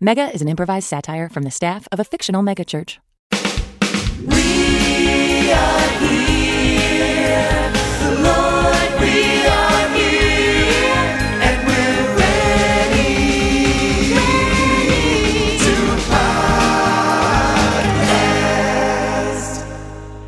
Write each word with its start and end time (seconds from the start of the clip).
Mega 0.00 0.32
is 0.34 0.42
an 0.42 0.48
improvised 0.48 0.88
satire 0.88 1.28
from 1.28 1.44
the 1.44 1.50
staff 1.50 1.86
of 1.92 2.00
a 2.00 2.04
fictional 2.04 2.42
megachurch. 2.42 2.98
We 4.26 5.50
are 5.52 5.88
here, 6.00 7.72
the 8.02 8.10
Lord, 8.20 8.90
we 9.00 9.46
are 9.46 9.88
here, 9.94 10.98
and 11.42 11.66
we're 11.68 12.16
ready, 12.18 13.16
to 15.58 15.72
podcast. 19.12 19.62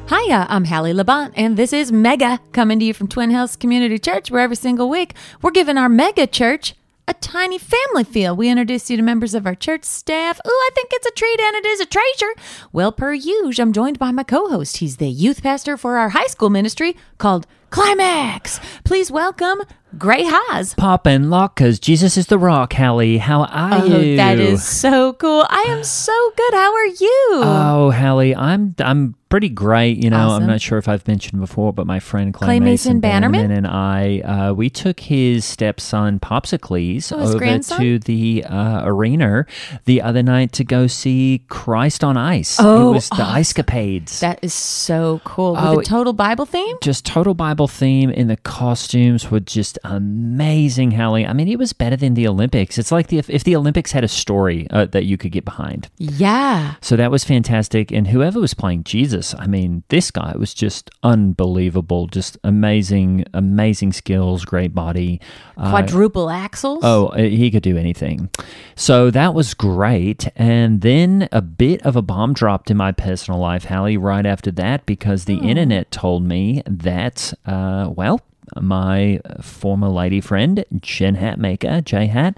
Hiya, 0.08 0.46
I'm 0.48 0.64
Hallie 0.64 0.92
Labont, 0.92 1.32
and 1.36 1.56
this 1.56 1.72
is 1.72 1.90
Mega 1.90 2.40
coming 2.52 2.78
to 2.78 2.84
you 2.84 2.94
from 2.94 3.08
Twin 3.08 3.30
Hills 3.30 3.56
Community 3.56 3.98
Church, 3.98 4.30
where 4.30 4.42
every 4.42 4.56
single 4.56 4.88
week 4.88 5.14
we're 5.42 5.50
giving 5.50 5.78
our 5.78 5.88
mega 5.88 6.26
church 6.26 6.74
a 7.06 7.14
tiny 7.14 7.58
family 7.58 8.04
feel. 8.04 8.34
We 8.34 8.48
introduce 8.48 8.90
you 8.90 8.96
to 8.96 9.02
members 9.02 9.34
of 9.34 9.46
our 9.46 9.54
church 9.54 9.84
staff. 9.84 10.38
Ooh, 10.46 10.50
I 10.50 10.70
think 10.74 10.90
it's 10.92 11.06
a 11.06 11.10
treat 11.10 11.40
and 11.40 11.56
it 11.56 11.66
is 11.66 11.80
a 11.80 11.86
treasure. 11.86 12.34
Well, 12.72 12.92
per 12.92 13.12
usual, 13.12 13.62
I'm 13.62 13.72
joined 13.72 13.98
by 13.98 14.10
my 14.10 14.22
co 14.22 14.48
host. 14.48 14.78
He's 14.78 14.96
the 14.96 15.08
youth 15.08 15.42
pastor 15.42 15.76
for 15.76 15.96
our 15.96 16.10
high 16.10 16.26
school 16.26 16.50
ministry 16.50 16.96
called 17.18 17.46
Climax. 17.70 18.60
Please 18.84 19.10
welcome 19.10 19.62
Gray 19.98 20.22
highs. 20.24 20.74
Pop 20.74 21.06
and 21.06 21.30
lock, 21.30 21.56
because 21.56 21.78
Jesus 21.78 22.16
is 22.16 22.26
the 22.26 22.38
rock, 22.38 22.72
Hallie. 22.72 23.18
How 23.18 23.42
are 23.44 23.82
Oh, 23.82 23.84
you? 24.00 24.16
that 24.16 24.38
is 24.38 24.64
so 24.64 25.12
cool. 25.14 25.46
I 25.48 25.62
am 25.68 25.84
so 25.84 26.12
good. 26.36 26.54
How 26.54 26.74
are 26.74 26.86
you? 26.86 27.30
Oh, 27.34 27.90
Hallie, 27.90 28.34
I'm 28.34 28.74
I'm 28.80 29.14
pretty 29.30 29.48
great. 29.48 29.98
You 30.02 30.10
know, 30.10 30.28
Awesome. 30.28 30.44
I'm 30.44 30.48
not 30.48 30.60
sure 30.60 30.78
if 30.78 30.88
I've 30.88 31.06
mentioned 31.08 31.40
before, 31.40 31.72
but 31.72 31.88
my 31.88 31.98
friend 31.98 32.32
Clay, 32.32 32.46
Clay 32.46 32.60
Mason 32.60 33.00
Bannerman? 33.00 33.50
and 33.50 33.66
I, 33.66 34.20
uh, 34.20 34.52
we 34.52 34.70
took 34.70 35.00
his 35.00 35.44
stepson 35.44 36.20
Popsicles 36.20 37.12
Oh, 37.12 37.18
over 37.18 37.38
grandson? 37.38 37.80
to 37.80 37.98
the 37.98 38.44
uh, 38.44 38.82
arena 38.84 39.44
the 39.86 40.02
other 40.02 40.22
night 40.22 40.52
to 40.52 40.62
go 40.64 40.86
see 40.86 41.42
Christ 41.48 42.04
on 42.04 42.16
Ice. 42.16 42.58
Oh, 42.60 42.90
it 42.90 42.94
was 42.94 43.08
the 43.08 43.14
awesome. 43.22 43.34
Ice 43.34 43.52
Capades. 43.52 44.20
that 44.20 44.38
is 44.42 44.54
so 44.54 45.20
cool. 45.24 45.52
With 45.54 45.64
Oh, 45.64 45.78
a 45.80 45.84
total 45.84 46.12
Bible 46.12 46.46
theme? 46.46 46.76
just 46.80 47.04
total 47.04 47.34
Bible 47.34 47.66
theme, 47.66 48.10
and 48.14 48.30
the 48.30 48.36
costumes 48.36 49.32
were 49.32 49.40
just 49.40 49.78
amazing, 49.84 50.92
Hallie. 50.92 51.26
I 51.26 51.32
mean, 51.32 51.48
it 51.48 51.58
was 51.58 51.72
better 51.72 51.96
than 51.96 52.14
the 52.14 52.26
Olympics. 52.26 52.78
It's 52.78 52.90
like 52.90 53.08
the, 53.08 53.18
if, 53.18 53.30
if 53.30 53.44
the 53.44 53.54
Olympics 53.56 53.92
had 53.92 54.02
a 54.02 54.08
story 54.08 54.66
uh, 54.70 54.86
that 54.86 55.04
you 55.04 55.16
could 55.16 55.32
get 55.32 55.44
behind. 55.44 55.88
Yeah. 55.98 56.74
So 56.80 56.96
that 56.96 57.10
was 57.10 57.24
fantastic. 57.24 57.92
And 57.92 58.08
whoever 58.08 58.40
was 58.40 58.54
playing 58.54 58.84
Jesus, 58.84 59.34
I 59.38 59.46
mean, 59.46 59.84
this 59.88 60.10
guy 60.10 60.34
was 60.36 60.54
just 60.54 60.90
unbelievable. 61.02 62.06
Just 62.06 62.38
amazing, 62.42 63.24
amazing 63.34 63.92
skills, 63.92 64.44
great 64.44 64.74
body. 64.74 65.20
Uh, 65.56 65.70
Quadruple 65.70 66.30
axles? 66.30 66.80
Oh, 66.82 67.08
uh, 67.08 67.18
he 67.18 67.50
could 67.50 67.62
do 67.62 67.76
anything. 67.76 68.30
So 68.74 69.10
that 69.10 69.34
was 69.34 69.54
great. 69.54 70.28
And 70.34 70.80
then 70.80 71.28
a 71.30 71.42
bit 71.42 71.82
of 71.82 71.96
a 71.96 72.02
bomb 72.02 72.32
dropped 72.32 72.70
in 72.70 72.76
my 72.76 72.92
personal 72.92 73.38
life, 73.38 73.64
Hallie, 73.64 73.96
right 73.96 74.26
after 74.26 74.50
that, 74.52 74.86
because 74.86 75.26
the 75.26 75.38
internet 75.38 75.90
told 75.90 76.24
me 76.24 76.62
that, 76.66 77.32
uh, 77.46 77.90
well, 77.94 78.20
my 78.60 79.20
former 79.40 79.88
lady 79.88 80.20
friend, 80.20 80.64
Jen 80.80 81.16
Hatmaker, 81.16 81.84
J 81.84 82.06
Hat, 82.06 82.36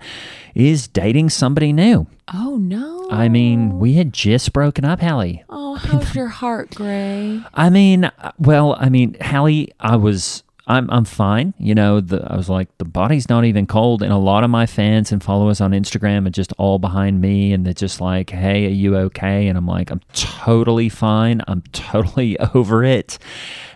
is 0.54 0.88
dating 0.88 1.30
somebody 1.30 1.72
new. 1.72 2.06
Oh, 2.32 2.56
no. 2.56 3.08
I 3.10 3.28
mean, 3.28 3.78
we 3.78 3.94
had 3.94 4.12
just 4.12 4.52
broken 4.52 4.84
up, 4.84 5.00
Hallie. 5.00 5.44
Oh, 5.48 5.74
how's 5.76 6.14
your 6.14 6.26
heart, 6.28 6.74
Gray? 6.74 7.40
I 7.54 7.70
mean, 7.70 8.04
uh, 8.06 8.32
well, 8.38 8.76
I 8.78 8.88
mean, 8.88 9.16
Hallie, 9.20 9.72
I 9.80 9.96
was. 9.96 10.42
I'm 10.68 10.90
I'm 10.90 11.04
fine. 11.04 11.54
You 11.60 11.76
know, 11.76 12.00
the, 12.00 12.26
I 12.28 12.36
was 12.36 12.48
like 12.48 12.76
the 12.78 12.84
body's 12.84 13.28
not 13.28 13.44
even 13.44 13.68
cold, 13.68 14.02
and 14.02 14.12
a 14.12 14.16
lot 14.16 14.42
of 14.42 14.50
my 14.50 14.66
fans 14.66 15.12
and 15.12 15.22
followers 15.22 15.60
on 15.60 15.70
Instagram 15.70 16.26
are 16.26 16.30
just 16.30 16.52
all 16.58 16.80
behind 16.80 17.20
me, 17.20 17.52
and 17.52 17.64
they're 17.64 17.72
just 17.72 18.00
like, 18.00 18.30
"Hey, 18.30 18.66
are 18.66 18.70
you 18.70 18.96
okay?" 18.96 19.46
And 19.46 19.56
I'm 19.56 19.68
like, 19.68 19.92
"I'm 19.92 20.00
totally 20.12 20.88
fine. 20.88 21.40
I'm 21.46 21.62
totally 21.72 22.36
over 22.52 22.82
it." 22.82 23.16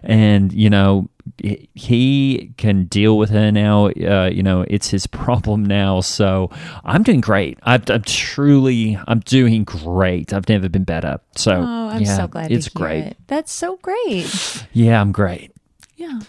And 0.02 0.52
you 0.52 0.69
know, 0.69 1.08
he- 1.38 2.52
can 2.56 2.84
deal 2.84 3.16
with 3.18 3.30
her 3.30 3.50
now. 3.52 3.86
Uh, 3.88 4.30
you 4.32 4.42
know, 4.42 4.64
it's 4.68 4.88
his 4.91 5.06
problem 5.06 5.64
now. 5.64 6.00
So 6.00 6.50
I'm 6.84 7.02
doing 7.02 7.20
great. 7.20 7.58
I'm, 7.62 7.82
I'm 7.88 8.02
truly, 8.02 8.98
I'm 9.08 9.20
doing 9.20 9.64
great. 9.64 10.32
I've 10.32 10.48
never 10.48 10.69
been 10.69 10.84
better. 10.84 11.20
So 11.36 11.52
Oh, 11.52 11.88
I'm 11.88 12.02
yeah, 12.02 12.16
so 12.16 12.26
glad 12.26 12.50
it's 12.52 12.70
to 12.70 12.78
hear 12.78 12.86
great. 12.86 13.04
it. 13.06 13.16
That's 13.26 13.52
so 13.52 13.76
great. 13.78 14.66
Yeah, 14.72 15.00
I'm 15.00 15.12
great. 15.12 15.52
Yeah. 15.96 16.20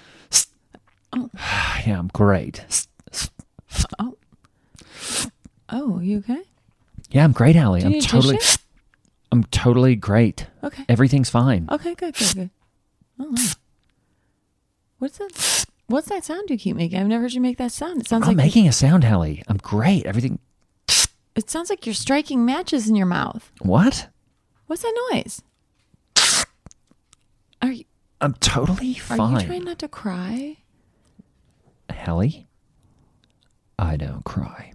Oh. 1.14 1.30
Yeah, 1.86 1.98
I'm 2.00 2.10
great. 2.14 2.64
Oh, 4.00 4.18
Oh, 5.70 6.00
you 6.00 6.20
okay? 6.20 6.42
Yeah, 7.12 7.24
I'm 7.24 7.32
great, 7.32 7.56
Allie. 7.56 7.82
I'm 7.84 8.00
totally. 8.02 8.38
I'm 9.32 9.44
totally 9.46 9.96
great. 9.96 10.48
Okay. 10.64 10.84
Everything's 10.90 11.30
fine. 11.30 11.68
Okay, 11.72 11.96
good, 11.96 12.14
good, 12.16 12.36
good. 12.36 12.50
Oh, 13.20 13.30
wow. 13.32 13.36
What's 15.02 15.18
that? 15.18 15.66
What's 15.88 16.10
that 16.10 16.24
sound 16.24 16.52
you 16.52 16.60
keep 16.60 16.76
making? 16.76 17.00
I've 17.00 17.08
never 17.08 17.24
heard 17.24 17.34
you 17.34 17.42
make 17.42 17.58
that 17.58 17.72
sound. 17.72 18.02
It 18.02 18.08
sounds 18.08 18.22
like 18.22 18.34
I'm 18.34 18.38
like 18.38 18.46
making 18.46 18.68
a 18.68 18.72
sound, 18.72 19.04
Hallie. 19.04 19.42
I'm 19.48 19.58
great. 19.58 20.06
Everything. 20.06 20.38
it 21.36 21.50
sounds 21.50 21.72
like 21.72 21.88
you're 21.88 21.96
striking 21.96 22.46
matches 22.46 22.88
in 22.88 22.96
your 22.96 23.08
mouth. 23.08 23.52
What? 23.62 24.10
What's 24.68 24.84
that 24.84 25.10
noise? 25.12 25.42
Are 27.64 27.72
you 27.72 27.86
I'm 28.22 28.36
totally 28.36 28.94
fine. 28.94 29.20
are 29.20 29.42
you 29.42 29.48
trying 29.48 29.64
not 29.64 29.80
to 29.80 29.88
cry? 29.88 30.58
Hallie, 31.92 32.48
I 33.80 33.98
don't 33.98 34.24
cry. 34.24 34.74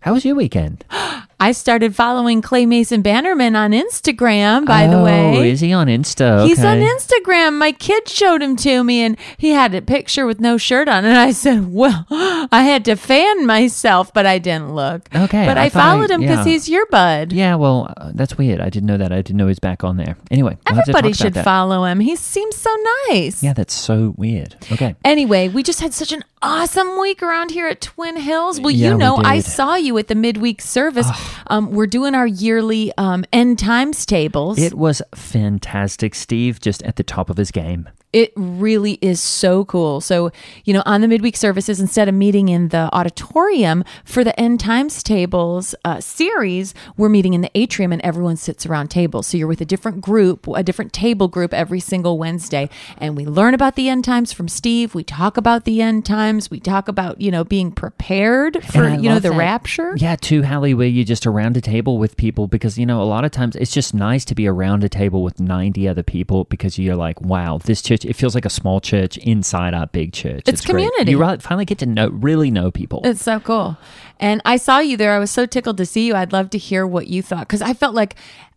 How 0.00 0.12
was 0.12 0.26
your 0.26 0.36
weekend? 0.36 0.84
I 1.40 1.52
started 1.52 1.94
following 1.94 2.42
Clay 2.42 2.66
Mason 2.66 3.00
Bannerman 3.00 3.54
on 3.54 3.70
Instagram, 3.70 4.66
by 4.66 4.88
the 4.88 4.96
Oh, 4.98 5.04
way. 5.04 5.50
is 5.50 5.60
he 5.60 5.72
on 5.72 5.86
Insta? 5.86 6.44
He's 6.44 6.64
on 6.64 6.78
Instagram. 6.78 7.58
My 7.58 7.70
kid 7.70 8.08
showed 8.08 8.42
him 8.42 8.56
to 8.56 8.82
me 8.82 9.02
and 9.02 9.16
he 9.36 9.50
had 9.50 9.72
a 9.72 9.80
picture 9.80 10.26
with 10.26 10.40
no 10.40 10.56
shirt 10.58 10.88
on. 10.88 11.04
And 11.04 11.16
I 11.16 11.30
said, 11.44 11.72
Well, 11.72 12.06
I 12.10 12.62
had 12.64 12.84
to 12.86 12.96
fan 12.96 13.46
myself, 13.46 14.12
but 14.12 14.26
I 14.26 14.38
didn't 14.38 14.74
look. 14.74 15.08
Okay, 15.14 15.46
But 15.46 15.56
I 15.58 15.66
I, 15.66 15.68
followed 15.68 16.10
him 16.10 16.22
because 16.22 16.44
yeah. 16.44 16.52
he's 16.52 16.68
your 16.68 16.86
bud. 16.86 17.32
Yeah, 17.32 17.54
well, 17.54 17.92
uh, 17.96 18.10
that's 18.14 18.36
weird. 18.36 18.60
I 18.60 18.68
didn't 18.68 18.86
know 18.88 18.96
that. 18.96 19.12
I 19.12 19.16
didn't 19.22 19.36
know 19.36 19.44
he 19.44 19.50
was 19.50 19.60
back 19.60 19.84
on 19.84 19.96
there. 19.96 20.16
Anyway, 20.32 20.56
we'll 20.68 20.80
Everybody 20.80 21.12
should 21.12 21.34
follow 21.34 21.84
him. 21.84 22.00
He 22.00 22.16
seems 22.16 22.56
so 22.56 22.70
nice. 23.10 23.44
Yeah, 23.44 23.52
that's 23.52 23.74
so 23.74 24.12
weird. 24.16 24.56
Okay. 24.72 24.96
Anyway, 25.04 25.48
we 25.48 25.62
just 25.62 25.80
had 25.80 25.94
such 25.94 26.10
an 26.10 26.24
awesome 26.42 26.98
week 26.98 27.22
around 27.22 27.50
here 27.52 27.68
at 27.68 27.80
Twin 27.80 28.16
Hills. 28.16 28.60
Well, 28.60 28.70
Yeah, 28.70 28.88
you 28.88 28.92
we 28.94 28.98
know, 28.98 29.16
I 29.16 29.40
saw 29.40 29.74
you 29.76 29.96
at 29.98 30.08
the 30.08 30.14
midweek 30.14 30.62
service 30.62 31.06
Um, 31.48 31.70
we're 31.72 31.86
doing 31.86 32.14
our 32.14 32.26
yearly 32.26 32.92
um, 32.98 33.24
end 33.32 33.58
times 33.58 34.04
tables. 34.06 34.58
It 34.58 34.74
was 34.74 35.02
fantastic. 35.14 36.14
Steve 36.14 36.60
just 36.60 36.82
at 36.82 36.96
the 36.96 37.02
top 37.02 37.30
of 37.30 37.36
his 37.36 37.50
game. 37.50 37.88
It 38.12 38.32
really 38.36 38.94
is 39.02 39.20
so 39.20 39.66
cool. 39.66 40.00
So, 40.00 40.30
you 40.64 40.72
know, 40.72 40.82
on 40.86 41.02
the 41.02 41.08
midweek 41.08 41.36
services, 41.36 41.78
instead 41.78 42.08
of 42.08 42.14
meeting 42.14 42.48
in 42.48 42.68
the 42.68 42.88
auditorium 42.94 43.84
for 44.02 44.24
the 44.24 44.38
end 44.40 44.60
times 44.60 45.02
tables 45.02 45.74
uh, 45.84 46.00
series, 46.00 46.72
we're 46.96 47.10
meeting 47.10 47.34
in 47.34 47.42
the 47.42 47.50
atrium 47.54 47.92
and 47.92 48.00
everyone 48.00 48.36
sits 48.36 48.64
around 48.64 48.88
tables. 48.88 49.26
So 49.26 49.36
you're 49.36 49.46
with 49.46 49.60
a 49.60 49.66
different 49.66 50.00
group, 50.00 50.46
a 50.48 50.62
different 50.62 50.94
table 50.94 51.28
group 51.28 51.52
every 51.52 51.80
single 51.80 52.16
Wednesday. 52.18 52.70
And 52.96 53.14
we 53.14 53.26
learn 53.26 53.52
about 53.52 53.74
the 53.74 53.90
end 53.90 54.04
times 54.04 54.32
from 54.32 54.48
Steve. 54.48 54.94
We 54.94 55.04
talk 55.04 55.36
about 55.36 55.64
the 55.64 55.82
end 55.82 56.06
times. 56.06 56.50
We 56.50 56.60
talk 56.60 56.88
about, 56.88 57.20
you 57.20 57.30
know, 57.30 57.44
being 57.44 57.72
prepared 57.72 58.64
for, 58.64 58.88
you 58.88 59.10
know, 59.10 59.18
the 59.18 59.28
that- 59.30 59.36
rapture. 59.36 59.92
Yeah, 59.98 60.16
too, 60.16 60.44
Hallie, 60.44 60.72
where 60.72 60.86
you're 60.86 61.04
just 61.04 61.26
around 61.26 61.58
a 61.58 61.60
table 61.60 61.98
with 61.98 62.16
people 62.16 62.46
because, 62.46 62.78
you 62.78 62.86
know, 62.86 63.02
a 63.02 63.04
lot 63.04 63.24
of 63.26 63.32
times 63.32 63.54
it's 63.54 63.72
just 63.72 63.92
nice 63.92 64.24
to 64.26 64.34
be 64.34 64.46
around 64.46 64.82
a 64.82 64.88
table 64.88 65.22
with 65.22 65.40
90 65.40 65.86
other 65.86 66.02
people 66.02 66.44
because 66.44 66.78
you're 66.78 66.96
like, 66.96 67.20
wow, 67.20 67.58
this 67.58 67.82
church, 67.98 68.10
it 68.10 68.14
feels 68.14 68.34
like 68.34 68.44
a 68.44 68.50
small 68.50 68.80
church 68.80 69.16
inside 69.18 69.74
our 69.74 69.86
big 69.86 70.12
church. 70.12 70.42
It's 70.46 70.64
great. 70.64 70.84
community. 70.84 71.12
You 71.12 71.24
ri- 71.24 71.38
finally 71.38 71.64
get 71.64 71.78
to 71.78 71.86
know, 71.86 72.08
really 72.08 72.50
know 72.50 72.70
people. 72.70 73.00
It's 73.04 73.22
so 73.22 73.40
cool. 73.40 73.76
And 74.20 74.40
I 74.44 74.56
saw 74.56 74.78
you 74.78 74.96
there. 74.96 75.12
I 75.12 75.18
was 75.18 75.30
so 75.30 75.46
tickled 75.46 75.76
to 75.78 75.86
see 75.86 76.06
you. 76.06 76.14
I'd 76.14 76.32
love 76.32 76.50
to 76.50 76.58
hear 76.58 76.86
what 76.86 77.08
you 77.08 77.22
thought 77.22 77.40
because 77.48 77.62
I 77.62 77.74
felt 77.74 77.94
like 77.94 78.14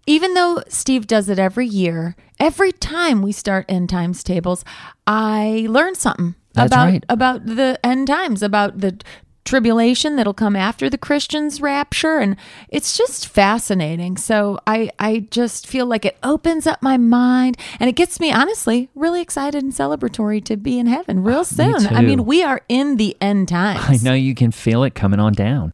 even 0.07 0.33
though 0.33 0.63
Steve 0.67 1.07
does 1.07 1.29
it 1.29 1.37
every 1.37 1.67
year, 1.67 2.15
every 2.39 2.71
time 2.71 3.21
we 3.21 3.31
start 3.31 3.65
end 3.69 3.89
times 3.89 4.23
tables, 4.23 4.65
I 5.05 5.67
learn 5.69 5.95
something 5.95 6.35
That's 6.53 6.71
about 6.71 6.85
right. 6.85 7.05
about 7.07 7.45
the 7.45 7.79
end 7.83 8.07
times, 8.07 8.41
about 8.41 8.79
the 8.79 8.99
tribulation 9.45 10.15
that'll 10.15 10.33
come 10.33 10.55
after 10.55 10.89
the 10.89 10.97
Christian's 10.97 11.61
rapture 11.61 12.19
and 12.19 12.35
it's 12.69 12.97
just 12.97 13.27
fascinating. 13.27 14.17
So 14.17 14.59
I 14.67 14.91
I 14.99 15.27
just 15.31 15.67
feel 15.67 15.85
like 15.85 16.05
it 16.05 16.17
opens 16.23 16.67
up 16.67 16.81
my 16.81 16.97
mind 16.97 17.57
and 17.79 17.89
it 17.89 17.93
gets 17.93 18.19
me 18.19 18.31
honestly 18.31 18.89
really 18.95 19.21
excited 19.21 19.63
and 19.63 19.73
celebratory 19.73 20.43
to 20.45 20.57
be 20.57 20.79
in 20.79 20.87
heaven 20.87 21.23
real 21.23 21.43
soon. 21.45 21.87
I 21.87 22.01
mean, 22.01 22.25
we 22.25 22.43
are 22.43 22.61
in 22.69 22.97
the 22.97 23.17
end 23.21 23.47
times. 23.49 24.03
I 24.03 24.03
know 24.03 24.13
you 24.13 24.35
can 24.35 24.51
feel 24.51 24.83
it 24.83 24.95
coming 24.95 25.19
on 25.19 25.33
down. 25.33 25.73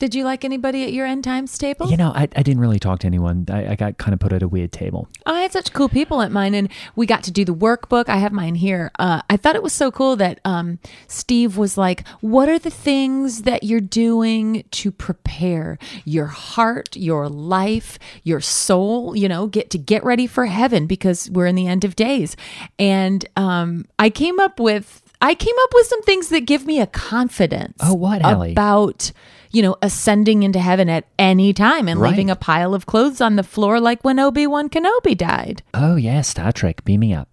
Did 0.00 0.14
you 0.14 0.24
like 0.24 0.46
anybody 0.46 0.82
at 0.84 0.94
your 0.94 1.04
end 1.04 1.24
times 1.24 1.58
table? 1.58 1.90
You 1.90 1.98
know, 1.98 2.10
I, 2.14 2.22
I 2.22 2.42
didn't 2.42 2.60
really 2.60 2.78
talk 2.78 3.00
to 3.00 3.06
anyone. 3.06 3.44
I, 3.50 3.72
I 3.72 3.74
got 3.74 3.98
kind 3.98 4.14
of 4.14 4.18
put 4.18 4.32
at 4.32 4.42
a 4.42 4.48
weird 4.48 4.72
table. 4.72 5.08
I 5.26 5.42
had 5.42 5.52
such 5.52 5.74
cool 5.74 5.90
people 5.90 6.22
at 6.22 6.32
mine, 6.32 6.54
and 6.54 6.70
we 6.96 7.04
got 7.04 7.22
to 7.24 7.30
do 7.30 7.44
the 7.44 7.54
workbook. 7.54 8.08
I 8.08 8.16
have 8.16 8.32
mine 8.32 8.54
here. 8.54 8.92
Uh, 8.98 9.20
I 9.28 9.36
thought 9.36 9.56
it 9.56 9.62
was 9.62 9.74
so 9.74 9.90
cool 9.90 10.16
that 10.16 10.40
um, 10.42 10.78
Steve 11.06 11.58
was 11.58 11.76
like, 11.76 12.08
"What 12.22 12.48
are 12.48 12.58
the 12.58 12.70
things 12.70 13.42
that 13.42 13.62
you're 13.62 13.82
doing 13.82 14.64
to 14.70 14.90
prepare 14.90 15.76
your 16.06 16.28
heart, 16.28 16.96
your 16.96 17.28
life, 17.28 17.98
your 18.22 18.40
soul? 18.40 19.14
You 19.14 19.28
know, 19.28 19.48
get 19.48 19.68
to 19.68 19.78
get 19.78 20.02
ready 20.02 20.26
for 20.26 20.46
heaven 20.46 20.86
because 20.86 21.28
we're 21.28 21.46
in 21.46 21.56
the 21.56 21.66
end 21.66 21.84
of 21.84 21.94
days." 21.94 22.38
And 22.78 23.28
um, 23.36 23.84
I 23.98 24.08
came 24.08 24.40
up 24.40 24.58
with. 24.58 25.02
I 25.20 25.34
came 25.34 25.54
up 25.64 25.74
with 25.74 25.86
some 25.86 26.00
things 26.04 26.30
that 26.30 26.46
give 26.46 26.64
me 26.64 26.80
a 26.80 26.86
confidence. 26.86 27.76
Oh, 27.82 27.92
what, 27.92 28.22
Allie? 28.22 28.52
About 28.52 29.12
you 29.50 29.62
know, 29.62 29.76
ascending 29.82 30.42
into 30.42 30.58
heaven 30.60 30.88
at 30.88 31.04
any 31.18 31.52
time 31.52 31.88
and 31.88 32.00
Right. 32.00 32.10
leaving 32.10 32.30
a 32.30 32.36
pile 32.36 32.74
of 32.74 32.86
clothes 32.86 33.20
on 33.20 33.36
the 33.36 33.42
floor 33.42 33.80
like 33.80 34.02
when 34.02 34.18
Obi 34.18 34.46
Wan 34.46 34.68
Kenobi 34.68 35.16
died. 35.16 35.62
Oh, 35.74 35.96
yeah, 35.96 36.20
Star 36.20 36.52
Trek, 36.52 36.84
beam 36.84 37.00
me 37.00 37.12
up. 37.14 37.28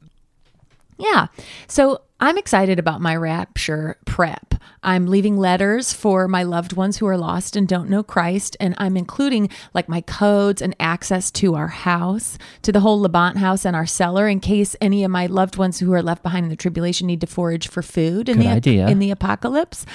Yeah. 0.97 1.27
So 1.67 2.01
I'm 2.19 2.37
excited 2.37 2.79
about 2.79 3.01
my 3.01 3.15
rapture 3.15 3.97
prep. 4.05 4.46
I'm 4.83 5.07
leaving 5.07 5.37
letters 5.37 5.93
for 5.93 6.27
my 6.27 6.43
loved 6.43 6.73
ones 6.73 6.97
who 6.97 7.07
are 7.07 7.17
lost 7.17 7.55
and 7.55 7.67
don't 7.67 7.89
know 7.89 8.03
Christ. 8.03 8.57
And 8.59 8.75
I'm 8.77 8.97
including 8.97 9.49
like 9.73 9.89
my 9.89 10.01
codes 10.01 10.61
and 10.61 10.75
access 10.79 11.31
to 11.31 11.55
our 11.55 11.67
house, 11.67 12.37
to 12.61 12.71
the 12.71 12.79
whole 12.79 13.01
Labont 13.05 13.37
house 13.37 13.65
and 13.65 13.75
our 13.75 13.85
cellar 13.85 14.27
in 14.27 14.39
case 14.39 14.75
any 14.81 15.03
of 15.03 15.11
my 15.11 15.25
loved 15.25 15.57
ones 15.57 15.79
who 15.79 15.93
are 15.93 16.01
left 16.01 16.23
behind 16.23 16.45
in 16.45 16.49
the 16.49 16.55
tribulation 16.55 17.07
need 17.07 17.21
to 17.21 17.27
forage 17.27 17.67
for 17.67 17.81
food 17.81 18.29
in 18.29 18.37
Good 18.37 18.45
the 18.45 18.49
idea. 18.49 18.87
in 18.87 18.99
the 18.99 19.11
apocalypse. 19.11 19.85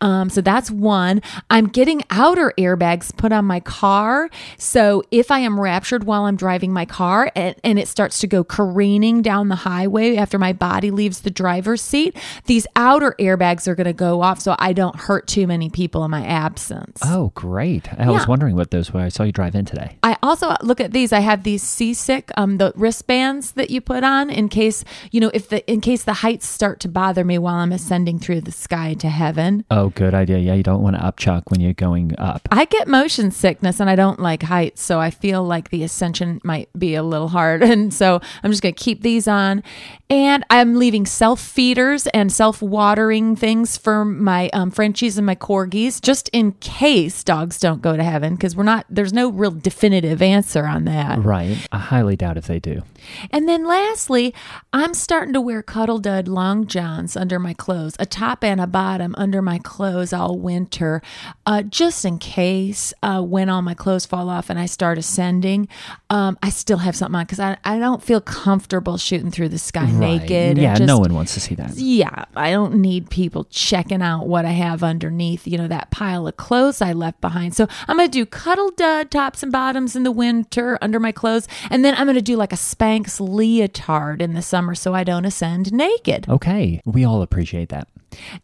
Um, 0.00 0.30
so 0.30 0.40
that's 0.40 0.70
one. 0.70 1.22
I'm 1.50 1.68
getting 1.68 2.02
outer 2.10 2.52
airbags 2.58 3.16
put 3.16 3.32
on 3.32 3.44
my 3.44 3.60
car. 3.60 4.28
So 4.58 5.02
if 5.10 5.30
I 5.30 5.40
am 5.40 5.58
raptured 5.58 6.04
while 6.04 6.24
I'm 6.24 6.36
driving 6.36 6.72
my 6.72 6.84
car 6.84 7.30
and, 7.34 7.56
and 7.64 7.78
it 7.78 7.88
starts 7.88 8.18
to 8.20 8.26
go 8.26 8.44
careening 8.44 9.22
down 9.22 9.48
the 9.48 9.56
highway 9.56 10.16
after 10.16 10.38
my 10.38 10.52
body 10.52 10.90
leaves 10.90 11.20
the 11.20 11.30
driver's 11.30 11.80
seat, 11.80 12.16
these 12.46 12.66
outer 12.76 13.14
airbags 13.18 13.66
are 13.66 13.74
going 13.74 13.86
to 13.86 13.92
go 13.92 14.11
off 14.20 14.40
so 14.40 14.54
I 14.58 14.72
don't 14.72 14.96
hurt 14.96 15.26
too 15.26 15.46
many 15.46 15.70
people 15.70 16.04
in 16.04 16.10
my 16.10 16.24
absence. 16.24 17.00
Oh, 17.04 17.32
great. 17.34 17.92
I 17.98 18.10
was 18.10 18.26
wondering 18.26 18.56
what 18.56 18.70
those 18.70 18.92
were. 18.92 19.00
I 19.00 19.08
saw 19.08 19.22
you 19.22 19.32
drive 19.32 19.54
in 19.54 19.64
today. 19.64 19.96
I 20.02 20.16
also 20.22 20.54
look 20.62 20.80
at 20.80 20.92
these. 20.92 21.12
I 21.12 21.20
have 21.20 21.44
these 21.44 21.62
seasick, 21.62 22.30
um, 22.36 22.58
the 22.58 22.72
wristbands 22.76 23.52
that 23.52 23.70
you 23.70 23.80
put 23.80 24.04
on 24.04 24.30
in 24.30 24.48
case 24.48 24.84
you 25.10 25.20
know 25.20 25.30
if 25.32 25.48
the 25.48 25.68
in 25.70 25.80
case 25.80 26.04
the 26.04 26.14
heights 26.14 26.46
start 26.46 26.80
to 26.80 26.88
bother 26.88 27.24
me 27.24 27.38
while 27.38 27.56
I'm 27.56 27.72
ascending 27.72 28.18
through 28.18 28.42
the 28.42 28.52
sky 28.52 28.94
to 28.94 29.08
heaven. 29.08 29.64
Oh, 29.70 29.90
good 29.90 30.14
idea. 30.14 30.38
Yeah, 30.38 30.54
you 30.54 30.62
don't 30.62 30.82
want 30.82 30.96
to 30.96 31.02
upchuck 31.02 31.44
when 31.48 31.60
you're 31.60 31.72
going 31.72 32.14
up. 32.18 32.48
I 32.50 32.64
get 32.64 32.88
motion 32.88 33.30
sickness 33.30 33.80
and 33.80 33.88
I 33.88 33.96
don't 33.96 34.20
like 34.20 34.42
heights, 34.42 34.82
so 34.82 35.00
I 35.00 35.10
feel 35.10 35.44
like 35.44 35.70
the 35.70 35.82
ascension 35.82 36.40
might 36.44 36.68
be 36.78 36.94
a 36.94 37.02
little 37.02 37.28
hard. 37.28 37.62
And 37.72 37.94
so 37.94 38.20
I'm 38.42 38.50
just 38.50 38.62
going 38.62 38.74
to 38.74 38.84
keep 38.84 39.00
these 39.00 39.26
on. 39.26 39.62
And 40.10 40.44
I'm 40.50 40.74
leaving 40.74 41.06
self 41.06 41.40
feeders 41.40 42.06
and 42.08 42.30
self 42.30 42.60
watering 42.60 43.34
things 43.34 43.78
for 43.78 44.01
my 44.04 44.48
um, 44.52 44.70
Frenchies 44.70 45.16
and 45.18 45.26
my 45.26 45.34
corgis, 45.34 46.00
just 46.00 46.28
in 46.32 46.52
case 46.52 47.22
dogs 47.24 47.58
don't 47.58 47.82
go 47.82 47.96
to 47.96 48.02
heaven, 48.02 48.34
because 48.34 48.54
we're 48.56 48.62
not, 48.64 48.86
there's 48.88 49.12
no 49.12 49.30
real 49.30 49.50
definitive 49.50 50.22
answer 50.22 50.64
on 50.66 50.84
that. 50.84 51.18
Right. 51.18 51.56
I 51.72 51.78
highly 51.78 52.16
doubt 52.16 52.36
if 52.36 52.46
they 52.46 52.58
do. 52.60 52.82
And 53.30 53.48
then 53.48 53.66
lastly, 53.66 54.32
I'm 54.72 54.94
starting 54.94 55.32
to 55.34 55.40
wear 55.40 55.62
cuddle 55.62 55.98
dud 55.98 56.28
long 56.28 56.66
johns 56.66 57.16
under 57.16 57.38
my 57.38 57.52
clothes, 57.52 57.96
a 57.98 58.06
top 58.06 58.44
and 58.44 58.60
a 58.60 58.66
bottom 58.66 59.14
under 59.18 59.42
my 59.42 59.58
clothes 59.58 60.12
all 60.12 60.38
winter, 60.38 61.02
uh, 61.46 61.62
just 61.62 62.04
in 62.04 62.18
case 62.18 62.94
uh, 63.02 63.20
when 63.20 63.48
all 63.48 63.62
my 63.62 63.74
clothes 63.74 64.06
fall 64.06 64.28
off 64.30 64.48
and 64.50 64.58
I 64.58 64.66
start 64.66 64.98
ascending, 64.98 65.68
um, 66.10 66.38
I 66.42 66.50
still 66.50 66.78
have 66.78 66.94
something 66.94 67.16
on 67.16 67.24
because 67.24 67.40
I, 67.40 67.56
I 67.64 67.78
don't 67.78 68.02
feel 68.02 68.20
comfortable 68.20 68.96
shooting 68.98 69.30
through 69.30 69.48
the 69.48 69.58
sky 69.58 69.82
Right. 69.86 70.22
naked. 70.22 70.58
Yeah, 70.58 70.74
just- 70.76 70.86
no 70.86 70.98
one 70.98 71.12
wants 71.12 71.34
to 71.34 71.40
see 71.40 71.54
that. 71.56 71.74
yeah, 71.76 72.24
I 72.36 72.52
don't 72.52 72.76
need 72.76 73.10
people 73.10 73.44
checking 73.50 73.91
out 74.00 74.26
what 74.28 74.44
I 74.44 74.52
have 74.52 74.82
underneath, 74.82 75.46
you 75.46 75.58
know, 75.58 75.68
that 75.68 75.90
pile 75.90 76.26
of 76.26 76.36
clothes 76.36 76.80
I 76.80 76.92
left 76.92 77.20
behind. 77.20 77.54
So 77.54 77.66
I'm 77.88 77.96
going 77.96 78.08
to 78.08 78.12
do 78.12 78.24
cuddle 78.24 78.70
dud 78.70 79.10
tops 79.10 79.42
and 79.42 79.50
bottoms 79.50 79.96
in 79.96 80.04
the 80.04 80.12
winter 80.12 80.78
under 80.80 81.00
my 81.00 81.12
clothes. 81.12 81.48
And 81.68 81.84
then 81.84 81.94
I'm 81.96 82.06
going 82.06 82.14
to 82.14 82.22
do 82.22 82.36
like 82.36 82.52
a 82.52 82.56
Spanx 82.56 83.20
leotard 83.20 84.22
in 84.22 84.34
the 84.34 84.42
summer 84.42 84.74
so 84.74 84.94
I 84.94 85.04
don't 85.04 85.24
ascend 85.24 85.72
naked. 85.72 86.28
Okay. 86.28 86.80
We 86.84 87.04
all 87.04 87.22
appreciate 87.22 87.68
that. 87.70 87.88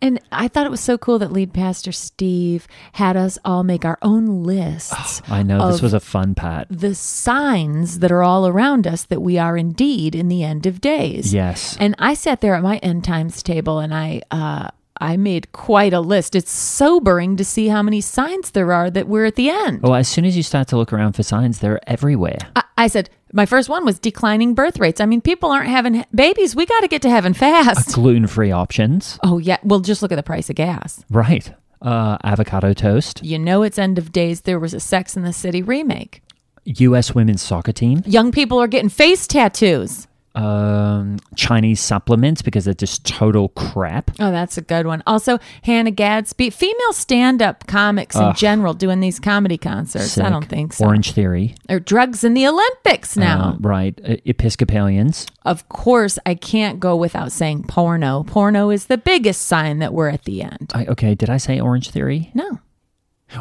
And 0.00 0.18
I 0.32 0.48
thought 0.48 0.64
it 0.64 0.70
was 0.70 0.80
so 0.80 0.96
cool 0.96 1.18
that 1.18 1.30
lead 1.30 1.52
pastor 1.52 1.92
Steve 1.92 2.66
had 2.92 3.18
us 3.18 3.38
all 3.44 3.62
make 3.64 3.84
our 3.84 3.98
own 4.00 4.42
lists. 4.44 5.20
I 5.28 5.42
know 5.42 5.70
this 5.70 5.82
was 5.82 5.92
a 5.92 6.00
fun 6.00 6.34
part. 6.34 6.66
the 6.70 6.94
signs 6.94 7.98
that 7.98 8.10
are 8.10 8.22
all 8.22 8.46
around 8.46 8.86
us 8.86 9.04
that 9.04 9.20
we 9.20 9.36
are 9.38 9.58
indeed 9.58 10.14
in 10.14 10.28
the 10.28 10.42
end 10.42 10.64
of 10.64 10.80
days. 10.80 11.34
Yes. 11.34 11.76
And 11.78 11.94
I 11.98 12.14
sat 12.14 12.40
there 12.40 12.54
at 12.54 12.62
my 12.62 12.78
end 12.78 13.04
times 13.04 13.42
table 13.42 13.78
and 13.78 13.94
I 13.94 14.22
uh 14.30 14.68
I 15.00 15.16
made 15.16 15.52
quite 15.52 15.92
a 15.92 16.00
list. 16.00 16.34
It's 16.34 16.50
sobering 16.50 17.36
to 17.36 17.44
see 17.44 17.68
how 17.68 17.82
many 17.82 18.00
signs 18.00 18.50
there 18.50 18.72
are 18.72 18.90
that 18.90 19.08
we're 19.08 19.26
at 19.26 19.36
the 19.36 19.50
end. 19.50 19.82
Well, 19.82 19.94
as 19.94 20.08
soon 20.08 20.24
as 20.24 20.36
you 20.36 20.42
start 20.42 20.68
to 20.68 20.76
look 20.76 20.92
around 20.92 21.12
for 21.12 21.22
signs, 21.22 21.60
they're 21.60 21.80
everywhere. 21.88 22.38
I, 22.56 22.62
I 22.76 22.86
said 22.88 23.10
my 23.32 23.46
first 23.46 23.68
one 23.68 23.84
was 23.84 23.98
declining 23.98 24.54
birth 24.54 24.78
rates. 24.78 25.00
I 25.00 25.06
mean, 25.06 25.20
people 25.20 25.50
aren't 25.50 25.68
having 25.68 26.04
babies. 26.14 26.56
We 26.56 26.66
got 26.66 26.80
to 26.80 26.88
get 26.88 27.02
to 27.02 27.10
heaven 27.10 27.34
fast. 27.34 27.94
Gluten 27.94 28.26
free 28.26 28.50
options. 28.50 29.18
Oh 29.22 29.38
yeah, 29.38 29.58
well 29.62 29.80
just 29.80 30.02
look 30.02 30.12
at 30.12 30.16
the 30.16 30.22
price 30.22 30.50
of 30.50 30.56
gas. 30.56 31.04
Right. 31.10 31.52
Uh, 31.80 32.18
avocado 32.24 32.72
toast. 32.72 33.22
You 33.24 33.38
know 33.38 33.62
it's 33.62 33.78
end 33.78 33.98
of 33.98 34.10
days. 34.10 34.40
There 34.40 34.58
was 34.58 34.74
a 34.74 34.80
Sex 34.80 35.16
in 35.16 35.22
the 35.22 35.32
City 35.32 35.62
remake. 35.62 36.22
U.S. 36.64 37.14
women's 37.14 37.40
soccer 37.40 37.72
team. 37.72 38.02
Young 38.04 38.32
people 38.32 38.58
are 38.58 38.66
getting 38.66 38.90
face 38.90 39.26
tattoos. 39.26 40.07
Um, 40.38 41.18
Chinese 41.34 41.80
supplements 41.80 42.42
because 42.42 42.64
they're 42.64 42.74
just 42.74 43.04
total 43.04 43.48
crap. 43.50 44.12
Oh, 44.20 44.30
that's 44.30 44.56
a 44.56 44.62
good 44.62 44.86
one. 44.86 45.02
Also, 45.06 45.38
Hannah 45.62 45.90
Gadsby, 45.90 46.50
female 46.50 46.92
stand-up 46.92 47.66
comics 47.66 48.14
in 48.14 48.34
general 48.34 48.72
doing 48.74 49.00
these 49.00 49.18
comedy 49.18 49.58
concerts. 49.58 50.16
I 50.16 50.30
don't 50.30 50.46
think 50.48 50.74
so. 50.74 50.86
Orange 50.86 51.12
Theory. 51.12 51.56
Or 51.68 51.80
drugs 51.80 52.22
in 52.22 52.34
the 52.34 52.46
Olympics 52.46 53.16
now. 53.16 53.54
Uh, 53.54 53.56
right. 53.60 53.98
Uh, 54.06 54.16
Episcopalians. 54.24 55.26
of 55.44 55.68
course, 55.68 56.18
I 56.24 56.34
can't 56.34 56.78
go 56.78 56.94
without 56.94 57.32
saying 57.32 57.64
porno. 57.64 58.22
Porno 58.24 58.70
is 58.70 58.86
the 58.86 58.98
biggest 58.98 59.42
sign 59.42 59.78
that 59.80 59.92
we're 59.92 60.08
at 60.08 60.24
the 60.24 60.42
end. 60.42 60.70
I, 60.74 60.86
okay. 60.86 61.14
Did 61.14 61.30
I 61.30 61.38
say 61.38 61.58
Orange 61.58 61.90
Theory? 61.90 62.30
No. 62.34 62.60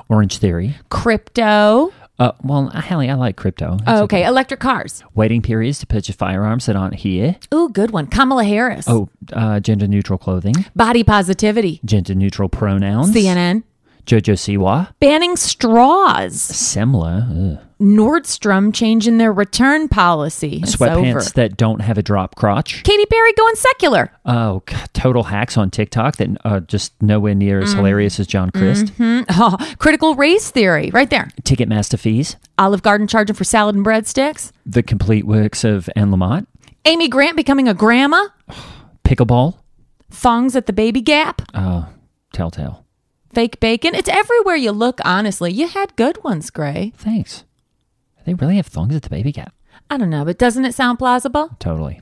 Orange 0.09 0.37
Theory. 0.39 0.75
Crypto. 0.89 1.93
Uh, 2.19 2.31
well, 2.43 2.69
Hallie, 2.69 3.09
I 3.09 3.13
like 3.13 3.35
crypto. 3.35 3.77
Oh, 3.85 4.03
okay. 4.03 4.25
Electric 4.25 4.59
cars. 4.59 5.03
Waiting 5.13 5.41
periods 5.41 5.79
to 5.79 5.87
purchase 5.87 6.15
firearms 6.15 6.65
that 6.65 6.75
aren't 6.75 6.95
here. 6.95 7.35
Ooh, 7.53 7.69
good 7.69 7.91
one. 7.91 8.07
Kamala 8.07 8.43
Harris. 8.43 8.85
Oh, 8.87 9.09
uh, 9.33 9.59
gender 9.59 9.87
neutral 9.87 10.17
clothing. 10.17 10.55
Body 10.75 11.03
positivity. 11.03 11.79
Gender 11.85 12.15
neutral 12.15 12.49
pronouns. 12.49 13.11
CNN. 13.11 13.63
Jojo 14.05 14.33
Siwa. 14.35 14.93
Banning 14.99 15.35
straws. 15.35 16.33
Semla. 16.35 17.53
Ugh. 17.59 17.66
Nordstrom 17.79 18.73
changing 18.73 19.17
their 19.17 19.31
return 19.31 19.87
policy. 19.87 20.61
It's 20.63 20.75
Sweatpants 20.75 21.09
over. 21.15 21.21
that 21.35 21.57
don't 21.57 21.81
have 21.81 21.97
a 21.97 22.01
drop 22.03 22.35
crotch. 22.35 22.83
Katy 22.83 23.05
Perry 23.05 23.33
going 23.33 23.55
secular. 23.55 24.11
Oh, 24.25 24.63
God, 24.65 24.89
total 24.93 25.23
hacks 25.23 25.57
on 25.57 25.69
TikTok 25.69 26.17
that 26.17 26.29
are 26.43 26.59
just 26.59 26.93
nowhere 27.01 27.35
near 27.35 27.59
Mm. 27.61 27.63
as 27.63 27.73
hilarious 27.73 28.19
as 28.19 28.27
John 28.27 28.49
Crist. 28.51 28.91
Oh, 29.29 29.57
critical 29.77 30.15
race 30.15 30.49
theory, 30.51 30.89
right 30.91 31.09
there. 31.09 31.29
Ticketmaster 31.43 31.99
fees. 31.99 32.35
Olive 32.57 32.81
Garden 32.81 33.07
charging 33.07 33.35
for 33.35 33.43
salad 33.43 33.75
and 33.75 33.85
breadsticks. 33.85 34.51
The 34.65 34.81
complete 34.83 35.25
works 35.25 35.63
of 35.63 35.89
Anne 35.95 36.09
Lamott. 36.11 36.47
Amy 36.85 37.07
Grant 37.07 37.35
becoming 37.35 37.67
a 37.67 37.73
grandma. 37.73 38.27
Pickleball. 39.03 39.55
Thongs 40.09 40.55
at 40.55 40.65
the 40.65 40.73
baby 40.73 41.01
gap. 41.01 41.41
Oh, 41.53 41.87
telltale. 42.33 42.85
Fake 43.33 43.59
bacon. 43.59 43.93
It's 43.93 44.09
everywhere 44.09 44.55
you 44.55 44.71
look, 44.71 44.99
honestly. 45.05 45.51
You 45.51 45.67
had 45.67 45.95
good 45.95 46.23
ones, 46.23 46.49
Gray. 46.49 46.93
Thanks. 46.97 47.43
They 48.27 48.33
really 48.33 48.57
have 48.57 48.67
thongs 48.67 48.93
at 48.93 49.03
the 49.03 49.09
baby 49.09 49.31
gap. 49.31 49.55
I 49.89 49.95
don't 49.95 50.09
know, 50.09 50.25
but 50.25 50.37
doesn't 50.37 50.65
it 50.65 50.75
sound 50.75 50.99
plausible? 50.99 51.51
Totally. 51.59 52.01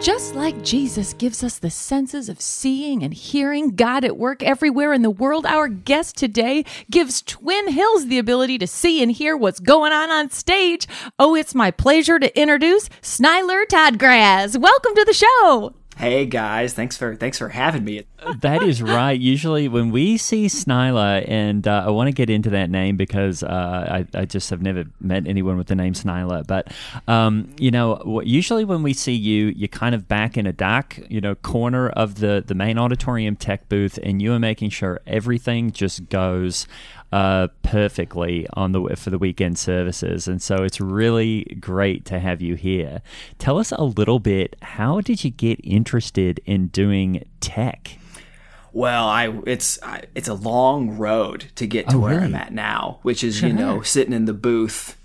just 0.00 0.36
like 0.36 0.62
Jesus 0.62 1.12
gives 1.12 1.42
us 1.42 1.58
the 1.58 1.70
senses 1.70 2.28
of 2.28 2.40
seeing 2.40 3.02
and 3.02 3.12
hearing 3.12 3.74
God 3.74 4.04
at 4.04 4.16
work 4.16 4.44
everywhere 4.44 4.92
in 4.92 5.02
the 5.02 5.10
world, 5.10 5.44
our 5.44 5.66
guest 5.66 6.16
today 6.16 6.64
gives 6.88 7.20
Twin 7.22 7.68
Hills 7.72 8.06
the 8.06 8.18
ability 8.18 8.58
to 8.58 8.66
see 8.68 9.02
and 9.02 9.10
hear 9.10 9.36
what's 9.36 9.58
going 9.58 9.92
on 9.92 10.10
on 10.10 10.30
stage. 10.30 10.86
Oh, 11.18 11.34
it's 11.34 11.54
my 11.54 11.72
pleasure 11.72 12.20
to 12.20 12.40
introduce 12.40 12.88
Snyler 13.02 13.66
Toddgrass. 13.66 14.56
Welcome 14.56 14.94
to 14.94 15.04
the 15.04 15.12
show. 15.12 15.74
Hey 15.98 16.26
guys, 16.26 16.74
thanks 16.74 16.96
for 16.96 17.16
thanks 17.16 17.38
for 17.38 17.48
having 17.48 17.82
me. 17.82 18.04
That 18.40 18.62
is 18.62 18.80
right. 18.80 19.18
Usually, 19.18 19.66
when 19.66 19.90
we 19.90 20.16
see 20.16 20.46
Snyler, 20.46 21.24
and 21.26 21.66
uh, 21.66 21.82
I 21.86 21.90
want 21.90 22.06
to 22.06 22.12
get 22.12 22.30
into 22.30 22.50
that 22.50 22.70
name 22.70 22.96
because 22.96 23.42
uh, 23.42 24.04
I, 24.14 24.20
I 24.20 24.24
just 24.24 24.48
have 24.50 24.62
never 24.62 24.84
met 25.00 25.26
anyone 25.26 25.56
with 25.58 25.66
the 25.66 25.74
name 25.74 25.94
Snyler. 25.94 26.46
But 26.46 26.72
um, 27.08 27.52
you 27.58 27.72
know, 27.72 28.22
usually 28.24 28.64
when 28.64 28.84
we 28.84 28.92
see 28.92 29.14
you, 29.14 29.46
you're 29.56 29.66
kind 29.66 29.92
of 29.92 30.06
back 30.06 30.36
in 30.36 30.46
a 30.46 30.52
dark, 30.52 31.00
you 31.08 31.20
know, 31.20 31.34
corner 31.34 31.88
of 31.88 32.20
the 32.20 32.44
the 32.46 32.54
main 32.54 32.78
auditorium 32.78 33.34
tech 33.34 33.68
booth, 33.68 33.98
and 34.00 34.22
you 34.22 34.32
are 34.32 34.38
making 34.38 34.70
sure 34.70 35.00
everything 35.04 35.72
just 35.72 36.08
goes 36.10 36.68
uh, 37.12 37.48
perfectly 37.62 38.46
on 38.52 38.72
the 38.72 38.94
for 38.96 39.10
the 39.10 39.18
weekend 39.18 39.58
services, 39.58 40.28
and 40.28 40.42
so 40.42 40.56
it's 40.62 40.80
really 40.80 41.44
great 41.60 42.04
to 42.06 42.18
have 42.18 42.40
you 42.42 42.54
here. 42.54 43.00
Tell 43.38 43.58
us 43.58 43.72
a 43.72 43.82
little 43.84 44.18
bit. 44.18 44.56
How 44.62 45.00
did 45.00 45.24
you 45.24 45.30
get 45.30 45.60
interested 45.64 46.40
in 46.44 46.68
doing 46.68 47.24
tech? 47.40 47.98
Well, 48.72 49.08
I 49.08 49.32
it's 49.46 49.82
I, 49.82 50.04
it's 50.14 50.28
a 50.28 50.34
long 50.34 50.98
road 50.98 51.46
to 51.56 51.66
get 51.66 51.88
to 51.88 51.96
Oh, 51.96 52.00
where 52.00 52.14
really? 52.16 52.26
I'm 52.26 52.34
at 52.34 52.52
now, 52.52 52.98
which 53.02 53.24
is 53.24 53.40
you 53.40 53.52
know 53.52 53.80
sitting 53.82 54.12
in 54.12 54.26
the 54.26 54.34
booth, 54.34 54.96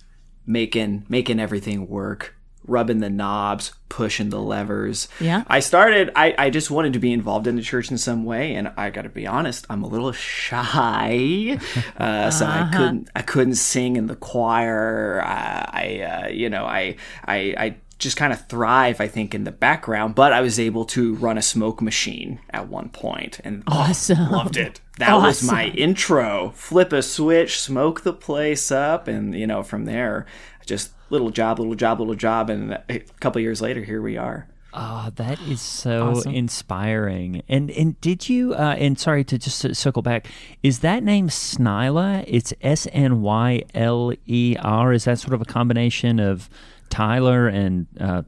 making 0.45 1.05
making 1.07 1.39
everything 1.39 1.87
work, 1.87 2.35
rubbing 2.65 2.99
the 2.99 3.09
knobs, 3.09 3.73
pushing 3.89 4.29
the 4.29 4.39
levers. 4.39 5.07
Yeah. 5.19 5.43
I 5.47 5.59
started. 5.59 6.11
I 6.15 6.33
I 6.37 6.49
just 6.49 6.71
wanted 6.71 6.93
to 6.93 6.99
be 6.99 7.11
involved 7.13 7.47
in 7.47 7.55
the 7.55 7.61
church 7.61 7.91
in 7.91 7.97
some 7.97 8.25
way, 8.25 8.55
and 8.55 8.71
I 8.77 8.89
got 8.89 9.03
to 9.03 9.09
be 9.09 9.27
honest, 9.27 9.65
I'm 9.69 9.83
a 9.83 9.87
little 9.87 10.11
shy, 10.11 11.59
uh, 11.97 12.31
so 12.31 12.45
I 12.45 12.69
couldn't 12.73 13.09
I 13.15 13.21
couldn't 13.21 13.55
sing 13.55 13.95
in 13.95 14.07
the 14.07 14.15
choir. 14.15 15.21
Uh, 15.21 15.65
I 15.71 15.99
uh, 16.25 16.27
you 16.29 16.49
know 16.49 16.65
I 16.65 16.95
I 17.25 17.35
I 17.57 17.75
just 17.99 18.17
kind 18.17 18.33
of 18.33 18.47
thrive, 18.47 18.99
I 18.99 19.07
think, 19.07 19.33
in 19.33 19.45
the 19.45 19.51
background. 19.51 20.13
But 20.15 20.33
I 20.33 20.41
was 20.41 20.59
able 20.59 20.83
to 20.85 21.15
run 21.15 21.37
a 21.37 21.41
smoke 21.41 21.81
machine 21.81 22.39
at 22.49 22.67
one 22.67 22.89
point, 22.89 23.39
and 23.43 23.63
oh, 23.67 23.77
Awesome. 23.89 24.29
loved 24.29 24.57
it. 24.57 24.81
That 24.97 25.15
was 25.15 25.41
my 25.43 25.67
intro. 25.67 26.51
Flip 26.55 26.91
a 26.93 27.01
switch, 27.01 27.59
smoke 27.59 28.01
the 28.01 28.13
place 28.13 28.71
up, 28.71 29.07
and 29.07 29.33
you 29.33 29.47
know, 29.47 29.63
from 29.63 29.85
there, 29.85 30.25
just 30.65 30.91
little 31.13 31.29
job, 31.29 31.59
little 31.59 31.75
job, 31.75 31.99
little 31.99 32.15
job, 32.15 32.49
and 32.49 32.77
a 32.89 32.99
couple 33.19 33.39
years 33.39 33.61
later, 33.61 33.83
here 33.83 34.01
we 34.01 34.17
are. 34.17 34.47
Oh, 34.73 35.11
that 35.17 35.39
is 35.41 35.61
so 35.61 36.21
inspiring. 36.21 37.43
And 37.47 37.69
and 37.69 37.99
did 38.01 38.27
you? 38.27 38.55
Uh, 38.55 38.75
and 38.79 38.99
sorry 38.99 39.23
to 39.25 39.37
just 39.37 39.75
circle 39.75 40.01
back. 40.01 40.25
Is 40.63 40.79
that 40.79 41.03
name 41.03 41.29
Snyler? 41.29 42.25
It's 42.27 42.53
S 42.61 42.87
N 42.91 43.21
Y 43.21 43.63
L 43.75 44.13
E 44.25 44.55
R. 44.59 44.91
Is 44.91 45.05
that 45.05 45.19
sort 45.19 45.35
of 45.35 45.41
a 45.41 45.45
combination 45.45 46.19
of 46.19 46.49
Tyler 46.89 47.47
and 47.47 47.85
uh, 47.99 48.23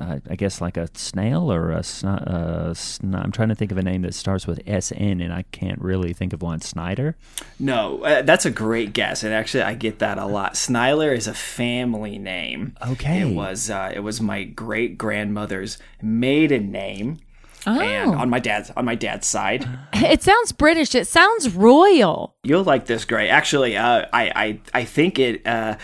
uh, 0.00 0.18
I 0.30 0.36
guess 0.36 0.60
like 0.60 0.76
a 0.76 0.88
snail 0.94 1.52
or 1.52 1.70
a 1.72 1.80
sni- 1.80 2.22
uh, 2.26 2.70
sni- 2.70 3.22
I'm 3.24 3.32
trying 3.32 3.48
to 3.48 3.54
think 3.54 3.72
of 3.72 3.78
a 3.78 3.82
name 3.82 4.02
that 4.02 4.14
starts 4.14 4.46
with 4.46 4.60
S 4.66 4.92
N, 4.96 5.20
and 5.20 5.32
I 5.32 5.42
can't 5.52 5.80
really 5.80 6.12
think 6.12 6.32
of 6.32 6.42
one. 6.42 6.60
Snyder. 6.60 7.16
No, 7.60 8.02
uh, 8.04 8.22
that's 8.22 8.44
a 8.46 8.50
great 8.50 8.92
guess, 8.92 9.22
and 9.22 9.32
actually, 9.34 9.62
I 9.62 9.74
get 9.74 9.98
that 10.00 10.18
a 10.18 10.26
lot. 10.26 10.54
Snyler 10.54 11.16
is 11.16 11.26
a 11.26 11.34
family 11.34 12.18
name. 12.18 12.74
Okay. 12.86 13.22
it 13.22 13.34
was 13.34 13.70
uh, 13.70 13.92
it 13.94 14.00
was 14.00 14.20
my 14.20 14.44
great 14.44 14.98
grandmother's 14.98 15.78
maiden 16.02 16.70
name, 16.72 17.18
Oh. 17.66 17.80
and 17.80 18.14
on 18.14 18.30
my 18.30 18.38
dad's 18.38 18.70
on 18.76 18.84
my 18.84 18.94
dad's 18.94 19.26
side. 19.26 19.68
It 20.00 20.22
sounds 20.22 20.52
British. 20.52 20.94
It 20.94 21.08
sounds 21.08 21.50
royal. 21.54 22.36
You'll 22.44 22.62
like 22.62 22.86
this, 22.86 23.04
Gray. 23.04 23.28
Actually, 23.28 23.76
uh, 23.76 24.06
I, 24.12 24.30
I 24.34 24.60
I 24.80 24.84
think 24.84 25.18
it 25.18 25.44
uh, 25.46 25.76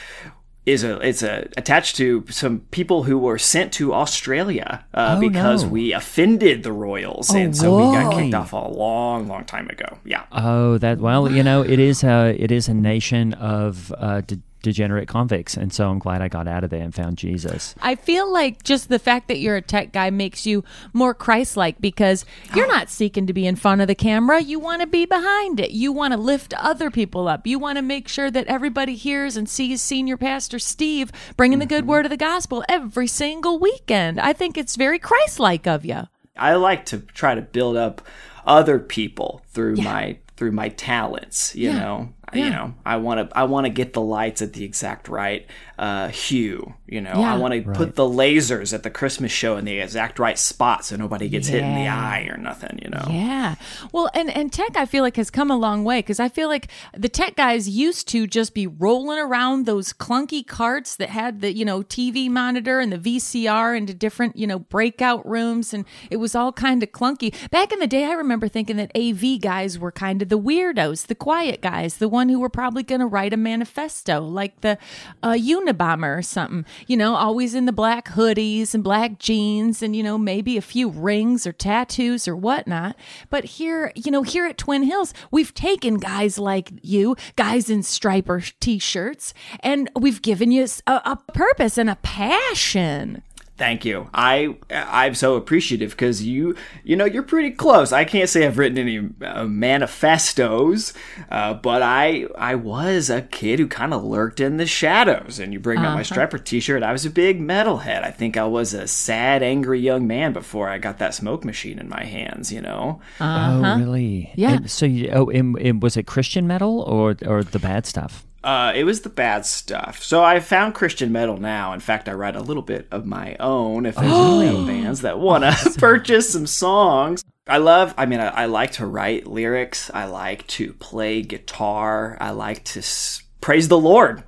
is 0.67 0.83
a 0.83 0.99
it's 1.07 1.23
a 1.23 1.47
attached 1.57 1.97
to 1.97 2.25
some 2.31 2.61
people 2.71 3.03
who 3.03 3.19
were 3.19 3.37
sent 3.39 3.73
to 3.75 3.93
Australia 3.93 4.85
uh, 4.95 5.17
Oh, 5.17 5.21
because 5.21 5.65
no. 5.65 5.69
we 5.71 5.93
offended 5.93 6.63
the 6.63 6.73
royals, 6.73 7.35
and 7.35 7.55
so 7.57 7.77
we 7.77 7.83
got 7.95 8.15
kicked 8.15 8.35
off 8.35 8.53
a 8.53 8.57
long, 8.57 9.29
long 9.29 9.45
time 9.45 9.69
ago. 9.69 9.99
Yeah. 10.05 10.25
Oh, 10.33 10.79
that 10.79 10.99
well, 11.01 11.31
you 11.31 11.43
know, 11.43 11.63
it 11.63 11.79
is 11.79 12.03
a 12.03 12.35
it 12.39 12.51
is 12.51 12.69
a 12.69 12.75
nation 12.75 13.35
of 13.35 13.93
uh, 13.99 14.23
de- 14.23 14.41
degenerate 14.65 15.07
convicts, 15.07 15.57
and 15.57 15.73
so 15.73 15.91
I'm 15.91 16.01
glad 16.01 16.23
I 16.23 16.29
got 16.29 16.49
out 16.49 16.65
of 16.65 16.71
there 16.71 16.83
and 16.83 16.93
found 16.93 17.19
Jesus. 17.19 17.75
I 17.81 17.95
feel 17.95 18.33
like 18.33 18.65
just 18.65 18.89
the 18.89 18.99
fact 18.99 19.29
that 19.29 19.39
you're 19.39 19.57
a 19.57 19.63
tech 19.63 19.93
guy 19.93 20.11
makes 20.11 20.47
you 20.47 20.65
more 20.93 21.15
Christ 21.15 21.57
like 21.57 21.81
because 21.81 22.25
you're 22.57 22.67
not 22.67 22.91
seeking 22.91 23.27
to 23.27 23.33
be 23.33 23.47
in 23.47 23.55
front 23.55 23.81
of 23.81 23.87
the 23.87 23.95
camera. 23.95 24.41
You 24.41 24.59
want 24.59 24.81
to 24.81 24.87
be 24.87 25.05
behind 25.05 25.61
it. 25.61 25.71
You 25.71 25.93
want 25.93 26.13
to 26.13 26.19
lift 26.19 26.55
other 26.55 26.91
people 26.91 27.29
up. 27.29 27.47
You 27.47 27.59
want 27.59 27.77
to 27.77 27.83
make 27.83 28.09
sure 28.09 28.31
that 28.31 28.47
everybody 28.47 28.97
hears 28.97 29.37
and 29.37 29.49
sees 29.49 29.83
Senior 29.83 30.17
Pastor 30.17 30.59
Steve 30.59 31.13
bringing 31.37 31.59
the 31.59 31.67
good 31.67 31.83
mm-hmm. 31.83 31.91
word 31.91 32.07
of 32.07 32.11
the 32.11 32.17
gospel 32.17 32.65
every 32.69 33.07
single 33.07 33.59
weekend. 33.59 34.19
I 34.19 34.33
think 34.33 34.57
it's 34.57 34.77
very 34.77 34.99
Christ 34.99 35.39
like 35.39 35.67
of 35.67 35.85
you. 35.85 36.09
I 36.37 36.55
like 36.55 36.87
to 36.87 36.99
try 36.99 37.35
to 37.35 37.43
build 37.43 37.77
up 37.77 38.03
other 38.47 38.79
people 38.79 39.43
through 39.49 39.77
my 39.77 40.19
through 40.37 40.53
my 40.53 40.69
talents. 40.71 41.55
You 41.55 41.73
know, 41.73 42.13
you 42.37 42.51
know, 42.51 42.75
I 42.85 42.97
want 42.97 43.31
to 43.31 43.39
I 43.39 43.45
want 43.45 43.67
to 43.67 43.71
get 43.71 43.93
the 43.93 44.01
lights 44.01 44.43
at 44.43 44.53
the 44.53 44.65
exact 44.65 45.09
right 45.09 45.47
uh, 45.79 46.09
hue. 46.09 46.75
You 46.87 47.01
know, 47.01 47.13
Yeah. 47.19 47.35
I 47.35 47.39
want 47.39 47.55
to 47.55 47.63
put 47.73 47.97
the 47.97 48.05
lasers 48.05 48.73
at 48.73 48.83
the 48.83 48.91
Christmas 48.91 49.33
show 49.33 49.57
in 49.57 49.65
the 49.65 49.81
exact 49.81 50.19
right 50.19 50.39
spot 50.39 50.85
so 50.85 50.97
nobody 50.97 51.29
gets 51.29 51.49
hit 51.49 51.63
in 51.63 51.75
the 51.75 51.89
eye 51.89 52.29
or 52.31 52.37
nothing. 52.37 52.79
You 52.83 52.91
know. 52.91 53.05
Yeah. 53.11 53.55
Well, 53.93 54.11
and 54.15 54.31
and 54.31 54.53
tech 54.53 54.77
I 54.77 54.87
feel 54.87 55.03
like 55.03 55.17
has 55.17 55.31
come 55.31 55.51
a 55.51 55.57
long 55.57 55.85
way 55.85 56.03
cuz 56.03 56.21
I 56.21 56.29
feel 56.29 56.49
like 56.49 56.69
the 56.97 57.09
tech 57.09 57.37
guys 57.37 57.69
used 57.69 58.07
to 58.09 58.27
just 58.27 58.55
be 58.55 58.67
rolling 58.67 59.19
around 59.19 59.67
those 59.67 59.93
clunky 59.93 60.47
carts 60.47 60.97
that 60.97 61.11
had 61.11 61.41
the, 61.41 61.53
you 61.53 61.65
know, 61.65 61.83
TV 61.83 62.29
monitor 62.29 62.81
and 62.81 62.93
the 62.93 62.99
VCR 62.99 63.77
into 63.77 63.95
different, 63.95 64.37
you 64.37 64.47
know, 64.47 64.59
breakout 64.59 65.27
rooms 65.27 65.75
and 65.75 65.85
it 66.11 66.17
was 66.19 66.35
all 66.35 66.53
kind 66.53 66.83
of 66.83 66.91
clunky. 66.93 67.35
Back 67.51 67.73
in 67.73 67.79
the 67.79 67.87
day 67.87 68.05
I 68.05 68.13
remember 68.13 68.49
thinking 68.49 68.77
that 68.77 68.93
AV 68.97 69.41
guys 69.41 69.79
were 69.79 69.93
kind 69.93 70.23
of 70.23 70.29
the 70.29 70.39
weirdos, 70.39 71.07
the 71.07 71.15
quiet 71.15 71.61
guys, 71.63 71.97
the 71.97 72.09
one 72.25 72.31
who 72.31 72.41
were 72.41 72.49
probably 72.49 72.83
going 72.83 73.01
to 73.01 73.07
write 73.07 73.35
a 73.35 73.37
manifesto 73.37 74.21
like 74.21 74.63
the 74.63 74.79
uh, 75.23 75.33
Unabomber 75.33 76.19
or 76.19 76.23
something. 76.23 76.65
You 76.87 76.97
know, 76.97 77.15
always 77.15 77.55
in 77.55 77.67
the 77.67 77.73
black 77.73 78.09
hoodies 78.09 78.75
and 78.75 78.83
black 78.83 79.19
jeans 79.19 79.83
and, 79.83 79.95
you 79.95 80.03
know, 80.03 80.17
maybe 80.17 80.57
a 80.57 80.63
few 80.63 80.89
rings 80.89 81.47
or 81.47 81.53
tattoos 81.53 82.27
or 82.27 82.35
whatnot. 82.35 82.97
But 83.29 83.45
here, 83.45 83.93
you 83.95 84.11
know, 84.11 84.23
here 84.23 84.47
at 84.47 84.57
Twin 84.57 84.85
Hills, 84.85 85.13
we've 85.31 85.53
taken 85.53 85.99
guys 85.99 86.39
like 86.39 86.73
you, 86.81 87.15
guys 87.37 87.69
in 87.69 87.81
Stryper 87.81 88.53
t 88.59 88.79
shirts, 88.79 89.35
and 89.61 89.91
we've 89.95 90.23
given 90.23 90.51
you 90.51 90.67
a, 90.87 90.93
a 91.05 91.19
purpose 91.35 91.77
and 91.77 91.91
a 91.91 91.97
passion. 91.97 93.23
Thank 93.57 93.85
you. 93.85 94.11
I 94.13 94.57
I'm 94.69 95.15
so 95.15 95.37
appreciative 95.37 95.91
because 95.91 96.25
you 96.25 96.57
you 96.83 96.97
know 96.97 97.05
you're 97.05 97.23
pretty 97.23 97.53
close. 97.53 97.93
I 97.93 98.05
can't 98.05 98.29
say 98.29 98.45
I've 98.45 98.59
written 98.59 98.79
any 98.79 99.09
uh, 99.25 99.45
manifestos, 99.45 100.93
uh, 101.31 101.55
but 101.55 101.81
I 101.81 102.27
I 102.37 102.57
was 102.57 103.11
a 103.11 103.23
kid 103.23 103.61
who 103.61 103.69
kind 103.69 103.95
of 103.95 104.03
lurked 104.03 104.41
in 104.41 104.57
the 104.57 104.67
shadows. 104.67 105.39
And 105.39 105.53
you 105.53 105.61
bring 105.61 105.79
up 105.79 105.95
my 105.95 106.03
Stryper 106.03 106.43
T-shirt. 106.43 106.83
I 106.83 106.91
was 106.91 107.07
a 107.07 107.11
big 107.11 107.41
metalhead. 107.41 108.03
I 108.03 108.11
think 108.11 108.37
I 108.37 108.45
was 108.45 108.75
a 108.75 108.89
sad, 108.89 109.45
angry 109.45 109.79
young 109.79 110.09
man 110.09 110.33
before 110.33 110.69
I 110.69 110.79
got 110.79 110.99
that 110.99 111.15
smoke 111.15 111.45
machine 111.45 111.79
in 111.79 111.89
my 111.89 112.03
hands. 112.03 112.51
You 112.53 112.61
know. 112.61 113.01
Oh, 113.21 113.77
really? 113.79 114.33
Yeah. 114.35 114.55
And 114.55 114.71
so, 114.71 114.85
you, 114.85 115.11
oh, 115.13 115.31
and, 115.31 115.57
and 115.59 115.81
was 115.81 115.97
it 115.97 116.09
Christian 116.09 116.49
metal 116.49 116.81
or 116.81 117.17
or 117.25 117.45
the 117.45 117.61
bad 117.61 117.87
stuff? 117.87 118.27
Uh, 118.45 118.73
it 118.75 118.85
was 118.85 119.01
the 119.01 119.09
bad 119.09 119.47
stuff. 119.47 120.03
So 120.03 120.23
I 120.23 120.39
found 120.41 120.75
Christian 120.75 121.11
metal 121.11 121.39
now. 121.39 121.73
In 121.73 121.81
fact, 121.81 122.09
I 122.09 122.13
write 122.13 122.37
a 122.37 122.43
little 122.43 122.63
bit 122.63 122.87
of 122.91 123.07
my 123.07 123.37
own. 123.41 123.87
If 123.87 123.97
there's 123.97 124.13
any 124.13 124.45
metal 124.47 124.67
bands 124.67 125.01
that 125.01 125.19
want 125.19 125.45
to 125.45 125.71
purchase 125.79 126.31
some 126.31 126.47
songs, 126.47 127.25
I 127.49 127.57
love. 127.59 127.95
I 127.97 128.05
mean, 128.07 128.21
I, 128.21 128.29
I 128.29 128.45
like 128.47 128.73
to 128.73 128.87
write 128.87 129.27
lyrics. 129.27 129.91
I 129.95 130.05
like 130.05 130.47
to 130.49 130.75
play 130.75 131.23
guitar. 131.23 132.19
I 132.21 132.31
like 132.33 132.65
to 132.65 132.81
s- 132.81 133.23
praise 133.41 133.69
the 133.69 133.79
Lord 133.79 134.23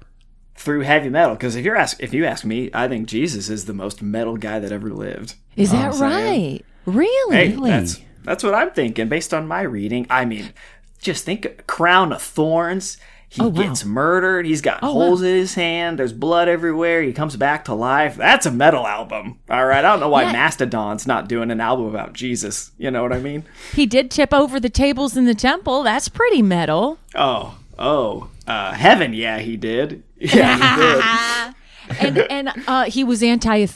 through 0.54 0.80
heavy 0.80 1.10
metal. 1.10 1.34
Because 1.34 1.54
if 1.54 1.64
you're 1.64 1.76
ask, 1.76 2.02
if 2.02 2.14
you 2.14 2.24
ask 2.24 2.44
me, 2.44 2.70
I 2.72 2.88
think 2.88 3.08
Jesus 3.08 3.50
is 3.50 3.66
the 3.66 3.74
most 3.74 4.00
metal 4.02 4.36
guy 4.38 4.58
that 4.58 4.72
ever 4.72 4.90
lived. 4.90 5.34
Is 5.56 5.72
that 5.72 5.94
right? 5.94 6.64
Really? 6.86 7.36
Hey, 7.36 7.48
that's 7.52 8.00
that's 8.24 8.42
what 8.42 8.54
I'm 8.54 8.70
thinking 8.70 9.08
based 9.08 9.34
on 9.34 9.46
my 9.46 9.62
reading. 9.62 10.06
I 10.08 10.24
mean, 10.24 10.52
just 11.00 11.24
think 11.24 11.66
crown 11.66 12.12
of 12.12 12.22
thorns. 12.22 12.96
He 13.28 13.42
Oh, 13.42 13.48
wow. 13.48 13.62
gets 13.62 13.84
murdered. 13.84 14.46
He's 14.46 14.60
got 14.60 14.78
Oh, 14.82 14.92
holes 14.92 15.20
wow. 15.20 15.28
in 15.28 15.34
his 15.34 15.54
hand. 15.54 15.98
There's 15.98 16.12
blood 16.12 16.48
everywhere. 16.48 17.02
He 17.02 17.12
comes 17.12 17.36
back 17.36 17.64
to 17.66 17.74
life. 17.74 18.16
That's 18.16 18.46
a 18.46 18.50
metal 18.50 18.86
album. 18.86 19.38
All 19.50 19.66
right. 19.66 19.84
I 19.84 19.90
don't 19.90 20.00
know 20.00 20.08
why 20.08 20.22
Yeah. 20.22 20.32
Mastodon's 20.32 21.06
not 21.06 21.28
doing 21.28 21.50
an 21.50 21.60
album 21.60 21.86
about 21.86 22.12
Jesus. 22.12 22.70
You 22.78 22.90
know 22.90 23.02
what 23.02 23.12
I 23.12 23.18
mean? 23.18 23.44
He 23.74 23.84
did 23.84 24.10
tip 24.10 24.32
over 24.32 24.60
the 24.60 24.70
tables 24.70 25.16
in 25.16 25.24
the 25.26 25.34
temple. 25.34 25.82
That's 25.82 26.08
pretty 26.08 26.40
metal. 26.40 26.98
Oh, 27.14 27.58
oh, 27.78 28.28
uh, 28.46 28.72
heaven. 28.72 29.12
Yeah, 29.12 29.38
he 29.40 29.56
did. 29.56 30.02
Yeah, 30.18 30.56
he 30.56 30.82
did. 30.82 31.54
and 32.00 32.18
and 32.32 32.64
uh, 32.66 32.84
he 32.84 33.04
was 33.04 33.22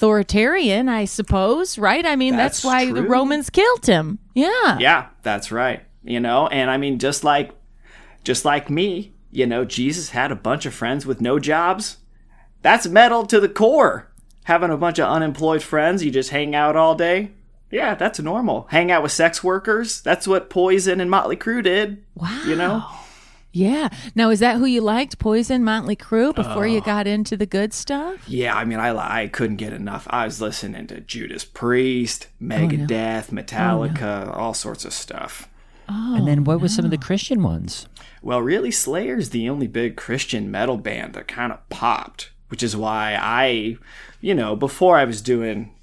anti-authoritarian, 0.00 0.88
I 0.88 1.04
suppose, 1.04 1.78
right? 1.78 2.04
I 2.06 2.16
mean, 2.16 2.36
that's, 2.36 2.62
That's 2.62 2.64
why 2.64 2.90
the. 2.92 3.02
Romans 3.02 3.50
killed 3.50 3.84
him. 3.86 4.18
Yeah. 4.34 4.78
Yeah, 4.78 5.06
that's 5.22 5.52
right. 5.52 5.82
You 6.02 6.18
know, 6.20 6.46
and 6.48 6.70
I 6.70 6.76
mean, 6.78 6.98
just 6.98 7.24
like, 7.24 7.50
just 8.24 8.44
like 8.44 8.70
me, 8.70 9.12
you 9.30 9.46
know, 9.46 9.64
Jesus 9.64 10.10
had 10.10 10.32
a 10.32 10.36
bunch 10.36 10.66
of 10.66 10.74
friends 10.74 11.06
with 11.06 11.20
no 11.20 11.38
jobs. 11.38 11.98
That's 12.62 12.86
metal 12.86 13.26
to 13.26 13.40
the 13.40 13.48
core. 13.48 14.08
Having 14.44 14.70
a 14.70 14.76
bunch 14.76 14.98
of 14.98 15.08
unemployed 15.08 15.62
friends, 15.62 16.04
you 16.04 16.10
just 16.10 16.30
hang 16.30 16.54
out 16.54 16.76
all 16.76 16.94
day. 16.94 17.30
Yeah, 17.70 17.94
that's 17.94 18.18
normal. 18.18 18.66
Hang 18.70 18.90
out 18.90 19.02
with 19.02 19.12
sex 19.12 19.44
workers. 19.44 20.00
That's 20.00 20.26
what 20.26 20.50
Poison 20.50 21.00
and 21.00 21.10
Motley 21.10 21.36
Crue 21.36 21.62
did. 21.62 22.02
Wow. 22.16 22.42
You 22.46 22.56
know? 22.56 22.84
Yeah. 23.52 23.88
Now, 24.14 24.30
is 24.30 24.40
that 24.40 24.56
who 24.56 24.64
you 24.64 24.80
liked, 24.80 25.18
Poison, 25.18 25.62
Motley 25.64 25.96
Crue, 25.96 26.34
before 26.34 26.62
Oh. 26.64 26.66
you 26.68 26.78
uh, 26.78 26.84
got 26.84 27.06
into 27.06 27.36
the 27.36 27.46
good 27.46 27.72
stuff? 27.72 28.28
Yeah, 28.28 28.54
I 28.56 28.64
mean, 28.64 28.78
I 28.78 29.22
I 29.22 29.26
couldn't 29.28 29.56
get 29.56 29.72
enough. 29.72 30.06
I 30.10 30.24
was 30.24 30.40
listening 30.40 30.86
to 30.88 31.00
Judas 31.00 31.44
Priest, 31.44 32.28
Oh, 32.40 32.44
Megadeth, 32.44 33.28
oh, 33.30 33.34
Metallica, 33.34 34.36
all 34.36 34.54
sorts 34.54 34.84
of 34.84 34.92
stuff. 34.92 35.48
And 35.90 36.26
then 36.26 36.44
what 36.44 36.60
was 36.60 36.74
some 36.74 36.84
of 36.84 36.90
the 36.90 36.96
oh, 36.96 37.00
Christian 37.00 37.42
ones? 37.42 37.86
Well, 38.22 38.40
really, 38.40 38.70
Slayer's 38.70 39.30
the 39.30 39.48
only 39.48 39.66
big 39.66 39.96
Christian 39.96 40.50
metal 40.50 40.76
band 40.76 41.14
that 41.14 41.28
kind 41.28 41.52
of 41.52 41.68
popped, 41.68 42.30
which 42.48 42.62
is 42.62 42.76
why 42.76 43.16
I, 43.20 43.76
you 44.20 44.34
know, 44.34 44.56
before 44.56 44.96
I 44.96 45.04
was 45.04 45.20
doing 45.20 45.74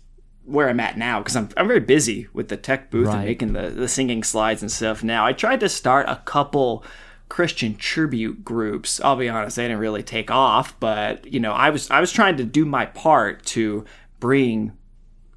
where 0.45 0.69
I'm 0.69 0.79
at 0.79 0.97
now, 0.97 1.19
because 1.19 1.35
I'm, 1.35 1.49
I'm 1.57 1.67
very 1.67 1.81
busy 1.81 2.27
with 2.31 2.47
the 2.47 2.55
tech 2.55 2.89
booth 2.89 3.09
and 3.09 3.25
making 3.25 3.53
the, 3.53 3.69
the 3.69 3.87
singing 3.89 4.23
slides 4.23 4.61
and 4.61 4.71
stuff 4.71 5.03
now. 5.03 5.25
I 5.25 5.33
tried 5.33 5.59
to 5.59 5.69
start 5.69 6.07
a 6.07 6.21
couple 6.23 6.85
Christian 7.27 7.75
tribute 7.75 8.45
groups. 8.45 9.01
I'll 9.01 9.17
be 9.17 9.27
honest, 9.27 9.57
they 9.57 9.63
didn't 9.63 9.79
really 9.79 10.03
take 10.03 10.31
off, 10.31 10.79
but 10.79 11.31
you 11.31 11.41
know, 11.41 11.51
I 11.51 11.69
was 11.69 11.91
I 11.91 11.99
was 11.99 12.13
trying 12.13 12.37
to 12.37 12.45
do 12.45 12.63
my 12.63 12.85
part 12.85 13.45
to 13.47 13.83
bring 14.21 14.71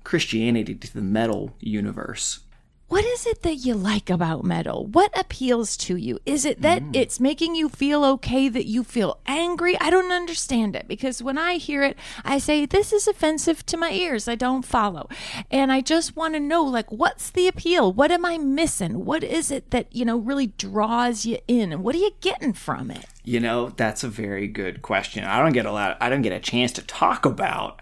Christianity 0.04 0.76
to 0.76 0.94
the 0.94 1.02
metal 1.02 1.56
universe. 1.58 2.40
What 2.90 3.04
is 3.04 3.24
it 3.24 3.42
that 3.42 3.54
you 3.54 3.74
like 3.74 4.10
about 4.10 4.42
metal? 4.42 4.84
What 4.84 5.16
appeals 5.16 5.76
to 5.76 5.94
you? 5.94 6.18
Is 6.26 6.44
it 6.44 6.60
that 6.62 6.82
mm. 6.82 6.96
it's 6.96 7.20
making 7.20 7.54
you 7.54 7.68
feel 7.68 8.04
okay, 8.04 8.48
that 8.48 8.66
you 8.66 8.82
feel 8.82 9.20
angry? 9.26 9.78
I 9.78 9.90
don't 9.90 10.10
understand 10.10 10.74
it 10.74 10.88
because 10.88 11.22
when 11.22 11.38
I 11.38 11.54
hear 11.54 11.84
it, 11.84 11.96
I 12.24 12.38
say, 12.38 12.66
This 12.66 12.92
is 12.92 13.06
offensive 13.06 13.64
to 13.66 13.76
my 13.76 13.92
ears. 13.92 14.26
I 14.26 14.34
don't 14.34 14.64
follow. 14.64 15.08
And 15.52 15.70
I 15.70 15.82
just 15.82 16.16
want 16.16 16.34
to 16.34 16.40
know, 16.40 16.64
like, 16.64 16.90
what's 16.90 17.30
the 17.30 17.46
appeal? 17.46 17.92
What 17.92 18.10
am 18.10 18.24
I 18.24 18.38
missing? 18.38 19.04
What 19.04 19.22
is 19.22 19.52
it 19.52 19.70
that, 19.70 19.94
you 19.94 20.04
know, 20.04 20.18
really 20.18 20.48
draws 20.48 21.24
you 21.24 21.38
in? 21.46 21.72
And 21.72 21.84
what 21.84 21.94
are 21.94 21.98
you 21.98 22.10
getting 22.20 22.54
from 22.54 22.90
it? 22.90 23.04
You 23.22 23.38
know, 23.38 23.68
that's 23.68 24.02
a 24.02 24.08
very 24.08 24.48
good 24.48 24.82
question. 24.82 25.22
I 25.22 25.40
don't 25.40 25.52
get 25.52 25.64
a 25.64 25.70
lot. 25.70 25.96
I 26.00 26.08
don't 26.08 26.22
get 26.22 26.32
a 26.32 26.40
chance 26.40 26.72
to 26.72 26.82
talk 26.82 27.24
about 27.24 27.80